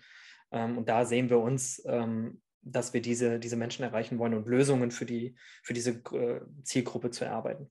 Ähm, 0.52 0.78
und 0.78 0.90
da 0.90 1.06
sehen 1.06 1.30
wir 1.30 1.40
uns, 1.40 1.82
ähm, 1.86 2.42
dass 2.62 2.94
wir 2.94 3.02
diese, 3.02 3.40
diese 3.40 3.56
Menschen 3.56 3.84
erreichen 3.84 4.20
wollen 4.20 4.34
und 4.34 4.48
Lösungen 4.48 4.92
für, 4.92 5.06
die, 5.06 5.36
für 5.64 5.74
diese 5.74 5.92
äh, 5.92 6.42
Zielgruppe 6.64 7.12
zu 7.12 7.26
erarbeiten. 7.26 7.70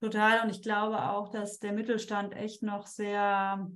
Total. 0.00 0.42
Und 0.42 0.50
ich 0.50 0.62
glaube 0.62 1.10
auch, 1.10 1.28
dass 1.28 1.58
der 1.58 1.72
Mittelstand 1.72 2.34
echt 2.34 2.62
noch 2.62 2.86
sehr, 2.86 3.70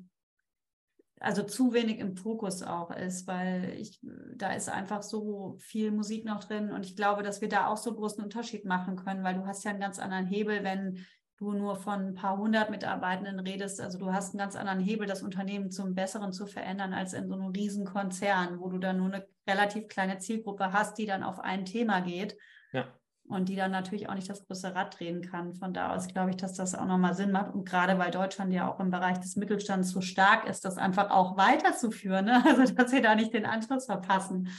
also 1.21 1.43
zu 1.43 1.75
wenig 1.75 1.99
im 1.99 2.17
Fokus 2.17 2.62
auch 2.62 2.90
ist, 2.90 3.27
weil 3.27 3.75
ich, 3.79 4.01
da 4.35 4.55
ist 4.55 4.71
einfach 4.71 5.03
so 5.03 5.57
viel 5.59 5.90
Musik 5.90 6.25
noch 6.25 6.43
drin. 6.43 6.73
Und 6.73 6.87
ich 6.87 6.97
glaube, 6.97 7.23
dass 7.23 7.43
wir 7.43 7.49
da 7.49 7.67
auch 7.67 7.77
so 7.77 7.95
großen 7.95 8.25
Unterschied 8.25 8.64
machen 8.64 8.97
können, 8.97 9.23
weil 9.23 9.35
du 9.35 9.47
hast 9.47 9.64
ja 9.64 9.71
einen 9.71 9.81
ganz 9.81 9.99
anderen 9.99 10.27
Hebel, 10.27 10.64
wenn 10.64 11.05
du 11.44 11.52
nur 11.52 11.76
von 11.76 12.09
ein 12.09 12.14
paar 12.14 12.37
hundert 12.37 12.70
Mitarbeitenden 12.70 13.38
redest. 13.38 13.80
Also 13.80 13.98
du 13.98 14.12
hast 14.12 14.30
einen 14.30 14.38
ganz 14.38 14.57
anderen 14.57 14.80
Hebel, 14.80 15.07
das 15.07 15.22
Unternehmen 15.22 15.70
zum 15.70 15.94
Besseren 15.94 16.33
zu 16.33 16.46
verändern, 16.46 16.92
als 16.92 17.12
in 17.12 17.28
so 17.28 17.35
einem 17.35 17.48
Riesenkonzern, 17.48 18.59
wo 18.59 18.68
du 18.68 18.78
dann 18.78 18.96
nur 18.96 19.12
eine 19.12 19.26
relativ 19.48 19.88
kleine 19.88 20.18
Zielgruppe 20.18 20.72
hast, 20.72 20.98
die 20.98 21.07
dann 21.07 21.22
auf 21.22 21.38
ein 21.38 21.64
Thema 21.64 22.00
geht. 22.00 22.37
Ja. 22.72 22.87
Und 23.26 23.48
die 23.48 23.57
dann 23.57 23.70
natürlich 23.70 24.09
auch 24.09 24.14
nicht 24.14 24.28
das 24.28 24.46
große 24.46 24.74
Rad 24.74 24.98
drehen 24.98 25.22
kann. 25.22 25.54
Von 25.54 25.72
da 25.72 25.94
aus 25.94 26.09
glaube 26.09 26.30
ich, 26.30 26.37
dass 26.37 26.54
das 26.54 26.74
auch 26.74 26.85
nochmal 26.85 27.14
Sinn 27.14 27.30
macht. 27.30 27.54
Und 27.54 27.66
gerade 27.66 27.98
weil 27.98 28.11
Deutschland 28.11 28.52
ja 28.52 28.70
auch 28.70 28.80
im 28.80 28.90
Bereich 28.90 29.18
des 29.18 29.37
Mittelstands 29.37 29.90
so 29.90 30.02
stark 30.02 30.46
ist, 30.46 30.64
das 30.64 30.76
einfach 30.76 31.11
auch 31.11 31.37
weiterzuführen. 31.37 32.26
Ne? 32.26 32.44
Also, 32.46 32.74
dass 32.74 32.92
wir 32.92 33.00
da 33.00 33.14
nicht 33.14 33.33
den 33.33 33.46
Anschluss 33.46 33.87
verpassen. 33.87 34.50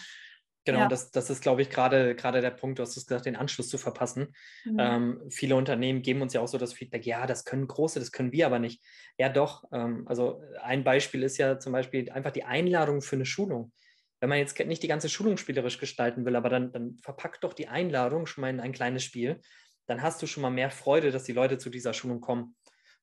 Genau, 0.65 0.79
ja. 0.79 0.87
das, 0.87 1.11
das 1.11 1.29
ist, 1.29 1.43
glaube 1.43 1.61
ich, 1.61 1.69
gerade 1.69 2.15
gerade 2.15 2.41
der 2.41 2.49
Punkt, 2.49 2.79
du 2.79 2.83
hast 2.83 2.97
es 2.97 3.05
gesagt, 3.05 3.27
den 3.27 3.35
Anschluss 3.35 3.69
zu 3.69 3.77
verpassen. 3.77 4.35
Mhm. 4.65 4.77
Ähm, 4.79 5.21
viele 5.29 5.55
Unternehmen 5.55 6.01
geben 6.01 6.23
uns 6.23 6.33
ja 6.33 6.41
auch 6.41 6.47
so 6.47 6.57
das 6.57 6.73
Feedback, 6.73 7.05
ja, 7.05 7.27
das 7.27 7.45
können 7.45 7.67
große, 7.67 7.99
das 7.99 8.11
können 8.11 8.31
wir 8.31 8.47
aber 8.47 8.57
nicht. 8.57 8.83
Ja, 9.17 9.29
doch. 9.29 9.63
Ähm, 9.71 10.07
also 10.07 10.41
ein 10.61 10.83
Beispiel 10.83 11.21
ist 11.21 11.37
ja 11.37 11.59
zum 11.59 11.71
Beispiel 11.71 12.11
einfach 12.11 12.31
die 12.31 12.43
Einladung 12.43 13.01
für 13.01 13.15
eine 13.15 13.27
Schulung. 13.27 13.71
Wenn 14.19 14.29
man 14.29 14.39
jetzt 14.39 14.57
nicht 14.57 14.81
die 14.81 14.87
ganze 14.87 15.07
Schulung 15.07 15.37
spielerisch 15.37 15.77
gestalten 15.77 16.25
will, 16.25 16.35
aber 16.35 16.49
dann, 16.49 16.71
dann 16.71 16.97
verpackt 16.97 17.43
doch 17.43 17.53
die 17.53 17.67
Einladung 17.67 18.25
schon 18.25 18.41
mal 18.41 18.49
in 18.49 18.59
ein 18.59 18.71
kleines 18.71 19.03
Spiel. 19.03 19.41
Dann 19.85 20.01
hast 20.01 20.19
du 20.21 20.25
schon 20.25 20.41
mal 20.41 20.49
mehr 20.49 20.71
Freude, 20.71 21.11
dass 21.11 21.25
die 21.25 21.33
Leute 21.33 21.59
zu 21.59 21.69
dieser 21.69 21.93
Schulung 21.93 22.21
kommen. 22.21 22.55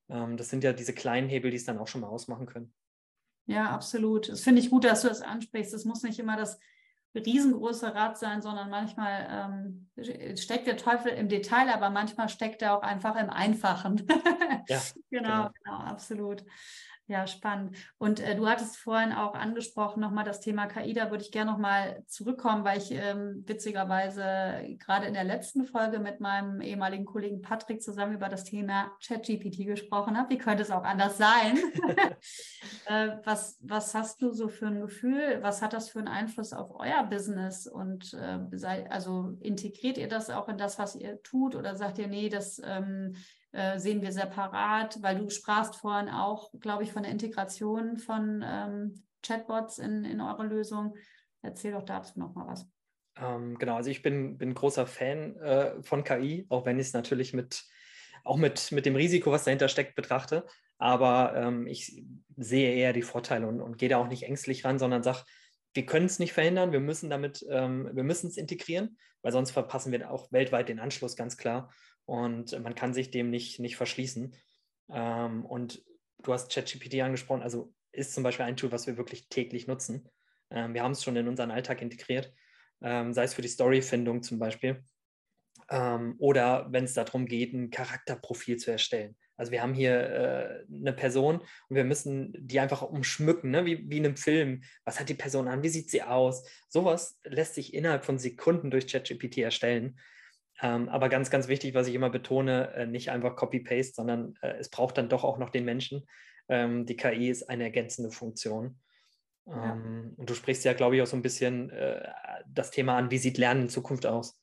Ähm, 0.08 0.36
das 0.36 0.48
sind 0.48 0.64
ja 0.64 0.72
diese 0.72 0.94
kleinen 0.94 1.28
Hebel, 1.28 1.52
die 1.52 1.58
es 1.58 1.64
dann 1.64 1.78
auch 1.78 1.86
schon 1.86 2.00
mal 2.00 2.08
ausmachen 2.08 2.46
können. 2.46 2.74
Ja, 3.46 3.70
absolut. 3.70 4.28
Das 4.28 4.40
finde 4.40 4.60
ich 4.60 4.70
gut, 4.70 4.84
dass 4.84 5.02
du 5.02 5.08
das 5.08 5.22
ansprichst. 5.22 5.74
Es 5.74 5.84
muss 5.84 6.02
nicht 6.02 6.18
immer 6.18 6.36
das 6.36 6.58
riesengroße 7.14 7.94
Rad 7.94 8.18
sein, 8.18 8.42
sondern 8.42 8.70
manchmal 8.70 9.26
ähm, 9.30 10.36
steckt 10.36 10.66
der 10.66 10.76
Teufel 10.76 11.12
im 11.12 11.28
Detail, 11.28 11.68
aber 11.68 11.90
manchmal 11.90 12.28
steckt 12.28 12.62
er 12.62 12.76
auch 12.76 12.82
einfach 12.82 13.16
im 13.16 13.30
Einfachen. 13.30 14.06
ja, 14.68 14.80
genau, 15.10 15.28
genau, 15.30 15.50
genau, 15.62 15.76
absolut. 15.76 16.44
Ja, 17.08 17.26
spannend. 17.26 17.76
Und 17.98 18.20
äh, 18.20 18.36
du 18.36 18.48
hattest 18.48 18.76
vorhin 18.76 19.12
auch 19.12 19.34
angesprochen, 19.34 20.00
nochmal 20.00 20.24
das 20.24 20.40
Thema 20.40 20.66
KI, 20.66 20.94
da 20.94 21.10
würde 21.10 21.24
ich 21.24 21.32
gerne 21.32 21.50
nochmal 21.50 22.04
zurückkommen, 22.06 22.64
weil 22.64 22.78
ich 22.78 22.92
ähm, 22.92 23.42
witzigerweise 23.44 24.76
gerade 24.78 25.06
in 25.06 25.14
der 25.14 25.24
letzten 25.24 25.64
Folge 25.64 25.98
mit 25.98 26.20
meinem 26.20 26.60
ehemaligen 26.60 27.04
Kollegen 27.04 27.42
Patrick 27.42 27.82
zusammen 27.82 28.14
über 28.14 28.28
das 28.28 28.44
Thema 28.44 28.92
ChatGPT 29.04 29.66
gesprochen 29.66 30.16
habe. 30.16 30.30
Wie 30.30 30.38
könnte 30.38 30.62
es 30.62 30.70
auch 30.70 30.84
anders 30.84 31.18
sein? 31.18 31.58
äh, 32.86 33.08
was, 33.24 33.58
was 33.60 33.94
hast 33.94 34.22
du 34.22 34.32
so 34.32 34.48
für 34.48 34.68
ein 34.68 34.80
Gefühl? 34.80 35.40
Was 35.42 35.60
hat 35.60 35.72
das 35.72 35.90
für 35.90 35.98
einen 35.98 36.08
Einfluss 36.08 36.52
auf 36.52 36.70
euer 36.78 37.02
Business? 37.02 37.66
Und 37.66 38.14
äh, 38.14 38.38
sei, 38.52 38.88
also 38.90 39.36
integriert 39.40 39.98
ihr 39.98 40.08
das 40.08 40.30
auch 40.30 40.48
in 40.48 40.56
das, 40.56 40.78
was 40.78 40.94
ihr 40.94 41.20
tut? 41.22 41.56
Oder 41.56 41.74
sagt 41.74 41.98
ihr, 41.98 42.06
nee, 42.06 42.28
das 42.28 42.60
ähm, 42.64 43.16
äh, 43.52 43.78
sehen 43.78 44.00
wir 44.00 44.12
separat, 44.12 45.02
weil 45.02 45.18
du 45.18 45.28
sprachst 45.28 45.76
vorhin 45.76 46.08
auch, 46.08 46.50
glaube 46.58 46.84
ich, 46.84 46.92
von 46.92 47.02
der 47.02 47.12
Integration 47.12 47.98
von 47.98 48.42
ähm, 48.44 49.02
Chatbots 49.22 49.78
in, 49.78 50.04
in 50.04 50.20
eure 50.20 50.46
Lösung. 50.46 50.96
Erzähl 51.42 51.72
doch 51.72 51.84
dazu 51.84 52.18
nochmal 52.18 52.46
was. 52.46 52.66
Ähm, 53.20 53.58
genau, 53.58 53.76
also 53.76 53.90
ich 53.90 54.02
bin, 54.02 54.38
bin 54.38 54.54
großer 54.54 54.86
Fan 54.86 55.36
äh, 55.36 55.82
von 55.82 56.02
KI, 56.02 56.46
auch 56.48 56.64
wenn 56.64 56.78
ich 56.78 56.86
es 56.86 56.92
natürlich 56.94 57.34
mit, 57.34 57.64
auch 58.24 58.38
mit, 58.38 58.72
mit 58.72 58.86
dem 58.86 58.96
Risiko, 58.96 59.30
was 59.30 59.44
dahinter 59.44 59.68
steckt, 59.68 59.96
betrachte. 59.96 60.46
Aber 60.78 61.34
ähm, 61.36 61.66
ich 61.66 62.02
sehe 62.36 62.74
eher 62.74 62.94
die 62.94 63.02
Vorteile 63.02 63.46
und, 63.46 63.60
und 63.60 63.76
gehe 63.76 63.90
da 63.90 63.98
auch 63.98 64.08
nicht 64.08 64.22
ängstlich 64.22 64.64
ran, 64.64 64.78
sondern 64.78 65.02
sage, 65.02 65.24
wir 65.74 65.84
können 65.84 66.06
es 66.06 66.18
nicht 66.18 66.32
verhindern, 66.32 66.72
wir 66.72 66.80
müssen 66.80 67.10
damit, 67.10 67.44
ähm, 67.50 67.90
wir 67.92 68.02
müssen 68.02 68.28
es 68.28 68.36
integrieren, 68.36 68.96
weil 69.20 69.32
sonst 69.32 69.50
verpassen 69.50 69.92
wir 69.92 70.10
auch 70.10 70.32
weltweit 70.32 70.68
den 70.68 70.80
Anschluss, 70.80 71.16
ganz 71.16 71.36
klar 71.36 71.70
und 72.04 72.58
man 72.60 72.74
kann 72.74 72.94
sich 72.94 73.10
dem 73.10 73.30
nicht, 73.30 73.58
nicht 73.58 73.76
verschließen. 73.76 74.34
Ähm, 74.90 75.44
und 75.44 75.84
du 76.22 76.32
hast 76.32 76.52
ChatGPT 76.52 77.00
angesprochen, 77.00 77.42
also 77.42 77.72
ist 77.92 78.14
zum 78.14 78.22
Beispiel 78.22 78.46
ein 78.46 78.56
Tool, 78.56 78.72
was 78.72 78.86
wir 78.86 78.96
wirklich 78.96 79.28
täglich 79.28 79.66
nutzen. 79.66 80.08
Ähm, 80.50 80.74
wir 80.74 80.82
haben 80.82 80.92
es 80.92 81.02
schon 81.02 81.16
in 81.16 81.28
unseren 81.28 81.50
Alltag 81.50 81.82
integriert, 81.82 82.32
ähm, 82.82 83.12
sei 83.12 83.24
es 83.24 83.34
für 83.34 83.42
die 83.42 83.48
Storyfindung 83.48 84.22
zum 84.22 84.38
Beispiel 84.38 84.84
ähm, 85.70 86.14
oder 86.18 86.68
wenn 86.70 86.84
es 86.84 86.94
darum 86.94 87.26
geht, 87.26 87.52
ein 87.52 87.70
Charakterprofil 87.70 88.58
zu 88.58 88.70
erstellen. 88.70 89.16
Also 89.36 89.50
wir 89.50 89.62
haben 89.62 89.74
hier 89.74 89.94
äh, 89.94 90.64
eine 90.72 90.92
Person 90.92 91.38
und 91.68 91.76
wir 91.76 91.84
müssen 91.84 92.32
die 92.38 92.60
einfach 92.60 92.82
umschmücken, 92.82 93.50
ne? 93.50 93.64
wie, 93.64 93.90
wie 93.90 93.98
in 93.98 94.04
einem 94.04 94.16
Film. 94.16 94.62
Was 94.84 95.00
hat 95.00 95.08
die 95.08 95.14
Person 95.14 95.48
an? 95.48 95.62
Wie 95.62 95.70
sieht 95.70 95.90
sie 95.90 96.02
aus? 96.02 96.46
Sowas 96.68 97.18
lässt 97.24 97.54
sich 97.54 97.74
innerhalb 97.74 98.04
von 98.04 98.18
Sekunden 98.18 98.70
durch 98.70 98.86
ChatGPT 98.86 99.38
erstellen. 99.38 99.98
Ähm, 100.60 100.88
aber 100.88 101.08
ganz, 101.08 101.30
ganz 101.30 101.48
wichtig, 101.48 101.74
was 101.74 101.88
ich 101.88 101.94
immer 101.94 102.10
betone, 102.10 102.72
äh, 102.74 102.86
nicht 102.86 103.10
einfach 103.10 103.36
Copy-Paste, 103.36 103.94
sondern 103.94 104.34
äh, 104.42 104.54
es 104.58 104.68
braucht 104.68 104.98
dann 104.98 105.08
doch 105.08 105.24
auch 105.24 105.38
noch 105.38 105.50
den 105.50 105.64
Menschen. 105.64 106.06
Ähm, 106.48 106.86
die 106.86 106.96
KI 106.96 107.30
ist 107.30 107.48
eine 107.48 107.64
ergänzende 107.64 108.10
Funktion. 108.10 108.78
Ja. 109.46 109.72
Ähm, 109.72 110.14
und 110.16 110.28
du 110.28 110.34
sprichst 110.34 110.64
ja, 110.64 110.72
glaube 110.72 110.96
ich, 110.96 111.02
auch 111.02 111.06
so 111.06 111.16
ein 111.16 111.22
bisschen 111.22 111.70
äh, 111.70 112.06
das 112.46 112.70
Thema 112.70 112.96
an, 112.96 113.10
wie 113.10 113.18
sieht 113.18 113.38
Lernen 113.38 113.62
in 113.62 113.68
Zukunft 113.68 114.06
aus? 114.06 114.40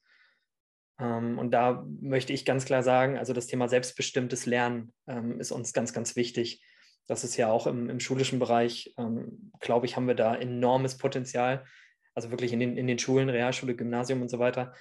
Ähm, 1.00 1.39
und 1.39 1.52
da 1.52 1.86
möchte 2.02 2.34
ich 2.34 2.45
ganz 2.45 2.65
klar 2.65 2.84
sagen, 2.84 3.17
also 3.17 3.34
das 3.34 3.48
Thema 3.48 3.69
selbstbestimmtes 3.69 4.45
Lernen 4.45 4.93
ähm, 5.08 5.39
ist 5.39 5.52
uns 5.52 5.74
ganz, 5.74 5.93
ganz 5.93 6.15
wichtig. 6.15 6.63
Das 7.08 7.24
ist 7.24 7.38
ja 7.38 7.50
auch 7.50 7.65
im, 7.65 7.89
im 7.89 8.00
schulischen 8.00 8.38
Bereich, 8.38 8.93
glaube 9.62 9.88
ich, 9.88 9.95
haben 9.95 10.06
wir 10.06 10.13
da 10.13 10.36
enormes 10.36 11.00
Potenzial. 11.00 11.65
Also 12.13 12.30
wirklich 12.30 12.54
in 12.54 12.60
den, 12.60 12.78
in 12.78 12.86
den 12.86 13.00
Schulen, 13.00 13.30
Realschule, 13.30 13.76
Gymnasium 13.76 14.22
und 14.22 14.30
so 14.30 14.38
weiter. 14.38 14.76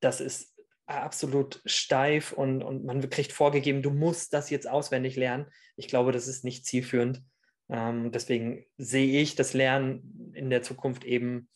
Das 0.00 0.20
ist 0.20 0.54
absolut 0.86 1.62
steif 1.64 2.32
und, 2.32 2.62
und 2.62 2.84
man 2.84 3.08
kriegt 3.10 3.32
vorgegeben, 3.32 3.82
du 3.82 3.90
musst 3.90 4.32
das 4.32 4.50
jetzt 4.50 4.68
auswendig 4.68 5.16
lernen. 5.16 5.46
Ich 5.76 5.88
glaube, 5.88 6.12
das 6.12 6.26
ist 6.26 6.44
nicht 6.44 6.66
zielführend. 6.66 7.22
Ähm, 7.68 8.10
deswegen 8.10 8.64
sehe 8.76 9.20
ich 9.20 9.36
das 9.36 9.54
Lernen 9.54 10.32
in 10.34 10.50
der 10.50 10.62
Zukunft 10.62 11.04
eben 11.04 11.48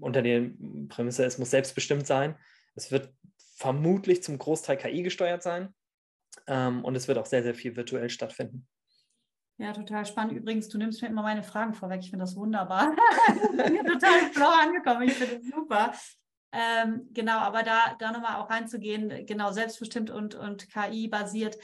unter 0.00 0.22
der 0.22 0.50
Prämisse, 0.88 1.24
es 1.24 1.38
muss 1.38 1.50
selbstbestimmt 1.50 2.06
sein. 2.06 2.36
Es 2.74 2.90
wird 2.90 3.12
vermutlich 3.56 4.22
zum 4.22 4.38
Großteil 4.38 4.76
KI 4.76 5.02
gesteuert 5.02 5.42
sein 5.42 5.74
ähm, 6.46 6.84
und 6.84 6.94
es 6.96 7.08
wird 7.08 7.18
auch 7.18 7.26
sehr, 7.26 7.42
sehr 7.42 7.54
viel 7.54 7.76
virtuell 7.76 8.08
stattfinden. 8.08 8.66
Ja, 9.58 9.72
total 9.72 10.06
spannend. 10.06 10.34
Übrigens, 10.34 10.68
du 10.68 10.78
nimmst 10.78 11.02
mir 11.02 11.08
immer 11.08 11.22
meine 11.22 11.42
Fragen 11.42 11.74
vorweg. 11.74 12.00
Ich 12.00 12.10
finde 12.10 12.24
das 12.24 12.36
wunderbar. 12.36 12.94
ich 13.28 13.56
bin 13.56 13.86
total 13.86 14.32
flau 14.32 14.50
angekommen. 14.50 15.02
Ich 15.02 15.14
finde 15.14 15.38
das 15.38 15.46
super. 15.46 15.92
Ähm, 16.52 17.08
genau, 17.12 17.38
aber 17.38 17.62
da, 17.62 17.94
da 17.98 18.12
nochmal 18.12 18.36
auch 18.36 18.48
reinzugehen, 18.48 19.26
genau, 19.26 19.52
selbstbestimmt 19.52 20.10
und, 20.10 20.34
und 20.34 20.68
KI-basiert. 20.70 21.58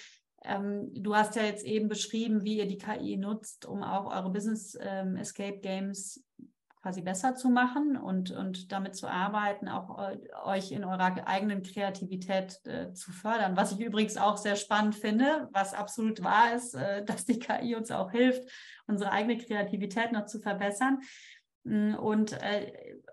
Ähm, 0.44 0.90
du 0.92 1.14
hast 1.14 1.37
ja 1.37 1.42
jetzt 1.42 1.64
eben 1.64 1.88
beschrieben, 1.88 2.44
wie 2.44 2.59
ihr 2.59 2.66
die 2.66 2.77
KI 2.77 3.16
nutzt, 3.16 3.64
um 3.64 3.83
auch 3.83 4.14
eure 4.14 4.31
Business 4.31 4.77
ähm, 4.81 5.16
Escape 5.16 5.59
Games 5.59 6.23
quasi 6.85 7.01
besser 7.01 7.35
zu 7.35 7.49
machen 7.49 7.97
und, 7.97 8.31
und 8.31 8.70
damit 8.70 8.94
zu 8.94 9.09
arbeiten, 9.09 9.70
auch 9.70 9.99
euch 10.44 10.70
in 10.70 10.85
eurer 10.85 11.27
eigenen 11.27 11.62
Kreativität 11.62 12.61
äh, 12.66 12.92
zu 12.92 13.11
fördern. 13.11 13.57
Was 13.57 13.73
ich 13.73 13.81
übrigens 13.81 14.18
auch 14.18 14.37
sehr 14.37 14.55
spannend 14.55 14.94
finde, 14.94 15.49
was 15.51 15.73
absolut 15.73 16.23
wahr 16.23 16.55
ist, 16.55 16.75
äh, 16.75 17.03
dass 17.07 17.25
die 17.25 17.38
KI 17.38 17.75
uns 17.75 17.90
auch 17.90 18.11
hilft, 18.11 18.47
unsere 18.87 19.12
eigene 19.12 19.38
Kreativität 19.38 20.12
noch 20.12 20.27
zu 20.27 20.40
verbessern. 20.40 21.01
Mm, 21.62 21.94
und 21.94 22.35
äh, 22.42 22.70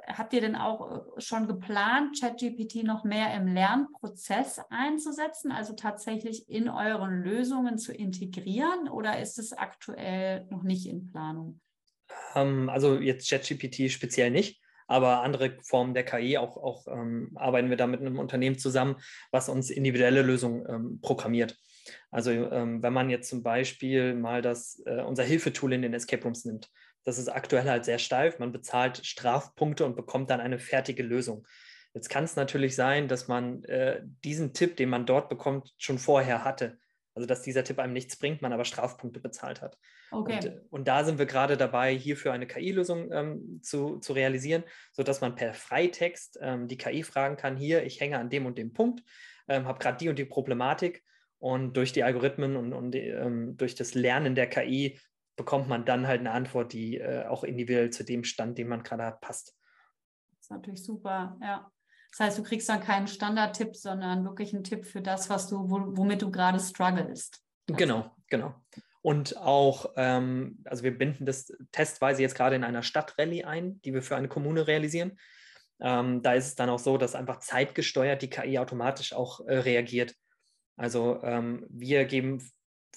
habt 0.08 0.34
ihr 0.34 0.42
denn 0.42 0.56
auch 0.56 1.18
äh, 1.18 1.22
schon 1.22 1.48
geplant, 1.48 2.20
ChatGPT 2.20 2.84
noch 2.84 3.04
mehr 3.04 3.34
im 3.36 3.48
Lernprozess 3.48 4.60
einzusetzen, 4.70 5.52
also 5.52 5.74
tatsächlich 5.74 6.50
in 6.50 6.70
euren 6.70 7.24
Lösungen 7.24 7.78
zu 7.78 7.94
integrieren 7.94 8.90
oder 8.90 9.20
ist 9.20 9.40
es 9.40 9.54
aktuell 9.54 10.46
noch 10.50 10.64
nicht 10.64 10.88
in 10.88 11.12
Planung? 11.12 11.60
Ähm, 12.36 12.70
also 12.70 13.00
jetzt 13.00 13.30
ChatGPT 13.30 13.92
speziell 13.92 14.32
nicht, 14.32 14.62
aber 14.88 15.22
andere 15.22 15.58
Formen 15.62 15.94
der 15.94 16.04
KI, 16.04 16.38
auch, 16.38 16.58
auch 16.58 16.88
ähm, 16.88 17.32
arbeiten 17.36 17.70
wir 17.70 17.78
da 17.78 17.88
mit 17.88 18.02
einem 18.02 18.20
Unternehmen 18.20 18.58
zusammen, 18.58 18.98
was 19.32 19.50
uns 19.50 19.70
individuelle 19.70 20.22
Lösungen 20.22 20.66
ähm, 20.68 21.00
programmiert. 21.02 21.58
Also 22.12 22.32
ähm, 22.32 22.84
wenn 22.84 22.94
man 22.94 23.10
jetzt 23.10 23.30
zum 23.30 23.44
Beispiel 23.44 24.14
mal 24.14 24.42
das, 24.42 24.82
äh, 24.86 25.02
unser 25.02 25.24
Hilfetool 25.24 25.74
in 25.74 25.82
den 25.82 25.94
Escape 25.94 26.24
Rooms 26.24 26.46
nimmt, 26.46 26.70
das 27.04 27.18
ist 27.18 27.30
aktuell 27.30 27.70
halt 27.70 27.86
sehr 27.86 28.00
steif. 28.00 28.40
Man 28.40 28.52
bezahlt 28.52 29.06
Strafpunkte 29.06 29.86
und 29.86 29.96
bekommt 29.96 30.30
dann 30.30 30.40
eine 30.40 30.60
fertige 30.60 31.04
Lösung. 31.04 31.48
Jetzt 31.94 32.10
kann 32.10 32.24
es 32.24 32.36
natürlich 32.36 32.76
sein, 32.76 33.08
dass 33.08 33.28
man 33.28 33.64
äh, 33.66 34.02
diesen 34.24 34.54
Tipp, 34.54 34.78
den 34.78 34.90
man 34.90 35.06
dort 35.06 35.30
bekommt, 35.30 35.74
schon 35.78 35.98
vorher 35.98 36.44
hatte. 36.44 36.78
Also 37.14 37.28
dass 37.28 37.42
dieser 37.42 37.66
Tipp 37.66 37.80
einem 37.80 37.92
nichts 37.92 38.16
bringt, 38.16 38.42
man 38.42 38.54
aber 38.54 38.64
Strafpunkte 38.64 39.20
bezahlt 39.20 39.62
hat. 39.62 39.78
Okay. 40.12 40.36
Und, 40.36 40.46
äh, 40.46 40.60
und 40.70 40.88
da 40.88 41.04
sind 41.04 41.20
wir 41.20 41.26
gerade 41.26 41.58
dabei, 41.58 41.94
hierfür 41.94 42.32
eine 42.32 42.48
KI-Lösung 42.48 43.12
ähm, 43.12 43.60
zu, 43.62 43.98
zu 43.98 44.14
realisieren, 44.14 44.64
sodass 44.94 45.20
man 45.20 45.36
per 45.36 45.54
Freitext 45.54 46.40
ähm, 46.42 46.68
die 46.68 46.78
KI 46.78 47.04
fragen 47.04 47.36
kann, 47.36 47.58
hier, 47.58 47.84
ich 47.84 48.00
hänge 48.00 48.18
an 48.18 48.30
dem 48.30 48.46
und 48.46 48.58
dem 48.58 48.72
Punkt, 48.72 49.04
ähm, 49.50 49.66
habe 49.66 49.80
gerade 49.80 49.98
die 49.98 50.08
und 50.08 50.18
die 50.18 50.26
Problematik 50.26 51.04
und 51.40 51.76
durch 51.76 51.92
die 51.92 52.04
Algorithmen 52.04 52.56
und, 52.56 52.72
und 52.72 52.96
ähm, 52.96 53.58
durch 53.58 53.76
das 53.76 53.94
Lernen 53.94 54.36
der 54.36 54.48
KI 54.48 55.00
bekommt 55.36 55.68
man 55.68 55.86
dann 55.86 56.08
halt 56.08 56.20
eine 56.20 56.32
Antwort, 56.32 56.74
die 56.74 56.98
äh, 56.98 57.26
auch 57.26 57.44
individuell 57.44 57.90
zu 57.90 58.04
dem 58.04 58.24
Stand, 58.24 58.58
den 58.58 58.68
man 58.68 58.84
gerade 58.84 59.06
hat, 59.06 59.22
passt. 59.22 59.56
Das 60.32 60.42
ist 60.42 60.52
natürlich 60.52 60.84
super, 60.84 61.38
ja. 61.42 61.72
Das 62.12 62.20
heißt, 62.20 62.40
du 62.40 62.44
kriegst 62.44 62.68
dann 62.68 62.82
keinen 62.82 63.08
Standardtipp, 63.08 63.76
sondern 63.76 64.26
wirklich 64.26 64.54
einen 64.54 64.66
Tipp 64.66 64.86
für 64.86 65.02
das, 65.02 65.30
was 65.30 65.48
du, 65.48 65.70
womit 65.70 66.22
du 66.22 66.30
gerade 66.30 66.60
strugglest. 66.60 67.42
Genau, 67.68 68.12
genau. 68.28 68.54
Und 69.02 69.38
auch, 69.38 69.94
ähm, 69.96 70.60
also 70.66 70.84
wir 70.84 70.96
binden 70.96 71.26
das 71.26 71.52
testweise 71.72 72.22
jetzt 72.22 72.36
gerade 72.36 72.56
in 72.56 72.64
einer 72.64 72.84
Stadtrallye 72.84 73.46
ein, 73.46 73.82
die 73.82 73.94
wir 73.94 74.02
für 74.02 74.18
eine 74.18 74.28
Kommune 74.28 74.68
realisieren. 74.68 75.18
Ähm, 75.80 76.22
da 76.22 76.34
ist 76.34 76.48
es 76.48 76.56
dann 76.56 76.70
auch 76.70 76.80
so, 76.80 76.98
dass 76.98 77.16
einfach 77.16 77.40
zeitgesteuert 77.40 78.22
die 78.22 78.30
KI 78.30 78.60
automatisch 78.60 79.14
auch 79.14 79.40
äh, 79.48 79.58
reagiert. 79.58 80.14
Also 80.76 81.22
ähm, 81.24 81.66
wir 81.70 82.06
geben 82.06 82.48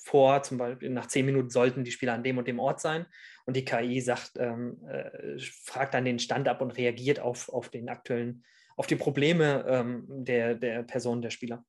vor, 0.05 0.43
zum 0.43 0.59
Beispiel 0.59 0.91
nach 0.91 1.07
zehn 1.07 1.27
Minuten 1.27 1.51
sollten 1.51 1.85
die 1.85 1.91
Spieler 1.91 2.15
an 2.15 2.23
dem 2.23 2.39
und 2.39 2.47
dem 2.47 2.59
Ort 2.61 2.81
sein 2.81 3.07
und 3.47 3.57
die 3.57 3.65
KI 3.65 4.01
sagt, 4.01 4.33
ähm, 4.37 4.79
äh, 4.87 5.39
fragt 5.39 5.95
dann 5.95 6.05
den 6.05 6.19
Stand 6.19 6.47
ab 6.49 6.61
und 6.61 6.73
reagiert 6.73 7.21
auf, 7.21 7.49
auf 7.49 7.69
den 7.69 7.89
aktuellen, 7.89 8.45
auf 8.77 8.87
die 8.87 8.97
Probleme 8.97 9.65
ähm, 9.67 10.05
der, 10.09 10.55
der 10.55 10.83
Person, 10.83 11.23
der 11.23 11.31
Spieler. 11.31 11.65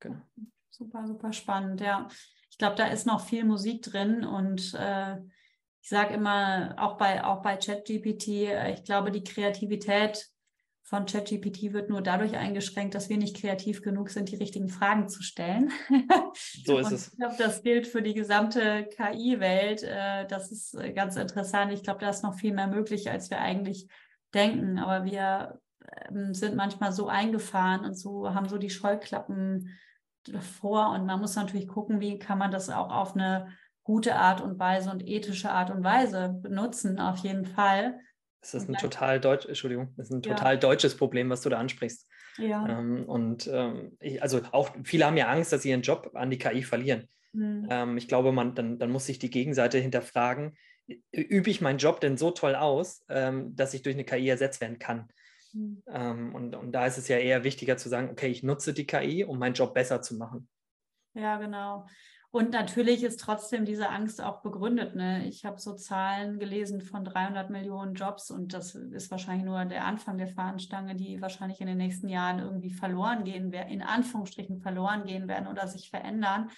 Genau. 0.00 0.20
Super, 0.70 1.06
super 1.06 1.32
spannend, 1.32 1.80
ja 1.80 2.08
ich 2.52 2.58
glaube, 2.58 2.76
da 2.76 2.86
ist 2.88 3.06
noch 3.06 3.24
viel 3.24 3.44
Musik 3.44 3.82
drin 3.82 4.24
und 4.24 4.74
äh, 4.74 5.16
ich 5.80 5.88
sage 5.88 6.14
immer, 6.14 6.76
auch 6.78 6.98
bei, 6.98 7.24
auch 7.24 7.42
bei 7.42 7.56
ChatGPT, 7.56 8.28
äh, 8.28 8.74
ich 8.74 8.84
glaube, 8.84 9.10
die 9.10 9.24
Kreativität 9.24 10.28
von 10.92 11.06
ChatGPT 11.06 11.72
wird 11.72 11.88
nur 11.88 12.02
dadurch 12.02 12.36
eingeschränkt, 12.36 12.94
dass 12.94 13.08
wir 13.08 13.16
nicht 13.16 13.40
kreativ 13.40 13.80
genug 13.80 14.10
sind, 14.10 14.30
die 14.30 14.36
richtigen 14.36 14.68
Fragen 14.68 15.08
zu 15.08 15.22
stellen. 15.22 15.72
So 16.66 16.78
ist 16.78 16.92
es. 16.92 17.08
Ich 17.08 17.18
glaube, 17.18 17.34
das 17.38 17.62
gilt 17.62 17.86
für 17.86 18.02
die 18.02 18.12
gesamte 18.12 18.84
KI-Welt. 18.84 19.82
Äh, 19.82 20.26
das 20.26 20.52
ist 20.52 20.74
äh, 20.74 20.92
ganz 20.92 21.16
interessant. 21.16 21.72
Ich 21.72 21.82
glaube, 21.82 22.00
da 22.00 22.10
ist 22.10 22.22
noch 22.22 22.34
viel 22.34 22.52
mehr 22.52 22.66
möglich, 22.66 23.10
als 23.10 23.30
wir 23.30 23.40
eigentlich 23.40 23.88
denken. 24.34 24.78
Aber 24.78 25.04
wir 25.04 25.60
ähm, 26.08 26.34
sind 26.34 26.56
manchmal 26.56 26.92
so 26.92 27.08
eingefahren 27.08 27.86
und 27.86 27.94
so 27.94 28.34
haben 28.34 28.48
so 28.48 28.58
die 28.58 28.70
Scheuklappen 28.70 29.70
vor 30.40 30.90
und 30.90 31.06
man 31.06 31.20
muss 31.20 31.36
natürlich 31.36 31.68
gucken, 31.68 32.00
wie 32.00 32.18
kann 32.18 32.38
man 32.38 32.50
das 32.50 32.68
auch 32.68 32.90
auf 32.90 33.14
eine 33.14 33.48
gute 33.82 34.16
Art 34.16 34.42
und 34.42 34.58
Weise 34.58 34.90
und 34.90 35.06
ethische 35.06 35.50
Art 35.50 35.70
und 35.70 35.82
Weise 35.84 36.38
benutzen, 36.42 37.00
auf 37.00 37.18
jeden 37.18 37.46
Fall. 37.46 37.98
Das 38.42 38.54
ist 38.54 38.68
ein 38.68 38.74
total 38.74 39.20
deutsch, 39.20 39.46
Entschuldigung, 39.46 39.94
ist 39.96 40.10
ein 40.10 40.20
total 40.20 40.54
ja. 40.54 40.60
deutsches 40.60 40.96
Problem, 40.96 41.30
was 41.30 41.42
du 41.42 41.48
da 41.48 41.58
ansprichst. 41.58 42.08
Ja. 42.38 42.68
Ähm, 42.68 43.04
und 43.04 43.48
ähm, 43.50 43.96
ich, 44.00 44.20
also 44.20 44.40
auch 44.50 44.70
viele 44.82 45.06
haben 45.06 45.16
ja 45.16 45.28
Angst, 45.28 45.52
dass 45.52 45.62
sie 45.62 45.70
ihren 45.70 45.82
Job 45.82 46.10
an 46.14 46.28
die 46.28 46.38
KI 46.38 46.64
verlieren. 46.64 47.08
Mhm. 47.32 47.68
Ähm, 47.70 47.96
ich 47.96 48.08
glaube, 48.08 48.32
man, 48.32 48.56
dann, 48.56 48.78
dann 48.80 48.90
muss 48.90 49.06
sich 49.06 49.20
die 49.20 49.30
Gegenseite 49.30 49.78
hinterfragen, 49.78 50.56
übe 51.12 51.50
ich 51.50 51.60
meinen 51.60 51.78
Job 51.78 52.00
denn 52.00 52.16
so 52.16 52.32
toll 52.32 52.56
aus, 52.56 53.04
ähm, 53.08 53.54
dass 53.54 53.74
ich 53.74 53.82
durch 53.82 53.94
eine 53.94 54.04
KI 54.04 54.28
ersetzt 54.28 54.60
werden 54.60 54.80
kann? 54.80 55.08
Mhm. 55.52 55.82
Ähm, 55.86 56.34
und, 56.34 56.56
und 56.56 56.72
da 56.72 56.86
ist 56.86 56.98
es 56.98 57.06
ja 57.06 57.18
eher 57.18 57.44
wichtiger 57.44 57.76
zu 57.76 57.88
sagen, 57.88 58.10
okay, 58.10 58.28
ich 58.28 58.42
nutze 58.42 58.74
die 58.74 58.86
KI, 58.86 59.24
um 59.24 59.38
meinen 59.38 59.54
Job 59.54 59.72
besser 59.72 60.02
zu 60.02 60.16
machen. 60.16 60.48
Ja, 61.14 61.38
genau. 61.38 61.86
Und 62.34 62.50
natürlich 62.50 63.04
ist 63.04 63.20
trotzdem 63.20 63.66
diese 63.66 63.90
Angst 63.90 64.22
auch 64.22 64.40
begründet. 64.40 64.96
Ne? 64.96 65.26
Ich 65.28 65.44
habe 65.44 65.60
so 65.60 65.74
Zahlen 65.74 66.38
gelesen 66.38 66.80
von 66.80 67.04
300 67.04 67.50
Millionen 67.50 67.92
Jobs 67.92 68.30
und 68.30 68.54
das 68.54 68.74
ist 68.74 69.10
wahrscheinlich 69.10 69.44
nur 69.44 69.62
der 69.66 69.84
Anfang 69.84 70.16
der 70.16 70.28
Fahnenstange, 70.28 70.96
die 70.96 71.20
wahrscheinlich 71.20 71.60
in 71.60 71.66
den 71.66 71.76
nächsten 71.76 72.08
Jahren 72.08 72.38
irgendwie 72.38 72.70
verloren 72.70 73.24
gehen 73.24 73.52
werden, 73.52 73.68
in 73.68 73.82
Anführungsstrichen 73.82 74.60
verloren 74.62 75.04
gehen 75.04 75.28
werden 75.28 75.46
oder 75.46 75.68
sich 75.68 75.90
verändern. 75.90 76.48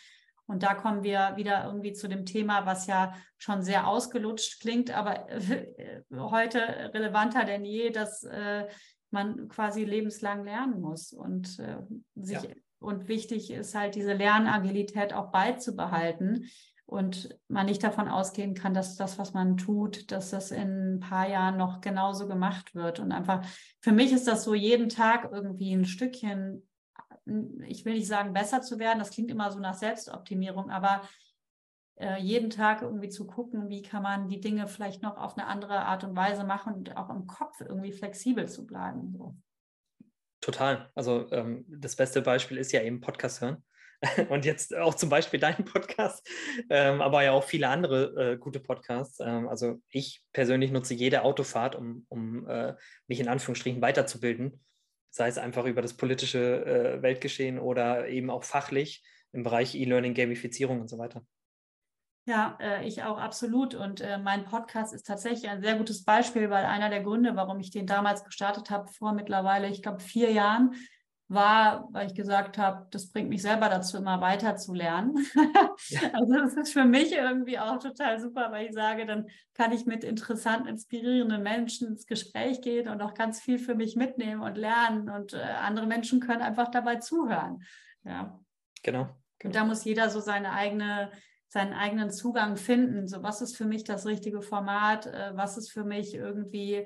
Und 0.47 0.63
da 0.63 0.75
kommen 0.75 1.03
wir 1.03 1.33
wieder 1.35 1.65
irgendwie 1.65 1.93
zu 1.93 2.07
dem 2.07 2.25
Thema, 2.25 2.67
was 2.67 2.87
ja 2.87 3.13
schon 3.37 3.63
sehr 3.63 3.89
ausgelutscht 3.89 4.61
klingt, 4.61 4.93
aber 4.93 5.27
heute 6.13 6.61
relevanter 6.95 7.45
denn 7.45 7.65
je, 7.65 7.91
dass 7.91 8.23
äh, 8.23 8.69
man 9.11 9.49
quasi 9.49 9.85
lebenslang 9.85 10.45
lernen 10.45 10.81
muss 10.81 11.13
und 11.13 11.59
äh, 11.59 11.79
sich 12.15 12.43
ja. 12.43 12.51
Und 12.85 13.09
wichtig 13.09 13.51
ist 13.51 13.75
halt 13.75 13.95
diese 13.95 14.13
Lernagilität 14.13 15.13
auch 15.13 15.31
beizubehalten 15.31 16.51
und 16.87 17.37
man 17.49 17.67
nicht 17.67 17.83
davon 17.83 18.09
ausgehen 18.09 18.55
kann, 18.55 18.75
dass 18.75 18.97
das, 18.97 19.19
was 19.19 19.33
man 19.33 19.57
tut, 19.57 20.13
dass 20.13 20.31
das 20.31 20.51
in 20.51 20.97
ein 20.97 21.01
paar 21.01 21.29
Jahren 21.29 21.57
noch 21.57 21.81
genauso 21.81 22.29
gemacht 22.29 22.75
wird. 22.75 23.01
Und 23.01 23.11
einfach, 23.11 23.45
für 23.81 23.93
mich 23.93 24.13
ist 24.13 24.29
das 24.29 24.45
so 24.45 24.55
jeden 24.55 24.89
Tag 24.89 25.31
irgendwie 25.33 25.73
ein 25.73 25.87
Stückchen 25.87 26.63
ich 27.67 27.85
will 27.85 27.95
nicht 27.95 28.07
sagen, 28.07 28.33
besser 28.33 28.61
zu 28.63 28.79
werden, 28.79 28.99
das 28.99 29.11
klingt 29.11 29.31
immer 29.31 29.51
so 29.51 29.59
nach 29.59 29.75
Selbstoptimierung, 29.75 30.71
aber 30.71 31.03
äh, 31.97 32.21
jeden 32.21 32.51
Tag 32.51 32.83
irgendwie 32.83 33.09
zu 33.09 33.27
gucken, 33.27 33.69
wie 33.69 33.83
kann 33.83 34.03
man 34.03 34.29
die 34.29 34.41
Dinge 34.41 34.67
vielleicht 34.67 35.03
noch 35.03 35.17
auf 35.17 35.37
eine 35.37 35.47
andere 35.47 35.81
Art 35.87 36.05
und 36.05 36.17
Weise 36.17 36.45
machen 36.45 36.75
und 36.75 36.97
auch 36.97 37.11
im 37.11 37.27
Kopf 37.27 37.61
irgendwie 37.61 37.93
flexibel 37.93 38.49
zu 38.49 38.67
bleiben. 38.67 39.15
So. 39.17 39.37
Total. 40.45 40.91
Also 40.95 41.31
ähm, 41.33 41.65
das 41.69 41.97
beste 41.97 42.21
Beispiel 42.21 42.59
ist 42.59 42.73
ja 42.73 42.83
eben 42.83 43.01
Podcast 43.01 43.41
hören. 43.41 43.65
Und 44.29 44.45
jetzt 44.45 44.77
auch 44.77 44.95
zum 44.95 45.09
Beispiel 45.09 45.41
dein 45.41 45.65
Podcast, 45.65 46.29
ähm, 46.69 47.01
aber 47.01 47.23
ja 47.23 47.33
auch 47.33 47.45
viele 47.45 47.69
andere 47.69 48.33
äh, 48.33 48.37
gute 48.37 48.61
Podcasts. 48.61 49.21
Ähm, 49.21 49.49
also 49.49 49.81
ich 49.89 50.23
persönlich 50.33 50.71
nutze 50.71 50.93
jede 50.93 51.23
Autofahrt, 51.23 51.75
um, 51.75 52.05
um 52.11 52.47
äh, 52.47 52.75
mich 53.07 53.21
in 53.21 53.29
Anführungsstrichen 53.29 53.81
weiterzubilden 53.81 54.61
sei 55.15 55.29
es 55.29 55.39
einfach 55.39 55.65
über 55.67 55.81
das 55.81 55.95
politische 55.95 56.67
äh, 56.67 57.03
Weltgeschehen 57.03 57.61
oder 57.61 58.09
eben 58.09 58.31
auch 58.31 58.43
fachlich 58.43 59.05
im 59.33 59.45
Bereich 59.45 59.77
E-Learning, 59.77 60.13
Gamifizierung 60.13 60.81
und 60.81 60.89
so 60.89 60.99
weiter. 60.99 61.25
Ja, 62.27 62.57
äh, 62.61 62.87
ich 62.87 63.03
auch 63.03 63.19
absolut. 63.19 63.75
Und 63.75 64.01
äh, 64.01 64.19
mein 64.19 64.45
Podcast 64.45 64.95
ist 64.95 65.07
tatsächlich 65.07 65.51
ein 65.51 65.61
sehr 65.61 65.77
gutes 65.77 66.05
Beispiel, 66.05 66.49
weil 66.49 66.65
einer 66.65 66.89
der 66.89 67.03
Gründe, 67.03 67.37
warum 67.37 67.61
ich 67.61 67.71
den 67.71 67.87
damals 67.87 68.25
gestartet 68.25 68.71
habe, 68.71 68.91
vor 68.91 69.13
mittlerweile, 69.13 69.69
ich 69.69 69.83
glaube, 69.83 70.01
vier 70.01 70.33
Jahren, 70.33 70.75
war, 71.29 71.89
weil 71.91 72.07
ich 72.07 72.15
gesagt 72.15 72.59
habe, 72.59 72.87
das 72.91 73.11
bringt 73.11 73.31
mich 73.31 73.43
selber 73.43 73.69
dazu, 73.69 73.97
immer 73.97 74.21
weiter 74.21 74.57
zu 74.57 74.75
lernen. 74.75 75.15
also 76.13 76.35
das 76.35 76.55
ist 76.55 76.73
für 76.73 76.85
mich 76.85 77.13
irgendwie 77.13 77.59
auch 77.59 77.79
total 77.79 78.21
super, 78.21 78.51
weil 78.51 78.67
ich 78.67 78.73
sage, 78.73 79.07
dann 79.07 79.27
kann 79.55 79.73
ich 79.73 79.87
mit 79.87 80.05
interessanten, 80.05 80.69
inspirierenden 80.69 81.43
Menschen 81.43 81.89
ins 81.89 82.07
Gespräch 82.07 82.61
gehen 82.61 82.89
und 82.89 83.01
auch 83.01 83.15
ganz 83.15 83.41
viel 83.41 83.59
für 83.59 83.75
mich 83.75 83.97
mitnehmen 83.97 84.43
und 84.43 84.57
lernen 84.57 85.09
und 85.09 85.33
äh, 85.33 85.39
andere 85.39 85.87
Menschen 85.87 86.21
können 86.21 86.43
einfach 86.43 86.71
dabei 86.71 86.97
zuhören. 86.97 87.63
Ja. 88.05 88.39
Genau. 88.83 89.09
genau. 89.39 89.49
Und 89.49 89.55
da 89.55 89.65
muss 89.65 89.85
jeder 89.85 90.11
so 90.11 90.21
seine 90.21 90.53
eigene 90.53 91.11
seinen 91.55 91.73
eigenen 91.73 92.11
Zugang 92.11 92.57
finden. 92.57 93.07
So, 93.07 93.23
was 93.23 93.41
ist 93.41 93.57
für 93.57 93.65
mich 93.65 93.85
das 93.85 94.07
richtige 94.07 94.43
Format? 94.43 95.07
Äh, 95.07 95.37
was 95.37 95.57
ist 95.57 95.71
für 95.71 95.85
mich 95.85 96.13
irgendwie 96.13 96.85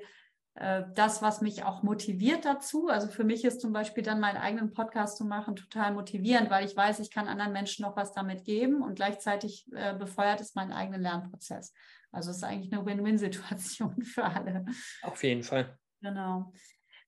äh, 0.53 0.83
das, 0.93 1.23
was 1.23 1.41
mich 1.41 1.63
auch 1.63 1.81
motiviert 1.81 2.45
dazu. 2.45 2.87
Also 2.87 3.07
für 3.07 3.23
mich 3.23 3.43
ist 3.45 3.61
zum 3.61 3.73
Beispiel 3.73 4.03
dann 4.03 4.19
meinen 4.19 4.37
eigenen 4.37 4.71
Podcast 4.71 5.17
zu 5.17 5.25
machen 5.25 5.55
total 5.55 5.91
motivierend, 5.91 6.51
weil 6.51 6.65
ich 6.65 6.77
weiß, 6.77 6.99
ich 6.99 7.09
kann 7.09 7.27
anderen 7.27 7.51
Menschen 7.51 7.83
noch 7.83 7.97
was 7.97 8.13
damit 8.13 8.45
geben 8.45 8.83
und 8.83 8.93
gleichzeitig 8.93 9.65
äh, 9.73 9.95
befeuert 9.95 10.39
es 10.39 10.53
meinen 10.53 10.71
eigenen 10.71 11.01
Lernprozess. 11.01 11.73
Also 12.11 12.29
es 12.29 12.37
ist 12.37 12.43
eigentlich 12.43 12.71
eine 12.71 12.85
Win-Win-Situation 12.85 14.03
für 14.03 14.23
alle. 14.23 14.65
Auf 15.01 15.23
jeden 15.23 15.41
Fall. 15.41 15.75
Genau. 15.99 16.53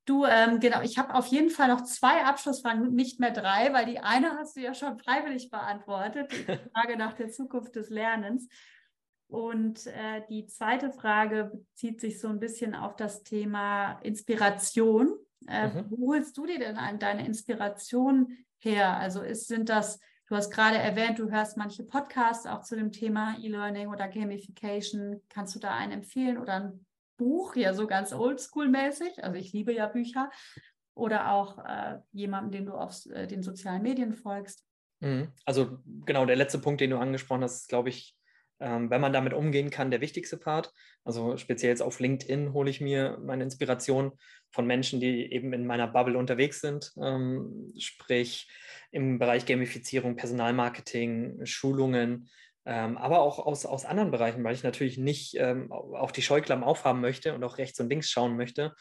Du, 0.06 0.26
ähm, 0.26 0.60
genau, 0.60 0.82
ich 0.82 0.98
habe 0.98 1.14
auf 1.14 1.28
jeden 1.28 1.52
Fall 1.52 1.68
noch 1.68 1.82
zwei 1.82 2.24
Abschlussfragen, 2.24 2.94
nicht 2.94 3.20
mehr 3.20 3.32
drei, 3.32 3.72
weil 3.72 3.86
die 3.86 4.00
eine 4.00 4.32
hast 4.32 4.56
du 4.56 4.62
ja 4.62 4.74
schon 4.74 4.98
freiwillig 4.98 5.52
beantwortet, 5.52 6.32
die 6.32 6.44
Frage 6.74 6.98
nach 6.98 7.14
der 7.14 7.30
Zukunft 7.30 7.76
des 7.76 7.90
Lernens. 7.90 8.48
Und 9.28 9.88
äh, 9.88 10.24
die 10.30 10.48
zweite 10.48 10.92
Frage 10.92 11.52
bezieht 11.54 12.02
sich 12.02 12.20
so 12.20 12.28
ein 12.28 12.40
bisschen 12.40 12.76
auf 12.76 12.96
das 12.96 13.24
Thema 13.24 13.94
Inspiration. 14.02 15.16
Äh, 15.48 15.68
mhm. 15.68 15.86
Wo 15.90 16.14
holst 16.14 16.36
du 16.38 16.46
dir 16.46 16.60
denn 16.60 16.78
deine 17.00 17.26
Inspiration 17.26 18.38
her? 18.58 18.98
Also 18.98 19.22
ist, 19.22 19.48
sind 19.48 19.70
das, 19.70 20.00
du 20.28 20.36
hast 20.36 20.52
gerade 20.52 20.78
erwähnt, 20.80 21.20
du 21.20 21.30
hörst 21.30 21.58
manche 21.58 21.84
Podcasts 21.84 22.46
auch 22.46 22.64
zu 22.64 22.76
dem 22.76 22.92
Thema 22.92 23.38
E-Learning 23.40 23.88
oder 23.88 24.08
Gamification. 24.08 25.22
Kannst 25.30 25.56
du 25.56 25.60
da 25.60 25.76
einen 25.76 25.94
empfehlen 25.94 26.38
oder 26.38 26.54
ein 26.56 26.86
Buch, 27.22 27.56
ja 27.56 27.76
so 27.76 27.86
ganz 27.86 28.14
oldschool-mäßig? 28.14 29.24
Also 29.24 29.38
ich 29.38 29.54
liebe 29.54 29.74
ja 29.74 29.86
Bücher. 29.86 30.32
Oder 30.96 31.32
auch 31.32 31.64
äh, 31.64 32.00
jemanden, 32.12 32.52
den 32.52 32.66
du 32.66 32.74
auf 32.74 33.06
äh, 33.12 33.28
den 33.28 33.44
sozialen 33.44 33.84
Medien 33.84 34.14
folgst. 34.14 34.66
Mhm. 35.02 35.32
Also 35.46 35.78
genau, 36.06 36.26
der 36.26 36.36
letzte 36.36 36.58
Punkt, 36.58 36.82
den 36.82 36.90
du 36.90 36.98
angesprochen 36.98 37.44
hast, 37.44 37.62
ist, 37.62 37.70
glaube 37.70 37.90
ich, 37.90 38.18
ähm, 38.60 38.90
wenn 38.90 39.02
man 39.02 39.14
damit 39.14 39.34
umgehen 39.34 39.70
kann, 39.70 39.92
der 39.92 40.02
wichtigste 40.02 40.38
Part. 40.38 40.74
Also 41.04 41.38
speziell 41.38 41.70
jetzt 41.70 41.84
auf 41.84 42.00
LinkedIn 42.00 42.54
hole 42.54 42.70
ich 42.70 42.82
mir 42.82 43.20
meine 43.24 43.44
Inspiration 43.44 44.14
von 44.52 44.66
Menschen, 44.66 45.00
die 45.00 45.32
eben 45.32 45.54
in 45.54 45.68
meiner 45.68 45.88
Bubble 45.88 46.18
unterwegs 46.18 46.60
sind, 46.60 46.92
ähm, 47.02 47.72
sprich 47.78 48.50
im 48.92 49.20
Bereich 49.20 49.46
Gamifizierung, 49.46 50.16
Personalmarketing, 50.16 51.46
Schulungen, 51.46 52.30
ähm, 52.66 52.98
aber 52.98 53.20
auch 53.20 53.40
aus, 53.40 53.66
aus 53.66 53.86
anderen 53.86 54.12
Bereichen, 54.12 54.44
weil 54.44 54.54
ich 54.54 54.64
natürlich 54.64 54.98
nicht 54.98 55.36
ähm, 55.38 55.72
auch 55.72 56.12
die 56.12 56.22
Scheuklappen 56.22 56.64
aufhaben 56.64 57.02
möchte 57.02 57.34
und 57.34 57.44
auch 57.44 57.58
rechts 57.58 57.80
und 57.80 57.90
links 57.90 58.10
schauen 58.10 58.38
möchte. 58.38 58.76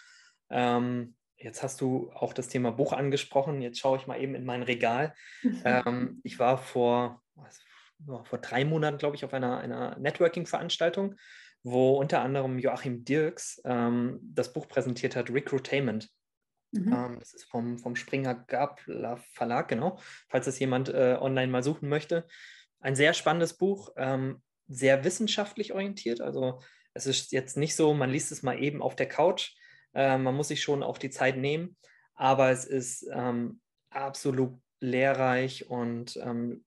Ähm, 0.50 1.14
jetzt 1.36 1.62
hast 1.62 1.80
du 1.80 2.10
auch 2.12 2.34
das 2.34 2.48
Thema 2.48 2.72
Buch 2.72 2.92
angesprochen. 2.92 3.62
Jetzt 3.62 3.78
schaue 3.78 3.96
ich 3.98 4.06
mal 4.06 4.20
eben 4.20 4.34
in 4.34 4.44
mein 4.44 4.62
Regal. 4.62 5.14
Ähm, 5.64 6.20
ich 6.24 6.38
war 6.38 6.58
vor, 6.58 7.22
vor 8.24 8.38
drei 8.38 8.64
Monaten, 8.64 8.98
glaube 8.98 9.16
ich, 9.16 9.24
auf 9.24 9.32
einer, 9.32 9.58
einer 9.58 9.98
Networking-Veranstaltung, 9.98 11.14
wo 11.62 11.96
unter 11.96 12.20
anderem 12.20 12.58
Joachim 12.58 13.04
Dirks 13.04 13.60
ähm, 13.64 14.18
das 14.22 14.52
Buch 14.52 14.68
präsentiert 14.68 15.16
hat, 15.16 15.30
Recruitainment. 15.30 16.10
Mhm. 16.72 16.92
Ähm, 16.92 17.18
das 17.18 17.34
ist 17.34 17.44
vom, 17.44 17.78
vom 17.78 17.96
Springer 17.96 18.34
Gabler 18.34 19.16
Verlag, 19.32 19.68
genau, 19.68 19.98
falls 20.28 20.46
es 20.46 20.58
jemand 20.58 20.88
äh, 20.88 21.16
online 21.20 21.50
mal 21.50 21.62
suchen 21.62 21.88
möchte. 21.88 22.26
Ein 22.80 22.96
sehr 22.96 23.14
spannendes 23.14 23.54
Buch, 23.54 23.92
ähm, 23.96 24.42
sehr 24.68 25.04
wissenschaftlich 25.04 25.72
orientiert. 25.72 26.20
Also 26.20 26.60
es 26.94 27.06
ist 27.06 27.32
jetzt 27.32 27.56
nicht 27.56 27.76
so, 27.76 27.94
man 27.94 28.10
liest 28.10 28.32
es 28.32 28.42
mal 28.42 28.60
eben 28.60 28.82
auf 28.82 28.96
der 28.96 29.08
Couch. 29.08 29.54
Äh, 29.94 30.18
man 30.18 30.34
muss 30.34 30.48
sich 30.48 30.62
schon 30.62 30.82
auch 30.82 30.98
die 30.98 31.10
Zeit 31.10 31.36
nehmen, 31.36 31.76
aber 32.14 32.50
es 32.50 32.64
ist 32.64 33.06
ähm, 33.12 33.60
absolut 33.90 34.58
lehrreich 34.80 35.68
und 35.68 36.16
ähm, 36.16 36.64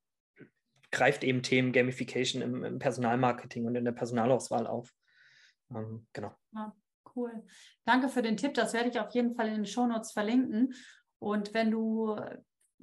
greift 0.91 1.24
eben 1.24 1.41
Themen 1.41 1.72
Gamification 1.72 2.41
im, 2.41 2.64
im, 2.64 2.80
Personalmarketing 2.80 3.66
und 3.66 3.76
in 3.76 3.86
der 3.86 3.91
Personalauswahl 3.93 4.68
auf. 4.68 4.93
Ähm, 5.72 6.05
genau. 6.14 6.32
Ja, 6.53 6.76
cool. 7.16 7.43
Danke 7.86 8.09
für 8.09 8.22
den 8.22 8.38
Tipp. 8.38 8.53
Das 8.53 8.74
werde 8.74 8.89
ich 8.89 8.99
auf 8.99 9.11
jeden 9.11 9.34
Fall 9.36 9.47
in 9.47 9.55
den 9.55 9.66
Shownotes 9.66 10.11
verlinken. 10.11 10.74
Und 11.20 11.53
wenn 11.53 11.72
du 11.72 12.16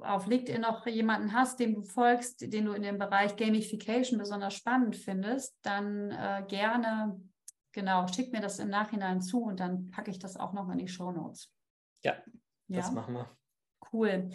auf 0.03 0.27
LinkedIn 0.27 0.61
noch 0.61 0.85
jemanden 0.85 1.33
hast, 1.33 1.59
dem 1.59 1.75
du 1.75 1.83
folgst, 1.83 2.41
den 2.41 2.65
du 2.65 2.73
in 2.73 2.83
dem 2.83 2.97
Bereich 2.97 3.35
Gamification 3.35 4.19
besonders 4.19 4.53
spannend 4.53 4.95
findest, 4.95 5.57
dann 5.61 6.11
äh, 6.11 6.43
gerne, 6.47 7.19
genau, 7.71 8.07
schick 8.07 8.31
mir 8.31 8.41
das 8.41 8.59
im 8.59 8.69
Nachhinein 8.69 9.21
zu 9.21 9.43
und 9.43 9.59
dann 9.59 9.89
packe 9.91 10.11
ich 10.11 10.19
das 10.19 10.37
auch 10.37 10.53
noch 10.53 10.69
in 10.69 10.77
die 10.77 10.87
Show 10.87 11.11
Notes. 11.11 11.51
Ja, 12.03 12.15
ja, 12.67 12.77
das 12.77 12.91
machen 12.91 13.13
wir. 13.13 13.29
Cool. 13.91 14.29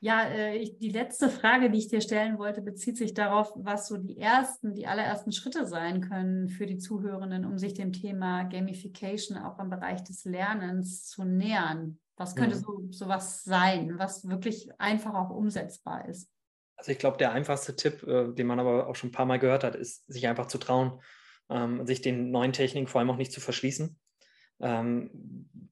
Ja, 0.00 0.24
äh, 0.24 0.56
ich, 0.56 0.78
die 0.78 0.90
letzte 0.90 1.30
Frage, 1.30 1.70
die 1.70 1.78
ich 1.78 1.88
dir 1.88 2.00
stellen 2.00 2.38
wollte, 2.38 2.60
bezieht 2.60 2.98
sich 2.98 3.14
darauf, 3.14 3.52
was 3.56 3.88
so 3.88 3.96
die 3.96 4.18
ersten, 4.18 4.74
die 4.74 4.86
allerersten 4.86 5.32
Schritte 5.32 5.66
sein 5.66 6.02
können 6.02 6.48
für 6.48 6.66
die 6.66 6.78
Zuhörenden, 6.78 7.46
um 7.46 7.58
sich 7.58 7.74
dem 7.74 7.92
Thema 7.92 8.44
Gamification 8.44 9.38
auch 9.38 9.58
im 9.58 9.70
Bereich 9.70 10.04
des 10.04 10.24
Lernens 10.24 11.06
zu 11.06 11.24
nähern. 11.24 11.98
Was 12.16 12.34
könnte 12.34 12.56
mhm. 12.56 12.92
so 12.92 13.08
was 13.08 13.44
sein, 13.44 13.98
was 13.98 14.28
wirklich 14.28 14.70
einfach 14.78 15.14
auch 15.14 15.30
umsetzbar 15.30 16.08
ist? 16.08 16.30
Also 16.76 16.92
ich 16.92 16.98
glaube, 16.98 17.18
der 17.18 17.32
einfachste 17.32 17.76
Tipp, 17.76 18.02
äh, 18.04 18.32
den 18.32 18.46
man 18.46 18.60
aber 18.60 18.86
auch 18.86 18.96
schon 18.96 19.10
ein 19.10 19.12
paar 19.12 19.26
Mal 19.26 19.38
gehört 19.38 19.64
hat, 19.64 19.74
ist, 19.74 20.06
sich 20.06 20.26
einfach 20.26 20.46
zu 20.46 20.58
trauen, 20.58 21.00
ähm, 21.48 21.86
sich 21.86 22.00
den 22.00 22.30
neuen 22.30 22.52
Techniken 22.52 22.86
vor 22.86 23.00
allem 23.00 23.10
auch 23.10 23.16
nicht 23.16 23.32
zu 23.32 23.40
verschließen. 23.40 23.98
Ähm, 24.60 25.10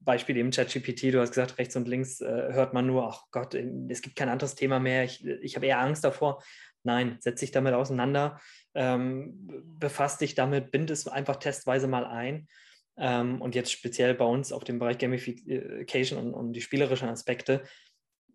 Beispiel 0.00 0.36
eben 0.36 0.50
ChatGPT, 0.50 1.04
du 1.04 1.20
hast 1.20 1.30
gesagt, 1.30 1.58
rechts 1.58 1.76
und 1.76 1.88
links 1.88 2.20
äh, 2.20 2.52
hört 2.52 2.74
man 2.74 2.86
nur, 2.86 3.08
ach 3.08 3.22
Gott, 3.30 3.54
es 3.54 4.02
gibt 4.02 4.16
kein 4.16 4.28
anderes 4.28 4.54
Thema 4.54 4.78
mehr, 4.78 5.04
ich, 5.04 5.24
ich 5.24 5.56
habe 5.56 5.66
eher 5.66 5.80
Angst 5.80 6.04
davor. 6.04 6.42
Nein, 6.82 7.16
setz 7.20 7.40
dich 7.40 7.50
damit 7.50 7.72
auseinander, 7.72 8.38
ähm, 8.74 9.62
befasst 9.78 10.20
dich 10.20 10.34
damit, 10.34 10.70
bind 10.70 10.90
es 10.90 11.08
einfach 11.08 11.36
testweise 11.36 11.86
mal 11.86 12.04
ein 12.04 12.46
ähm, 12.96 13.40
und 13.40 13.54
jetzt 13.54 13.72
speziell 13.72 14.14
bei 14.14 14.24
uns 14.24 14.52
auf 14.52 14.64
dem 14.64 14.78
Bereich 14.78 14.98
Gamification 14.98 16.18
und, 16.18 16.34
und 16.34 16.52
die 16.52 16.60
spielerischen 16.60 17.08
Aspekte, 17.08 17.62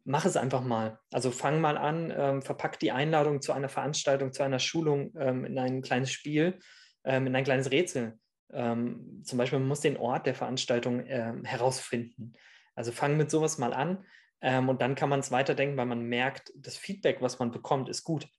mach 0.03 0.26
es 0.26 0.38
einfach 0.38 0.64
mal. 0.64 0.99
Also 1.12 1.32
fang 1.32 1.62
mal 1.62 1.78
an, 1.78 2.14
ähm, 2.16 2.41
verpack 2.41 2.80
die 2.80 2.91
Einladung 2.91 3.41
zu 3.41 3.53
einer 3.53 3.70
Veranstaltung, 3.70 4.34
zu 4.34 4.43
einer 4.43 4.60
Schulung 4.60 5.14
ähm, 5.18 5.45
in 5.45 5.57
ein 5.57 5.82
kleines 5.82 6.12
Spiel, 6.12 6.60
ähm, 7.03 7.28
in 7.28 7.36
ein 7.36 7.43
kleines 7.43 7.72
Rätsel. 7.72 8.18
Ähm, 8.51 9.22
zum 9.24 9.38
Beispiel, 9.38 9.60
man 9.60 9.68
muss 9.68 9.82
den 9.82 9.97
Ort 9.97 10.26
der 10.26 10.36
Veranstaltung 10.36 11.05
ähm, 11.05 11.45
herausfinden. 11.45 12.34
Also 12.76 12.91
fang 12.91 13.18
mit 13.18 13.30
sowas 13.30 13.57
mal 13.57 13.74
an 13.74 14.05
und 14.41 14.82
dann 14.82 14.95
kann 14.95 15.10
man 15.10 15.20
es 15.20 15.32
weiterdenken, 15.32 15.76
weil 15.76 15.86
man 15.86 16.03
merkt, 16.03 16.53
das 16.55 16.78
Feedback, 16.78 17.22
was 17.22 17.39
man 17.39 17.51
bekommt, 17.51 17.89
ist 17.89 18.05
gut 18.05 18.30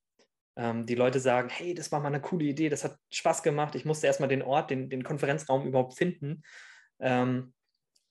ähm, 0.56 0.86
die 0.86 0.94
Leute 0.94 1.20
sagen, 1.20 1.48
hey, 1.50 1.74
das 1.74 1.92
war 1.92 2.00
mal 2.00 2.08
eine 2.08 2.20
coole 2.20 2.44
Idee, 2.44 2.68
das 2.68 2.84
hat 2.84 2.96
Spaß 3.10 3.42
gemacht, 3.42 3.74
ich 3.74 3.84
musste 3.84 4.06
erstmal 4.06 4.28
den 4.28 4.42
Ort, 4.42 4.70
den, 4.70 4.90
den 4.90 5.04
Konferenzraum 5.04 5.66
überhaupt 5.66 5.96
finden. 5.96 6.42
Ähm, 6.98 7.52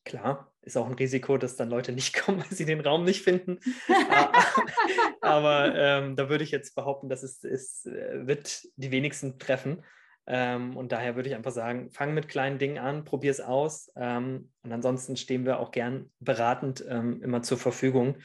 klar, 0.06 0.52
ist 0.62 0.78
auch 0.78 0.88
ein 0.88 0.94
Risiko, 0.94 1.38
dass 1.38 1.56
dann 1.56 1.70
Leute 1.70 1.92
nicht 1.92 2.14
kommen, 2.26 2.40
weil 2.40 2.52
sie 2.52 2.66
den 2.66 2.82
Raum 2.82 3.04
nicht 3.04 3.24
finden. 3.24 3.60
Aber 5.22 5.76
ähm, 5.76 6.16
da 6.16 6.30
würde 6.30 6.44
ich 6.44 6.52
jetzt 6.52 6.76
behaupten, 6.76 7.10
dass 7.10 7.24
es, 7.24 7.44
es 7.44 7.86
äh, 7.86 8.26
wird 8.26 8.64
die 8.76 8.92
wenigsten 8.92 9.38
treffen. 9.38 9.84
Ähm, 10.26 10.78
und 10.78 10.92
daher 10.92 11.16
würde 11.16 11.30
ich 11.30 11.36
einfach 11.36 11.52
sagen, 11.52 11.90
fang 11.92 12.14
mit 12.14 12.28
kleinen 12.28 12.60
Dingen 12.60 12.78
an, 12.78 13.04
probier 13.04 13.32
es 13.32 13.42
aus. 13.42 13.92
Ähm, 13.96 14.52
und 14.62 14.72
ansonsten 14.72 15.18
stehen 15.18 15.46
wir 15.46 15.60
auch 15.60 15.72
gern 15.72 16.12
beratend 16.20 16.86
ähm, 16.88 17.22
immer 17.24 17.42
zur 17.42 17.58
Verfügung 17.58 18.18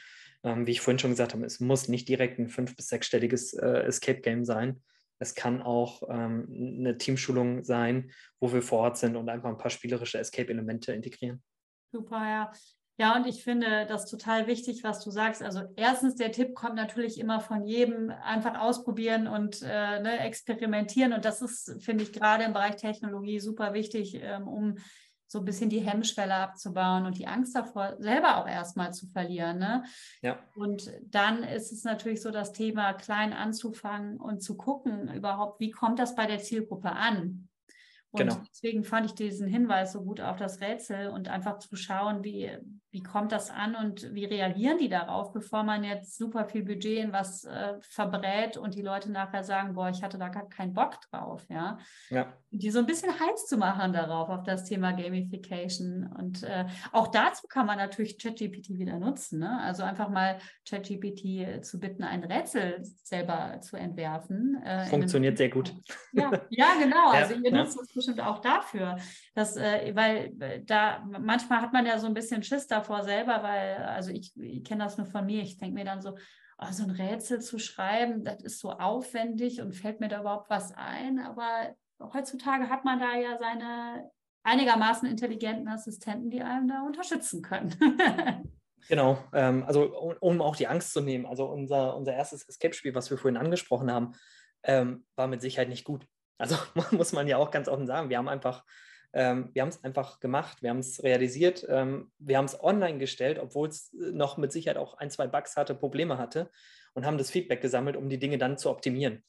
ähm, 0.44 0.66
wie 0.66 0.72
ich 0.72 0.80
vorhin 0.80 0.98
schon 0.98 1.10
gesagt 1.10 1.32
habe, 1.32 1.44
es 1.44 1.60
muss 1.60 1.88
nicht 1.88 2.08
direkt 2.08 2.38
ein 2.38 2.48
fünf- 2.48 2.76
bis 2.76 2.88
sechsstelliges 2.88 3.54
äh, 3.54 3.84
Escape-Game 3.86 4.44
sein. 4.44 4.82
Es 5.18 5.34
kann 5.34 5.62
auch 5.62 6.02
ähm, 6.08 6.78
eine 6.80 6.98
Teamschulung 6.98 7.64
sein, 7.64 8.10
wo 8.40 8.52
wir 8.52 8.62
vor 8.62 8.80
Ort 8.80 8.98
sind 8.98 9.16
und 9.16 9.28
einfach 9.28 9.48
ein 9.48 9.58
paar 9.58 9.70
spielerische 9.70 10.18
Escape-Elemente 10.18 10.92
integrieren. 10.92 11.42
Super, 11.92 12.18
ja. 12.18 12.52
Ja, 12.96 13.16
und 13.16 13.26
ich 13.26 13.42
finde 13.42 13.86
das 13.86 14.08
total 14.08 14.46
wichtig, 14.46 14.84
was 14.84 15.02
du 15.02 15.10
sagst. 15.10 15.42
Also 15.42 15.62
erstens, 15.74 16.14
der 16.14 16.30
Tipp 16.30 16.54
kommt 16.54 16.76
natürlich 16.76 17.18
immer 17.18 17.40
von 17.40 17.64
jedem, 17.66 18.10
einfach 18.10 18.60
ausprobieren 18.60 19.26
und 19.26 19.62
äh, 19.62 20.00
ne, 20.00 20.20
experimentieren. 20.20 21.12
Und 21.12 21.24
das 21.24 21.42
ist, 21.42 21.82
finde 21.82 22.04
ich, 22.04 22.12
gerade 22.12 22.44
im 22.44 22.52
Bereich 22.52 22.76
Technologie 22.76 23.40
super 23.40 23.72
wichtig, 23.72 24.20
ähm, 24.22 24.46
um 24.46 24.76
so 25.34 25.40
ein 25.40 25.44
bisschen 25.44 25.68
die 25.68 25.80
Hemmschwelle 25.80 26.32
abzubauen 26.32 27.06
und 27.06 27.18
die 27.18 27.26
Angst 27.26 27.56
davor 27.56 27.96
selber 27.98 28.36
auch 28.36 28.46
erstmal 28.46 28.94
zu 28.94 29.08
verlieren. 29.08 29.58
Ne? 29.58 29.82
Ja. 30.22 30.38
Und 30.54 30.92
dann 31.02 31.42
ist 31.42 31.72
es 31.72 31.82
natürlich 31.82 32.22
so 32.22 32.30
das 32.30 32.52
Thema, 32.52 32.92
klein 32.92 33.32
anzufangen 33.32 34.20
und 34.20 34.44
zu 34.44 34.56
gucken 34.56 35.12
überhaupt, 35.12 35.58
wie 35.58 35.72
kommt 35.72 35.98
das 35.98 36.14
bei 36.14 36.26
der 36.26 36.38
Zielgruppe 36.38 36.92
an? 36.92 37.48
Und 38.12 38.20
genau. 38.20 38.36
deswegen 38.48 38.84
fand 38.84 39.06
ich 39.06 39.14
diesen 39.16 39.48
Hinweis 39.48 39.92
so 39.92 40.04
gut 40.04 40.20
auf 40.20 40.36
das 40.36 40.60
Rätsel 40.60 41.08
und 41.08 41.26
einfach 41.26 41.58
zu 41.58 41.74
schauen, 41.74 42.22
wie, 42.22 42.56
wie 42.94 43.02
kommt 43.02 43.32
das 43.32 43.50
an 43.50 43.74
und 43.74 44.14
wie 44.14 44.24
reagieren 44.24 44.78
die 44.78 44.88
darauf, 44.88 45.32
bevor 45.32 45.64
man 45.64 45.82
jetzt 45.82 46.16
super 46.16 46.44
viel 46.44 46.62
Budget 46.62 47.04
in 47.04 47.12
was 47.12 47.42
äh, 47.42 47.74
verbrät 47.80 48.56
und 48.56 48.76
die 48.76 48.82
Leute 48.82 49.10
nachher 49.10 49.42
sagen, 49.42 49.74
boah, 49.74 49.88
ich 49.88 50.04
hatte 50.04 50.16
da 50.16 50.28
gar 50.28 50.48
keinen 50.48 50.72
Bock 50.72 51.00
drauf, 51.10 51.44
ja. 51.48 51.78
ja. 52.08 52.32
Die 52.52 52.70
so 52.70 52.78
ein 52.78 52.86
bisschen 52.86 53.10
heiß 53.10 53.46
zu 53.48 53.56
machen 53.56 53.92
darauf, 53.92 54.28
auf 54.28 54.44
das 54.44 54.64
Thema 54.64 54.92
Gamification. 54.92 56.06
Und 56.16 56.44
äh, 56.44 56.66
auch 56.92 57.08
dazu 57.08 57.48
kann 57.48 57.66
man 57.66 57.78
natürlich 57.78 58.16
ChatGPT 58.16 58.78
wieder 58.78 59.00
nutzen. 59.00 59.40
Ne? 59.40 59.60
Also 59.60 59.82
einfach 59.82 60.08
mal 60.08 60.38
ChatGPT 60.64 61.64
zu 61.64 61.80
bitten, 61.80 62.04
ein 62.04 62.22
Rätsel 62.22 62.80
selber 63.02 63.60
zu 63.60 63.76
entwerfen. 63.76 64.62
Äh, 64.64 64.86
Funktioniert 64.86 65.36
sehr 65.36 65.48
gut. 65.48 65.74
Ja, 66.12 66.30
ja 66.48 66.66
genau. 66.80 66.94
Ja, 67.14 67.20
also 67.20 67.34
ihr 67.34 67.50
ja. 67.50 67.56
nutzt 67.56 67.78
es 67.78 67.92
bestimmt 67.92 68.20
auch 68.20 68.38
dafür. 68.38 68.96
Dass, 69.34 69.56
äh, 69.56 69.90
weil 69.96 70.32
äh, 70.40 70.62
da 70.64 71.04
manchmal 71.04 71.60
hat 71.60 71.72
man 71.72 71.86
ja 71.86 71.98
so 71.98 72.06
ein 72.06 72.14
bisschen 72.14 72.42
Schiss 72.44 72.68
davor, 72.68 72.83
davor 72.84 73.02
selber, 73.02 73.42
weil, 73.42 73.76
also 73.76 74.10
ich, 74.10 74.36
ich 74.36 74.64
kenne 74.64 74.84
das 74.84 74.98
nur 74.98 75.06
von 75.06 75.24
mir, 75.26 75.42
ich 75.42 75.56
denke 75.56 75.74
mir 75.74 75.84
dann 75.84 76.02
so, 76.02 76.16
oh, 76.58 76.66
so 76.70 76.84
ein 76.84 76.90
Rätsel 76.90 77.40
zu 77.40 77.58
schreiben, 77.58 78.24
das 78.24 78.42
ist 78.42 78.60
so 78.60 78.70
aufwendig 78.70 79.60
und 79.60 79.74
fällt 79.74 80.00
mir 80.00 80.08
da 80.08 80.20
überhaupt 80.20 80.50
was 80.50 80.72
ein. 80.72 81.18
Aber 81.18 81.74
heutzutage 82.12 82.68
hat 82.68 82.84
man 82.84 82.98
da 82.98 83.16
ja 83.16 83.38
seine 83.38 84.10
einigermaßen 84.42 85.08
intelligenten 85.08 85.68
Assistenten, 85.68 86.30
die 86.30 86.42
einem 86.42 86.68
da 86.68 86.82
unterstützen 86.82 87.42
können. 87.42 87.74
Genau, 88.86 89.16
ähm, 89.32 89.64
also 89.66 89.98
um, 89.98 90.14
um, 90.20 90.42
auch 90.42 90.56
die 90.56 90.66
Angst 90.66 90.92
zu 90.92 91.00
nehmen. 91.00 91.24
Also 91.24 91.46
unser, 91.46 91.96
unser 91.96 92.12
erstes 92.12 92.46
Escape-Spiel, 92.46 92.94
was 92.94 93.08
wir 93.08 93.16
vorhin 93.16 93.38
angesprochen 93.38 93.90
haben, 93.90 94.12
ähm, 94.62 95.06
war 95.16 95.26
mit 95.26 95.40
Sicherheit 95.40 95.70
nicht 95.70 95.84
gut. 95.84 96.06
Also 96.36 96.56
muss 96.90 97.14
man 97.14 97.26
ja 97.26 97.38
auch 97.38 97.50
ganz 97.50 97.66
offen 97.66 97.86
sagen, 97.86 98.10
wir 98.10 98.18
haben 98.18 98.28
einfach 98.28 98.62
ähm, 99.14 99.50
wir 99.52 99.62
haben 99.62 99.68
es 99.68 99.82
einfach 99.84 100.18
gemacht, 100.18 100.60
wir 100.60 100.70
haben 100.70 100.80
es 100.80 101.02
realisiert, 101.04 101.64
ähm, 101.68 102.10
wir 102.18 102.36
haben 102.36 102.46
es 102.46 102.60
online 102.60 102.98
gestellt, 102.98 103.38
obwohl 103.38 103.68
es 103.68 103.94
äh, 103.94 104.10
noch 104.10 104.36
mit 104.38 104.50
Sicherheit 104.50 104.76
auch 104.76 104.94
ein, 104.94 105.08
zwei 105.08 105.28
Bugs 105.28 105.56
hatte, 105.56 105.74
Probleme 105.76 106.18
hatte 106.18 106.50
und 106.94 107.06
haben 107.06 107.16
das 107.16 107.30
Feedback 107.30 107.62
gesammelt, 107.62 107.96
um 107.96 108.08
die 108.08 108.18
Dinge 108.18 108.38
dann 108.38 108.58
zu 108.58 108.70
optimieren. 108.70 109.22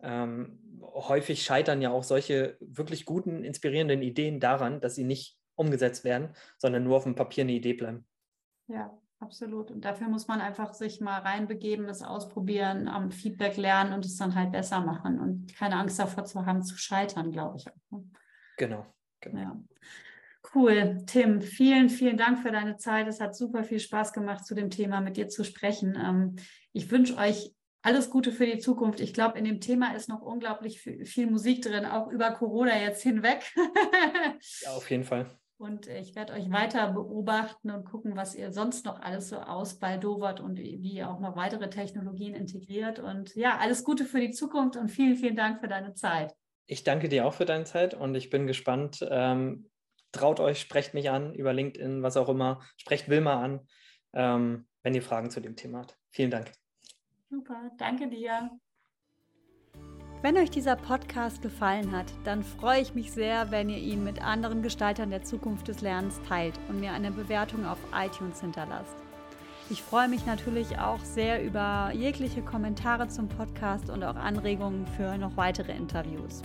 Ähm, 0.00 0.80
häufig 0.80 1.42
scheitern 1.42 1.82
ja 1.82 1.90
auch 1.90 2.04
solche 2.04 2.56
wirklich 2.60 3.04
guten, 3.06 3.42
inspirierenden 3.42 4.02
Ideen 4.02 4.38
daran, 4.38 4.80
dass 4.80 4.94
sie 4.94 5.04
nicht 5.04 5.36
umgesetzt 5.56 6.04
werden, 6.04 6.28
sondern 6.56 6.84
nur 6.84 6.96
auf 6.96 7.04
dem 7.04 7.16
Papier 7.16 7.42
eine 7.42 7.52
Idee 7.52 7.74
bleiben. 7.74 8.06
Ja, 8.68 8.96
absolut. 9.18 9.72
Und 9.72 9.84
dafür 9.84 10.08
muss 10.08 10.28
man 10.28 10.40
einfach 10.40 10.74
sich 10.74 11.00
mal 11.00 11.18
reinbegeben, 11.18 11.88
das 11.88 12.02
ausprobieren, 12.02 12.86
am 12.86 13.10
Feedback 13.10 13.56
lernen 13.56 13.94
und 13.94 14.04
es 14.04 14.16
dann 14.16 14.36
halt 14.36 14.52
besser 14.52 14.80
machen 14.80 15.18
und 15.18 15.56
keine 15.56 15.76
Angst 15.76 15.98
davor 15.98 16.24
zu 16.24 16.46
haben, 16.46 16.62
zu 16.62 16.76
scheitern, 16.76 17.32
glaube 17.32 17.56
ich. 17.56 17.66
Ne? 17.90 18.04
Genau. 18.58 18.93
Genau. 19.24 19.40
Ja. 19.40 19.60
Cool, 20.54 21.02
Tim, 21.06 21.40
vielen, 21.40 21.88
vielen 21.88 22.16
Dank 22.16 22.40
für 22.40 22.52
deine 22.52 22.76
Zeit. 22.76 23.08
Es 23.08 23.20
hat 23.20 23.34
super 23.34 23.64
viel 23.64 23.80
Spaß 23.80 24.12
gemacht, 24.12 24.44
zu 24.44 24.54
dem 24.54 24.70
Thema 24.70 25.00
mit 25.00 25.16
dir 25.16 25.28
zu 25.28 25.42
sprechen. 25.42 25.98
Ähm, 26.00 26.36
ich 26.72 26.90
wünsche 26.90 27.16
euch 27.16 27.52
alles 27.82 28.10
Gute 28.10 28.30
für 28.30 28.46
die 28.46 28.58
Zukunft. 28.58 29.00
Ich 29.00 29.14
glaube, 29.14 29.38
in 29.38 29.44
dem 29.44 29.60
Thema 29.60 29.94
ist 29.94 30.08
noch 30.08 30.20
unglaublich 30.20 30.80
viel 30.80 31.30
Musik 31.30 31.62
drin, 31.62 31.86
auch 31.86 32.10
über 32.10 32.30
Corona 32.32 32.78
jetzt 32.78 33.02
hinweg. 33.02 33.42
ja, 34.62 34.70
auf 34.70 34.90
jeden 34.90 35.04
Fall. 35.04 35.26
Und 35.56 35.86
ich 35.86 36.14
werde 36.14 36.34
euch 36.34 36.50
weiter 36.50 36.92
beobachten 36.92 37.70
und 37.70 37.84
gucken, 37.84 38.16
was 38.16 38.34
ihr 38.34 38.52
sonst 38.52 38.84
noch 38.84 39.00
alles 39.00 39.28
so 39.28 39.36
ausbaldowert 39.36 40.40
und 40.40 40.58
wie 40.58 40.94
ihr 40.94 41.10
auch 41.10 41.20
noch 41.20 41.36
weitere 41.36 41.70
Technologien 41.70 42.34
integriert. 42.34 42.98
Und 42.98 43.34
ja, 43.34 43.58
alles 43.58 43.84
Gute 43.84 44.04
für 44.04 44.20
die 44.20 44.32
Zukunft 44.32 44.76
und 44.76 44.90
vielen, 44.90 45.16
vielen 45.16 45.36
Dank 45.36 45.60
für 45.60 45.68
deine 45.68 45.94
Zeit. 45.94 46.34
Ich 46.66 46.84
danke 46.84 47.08
dir 47.08 47.26
auch 47.26 47.34
für 47.34 47.44
deine 47.44 47.64
Zeit 47.64 47.94
und 47.94 48.14
ich 48.14 48.30
bin 48.30 48.46
gespannt, 48.46 49.06
ähm, 49.10 49.68
traut 50.12 50.40
euch, 50.40 50.60
sprecht 50.60 50.94
mich 50.94 51.10
an 51.10 51.34
über 51.34 51.52
LinkedIn, 51.52 52.02
was 52.02 52.16
auch 52.16 52.28
immer. 52.28 52.60
Sprecht 52.76 53.08
Wilma 53.08 53.42
an, 53.42 53.60
ähm, 54.14 54.66
wenn 54.82 54.94
ihr 54.94 55.02
Fragen 55.02 55.30
zu 55.30 55.40
dem 55.40 55.56
Thema 55.56 55.80
habt. 55.80 55.98
Vielen 56.10 56.30
Dank. 56.30 56.52
Super, 57.28 57.70
danke 57.78 58.08
dir. 58.08 58.50
Wenn 60.22 60.38
euch 60.38 60.50
dieser 60.50 60.76
Podcast 60.76 61.42
gefallen 61.42 61.92
hat, 61.92 62.06
dann 62.24 62.42
freue 62.42 62.80
ich 62.80 62.94
mich 62.94 63.12
sehr, 63.12 63.50
wenn 63.50 63.68
ihr 63.68 63.76
ihn 63.76 64.04
mit 64.04 64.22
anderen 64.22 64.62
Gestaltern 64.62 65.10
der 65.10 65.22
Zukunft 65.22 65.68
des 65.68 65.82
Lernens 65.82 66.18
teilt 66.26 66.58
und 66.70 66.80
mir 66.80 66.92
eine 66.92 67.10
Bewertung 67.10 67.66
auf 67.66 67.78
iTunes 67.92 68.40
hinterlasst. 68.40 69.03
Ich 69.70 69.82
freue 69.82 70.08
mich 70.08 70.26
natürlich 70.26 70.78
auch 70.78 71.00
sehr 71.00 71.42
über 71.42 71.90
jegliche 71.94 72.42
Kommentare 72.42 73.08
zum 73.08 73.28
Podcast 73.28 73.88
und 73.88 74.04
auch 74.04 74.16
Anregungen 74.16 74.86
für 74.86 75.16
noch 75.16 75.38
weitere 75.38 75.72
Interviews. 75.72 76.42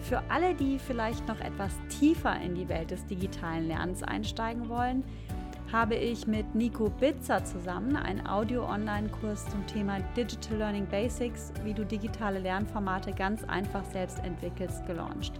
Für 0.00 0.22
alle, 0.30 0.54
die 0.54 0.78
vielleicht 0.78 1.28
noch 1.28 1.38
etwas 1.40 1.72
tiefer 1.90 2.40
in 2.40 2.54
die 2.54 2.68
Welt 2.70 2.90
des 2.90 3.04
digitalen 3.06 3.68
Lernens 3.68 4.02
einsteigen 4.02 4.70
wollen, 4.70 5.04
habe 5.70 5.96
ich 5.96 6.26
mit 6.26 6.54
Nico 6.54 6.88
Bitzer 6.88 7.44
zusammen 7.44 7.94
einen 7.94 8.26
Audio-Online-Kurs 8.26 9.46
zum 9.50 9.66
Thema 9.66 9.98
Digital 10.16 10.56
Learning 10.58 10.86
Basics, 10.86 11.52
wie 11.62 11.74
du 11.74 11.84
digitale 11.84 12.38
Lernformate 12.38 13.12
ganz 13.12 13.44
einfach 13.44 13.84
selbst 13.92 14.18
entwickelst, 14.20 14.86
gelauncht. 14.86 15.32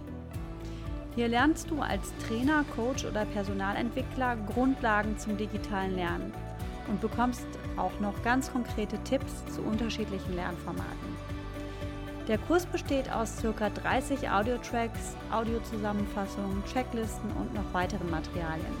Hier 1.15 1.29
lernst 1.29 1.71
du 1.71 1.81
als 1.81 2.13
Trainer, 2.27 2.63
Coach 2.75 3.05
oder 3.05 3.25
Personalentwickler 3.25 4.35
Grundlagen 4.35 5.17
zum 5.17 5.37
digitalen 5.37 5.95
Lernen 5.95 6.33
und 6.87 7.01
bekommst 7.01 7.45
auch 7.77 7.99
noch 7.99 8.21
ganz 8.23 8.51
konkrete 8.51 8.97
Tipps 9.03 9.45
zu 9.53 9.61
unterschiedlichen 9.61 10.35
Lernformaten. 10.35 11.15
Der 12.27 12.39
Kurs 12.39 12.65
besteht 12.65 13.11
aus 13.11 13.35
ca. 13.41 13.69
30 13.69 14.29
Audio-Tracks, 14.29 15.15
Audiozusammenfassungen, 15.31 16.63
Checklisten 16.65 17.29
und 17.39 17.53
noch 17.53 17.71
weiteren 17.71 18.09
Materialien. 18.09 18.75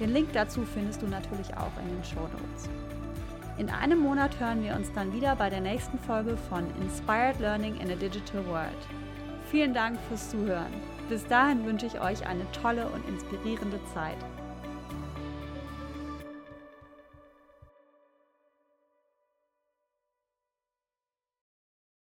Den 0.00 0.12
Link 0.14 0.32
dazu 0.32 0.62
findest 0.62 1.02
du 1.02 1.06
natürlich 1.06 1.54
auch 1.56 1.72
in 1.82 1.94
den 1.94 2.04
Show 2.04 2.22
Notes. 2.22 2.70
In 3.58 3.70
einem 3.70 4.00
Monat 4.00 4.40
hören 4.40 4.64
wir 4.64 4.74
uns 4.74 4.90
dann 4.92 5.12
wieder 5.12 5.36
bei 5.36 5.50
der 5.50 5.60
nächsten 5.60 5.98
Folge 6.00 6.36
von 6.48 6.64
Inspired 6.80 7.38
Learning 7.38 7.76
in 7.76 7.90
a 7.90 7.94
Digital 7.94 8.44
World. 8.46 8.70
Vielen 9.50 9.74
Dank 9.74 9.98
fürs 10.08 10.30
Zuhören. 10.30 10.72
Bis 11.08 11.24
dahin 11.26 11.64
wünsche 11.64 11.86
ich 11.86 12.00
euch 12.00 12.26
eine 12.26 12.50
tolle 12.50 12.88
und 12.88 13.06
inspirierende 13.08 13.78
Zeit. 13.92 14.16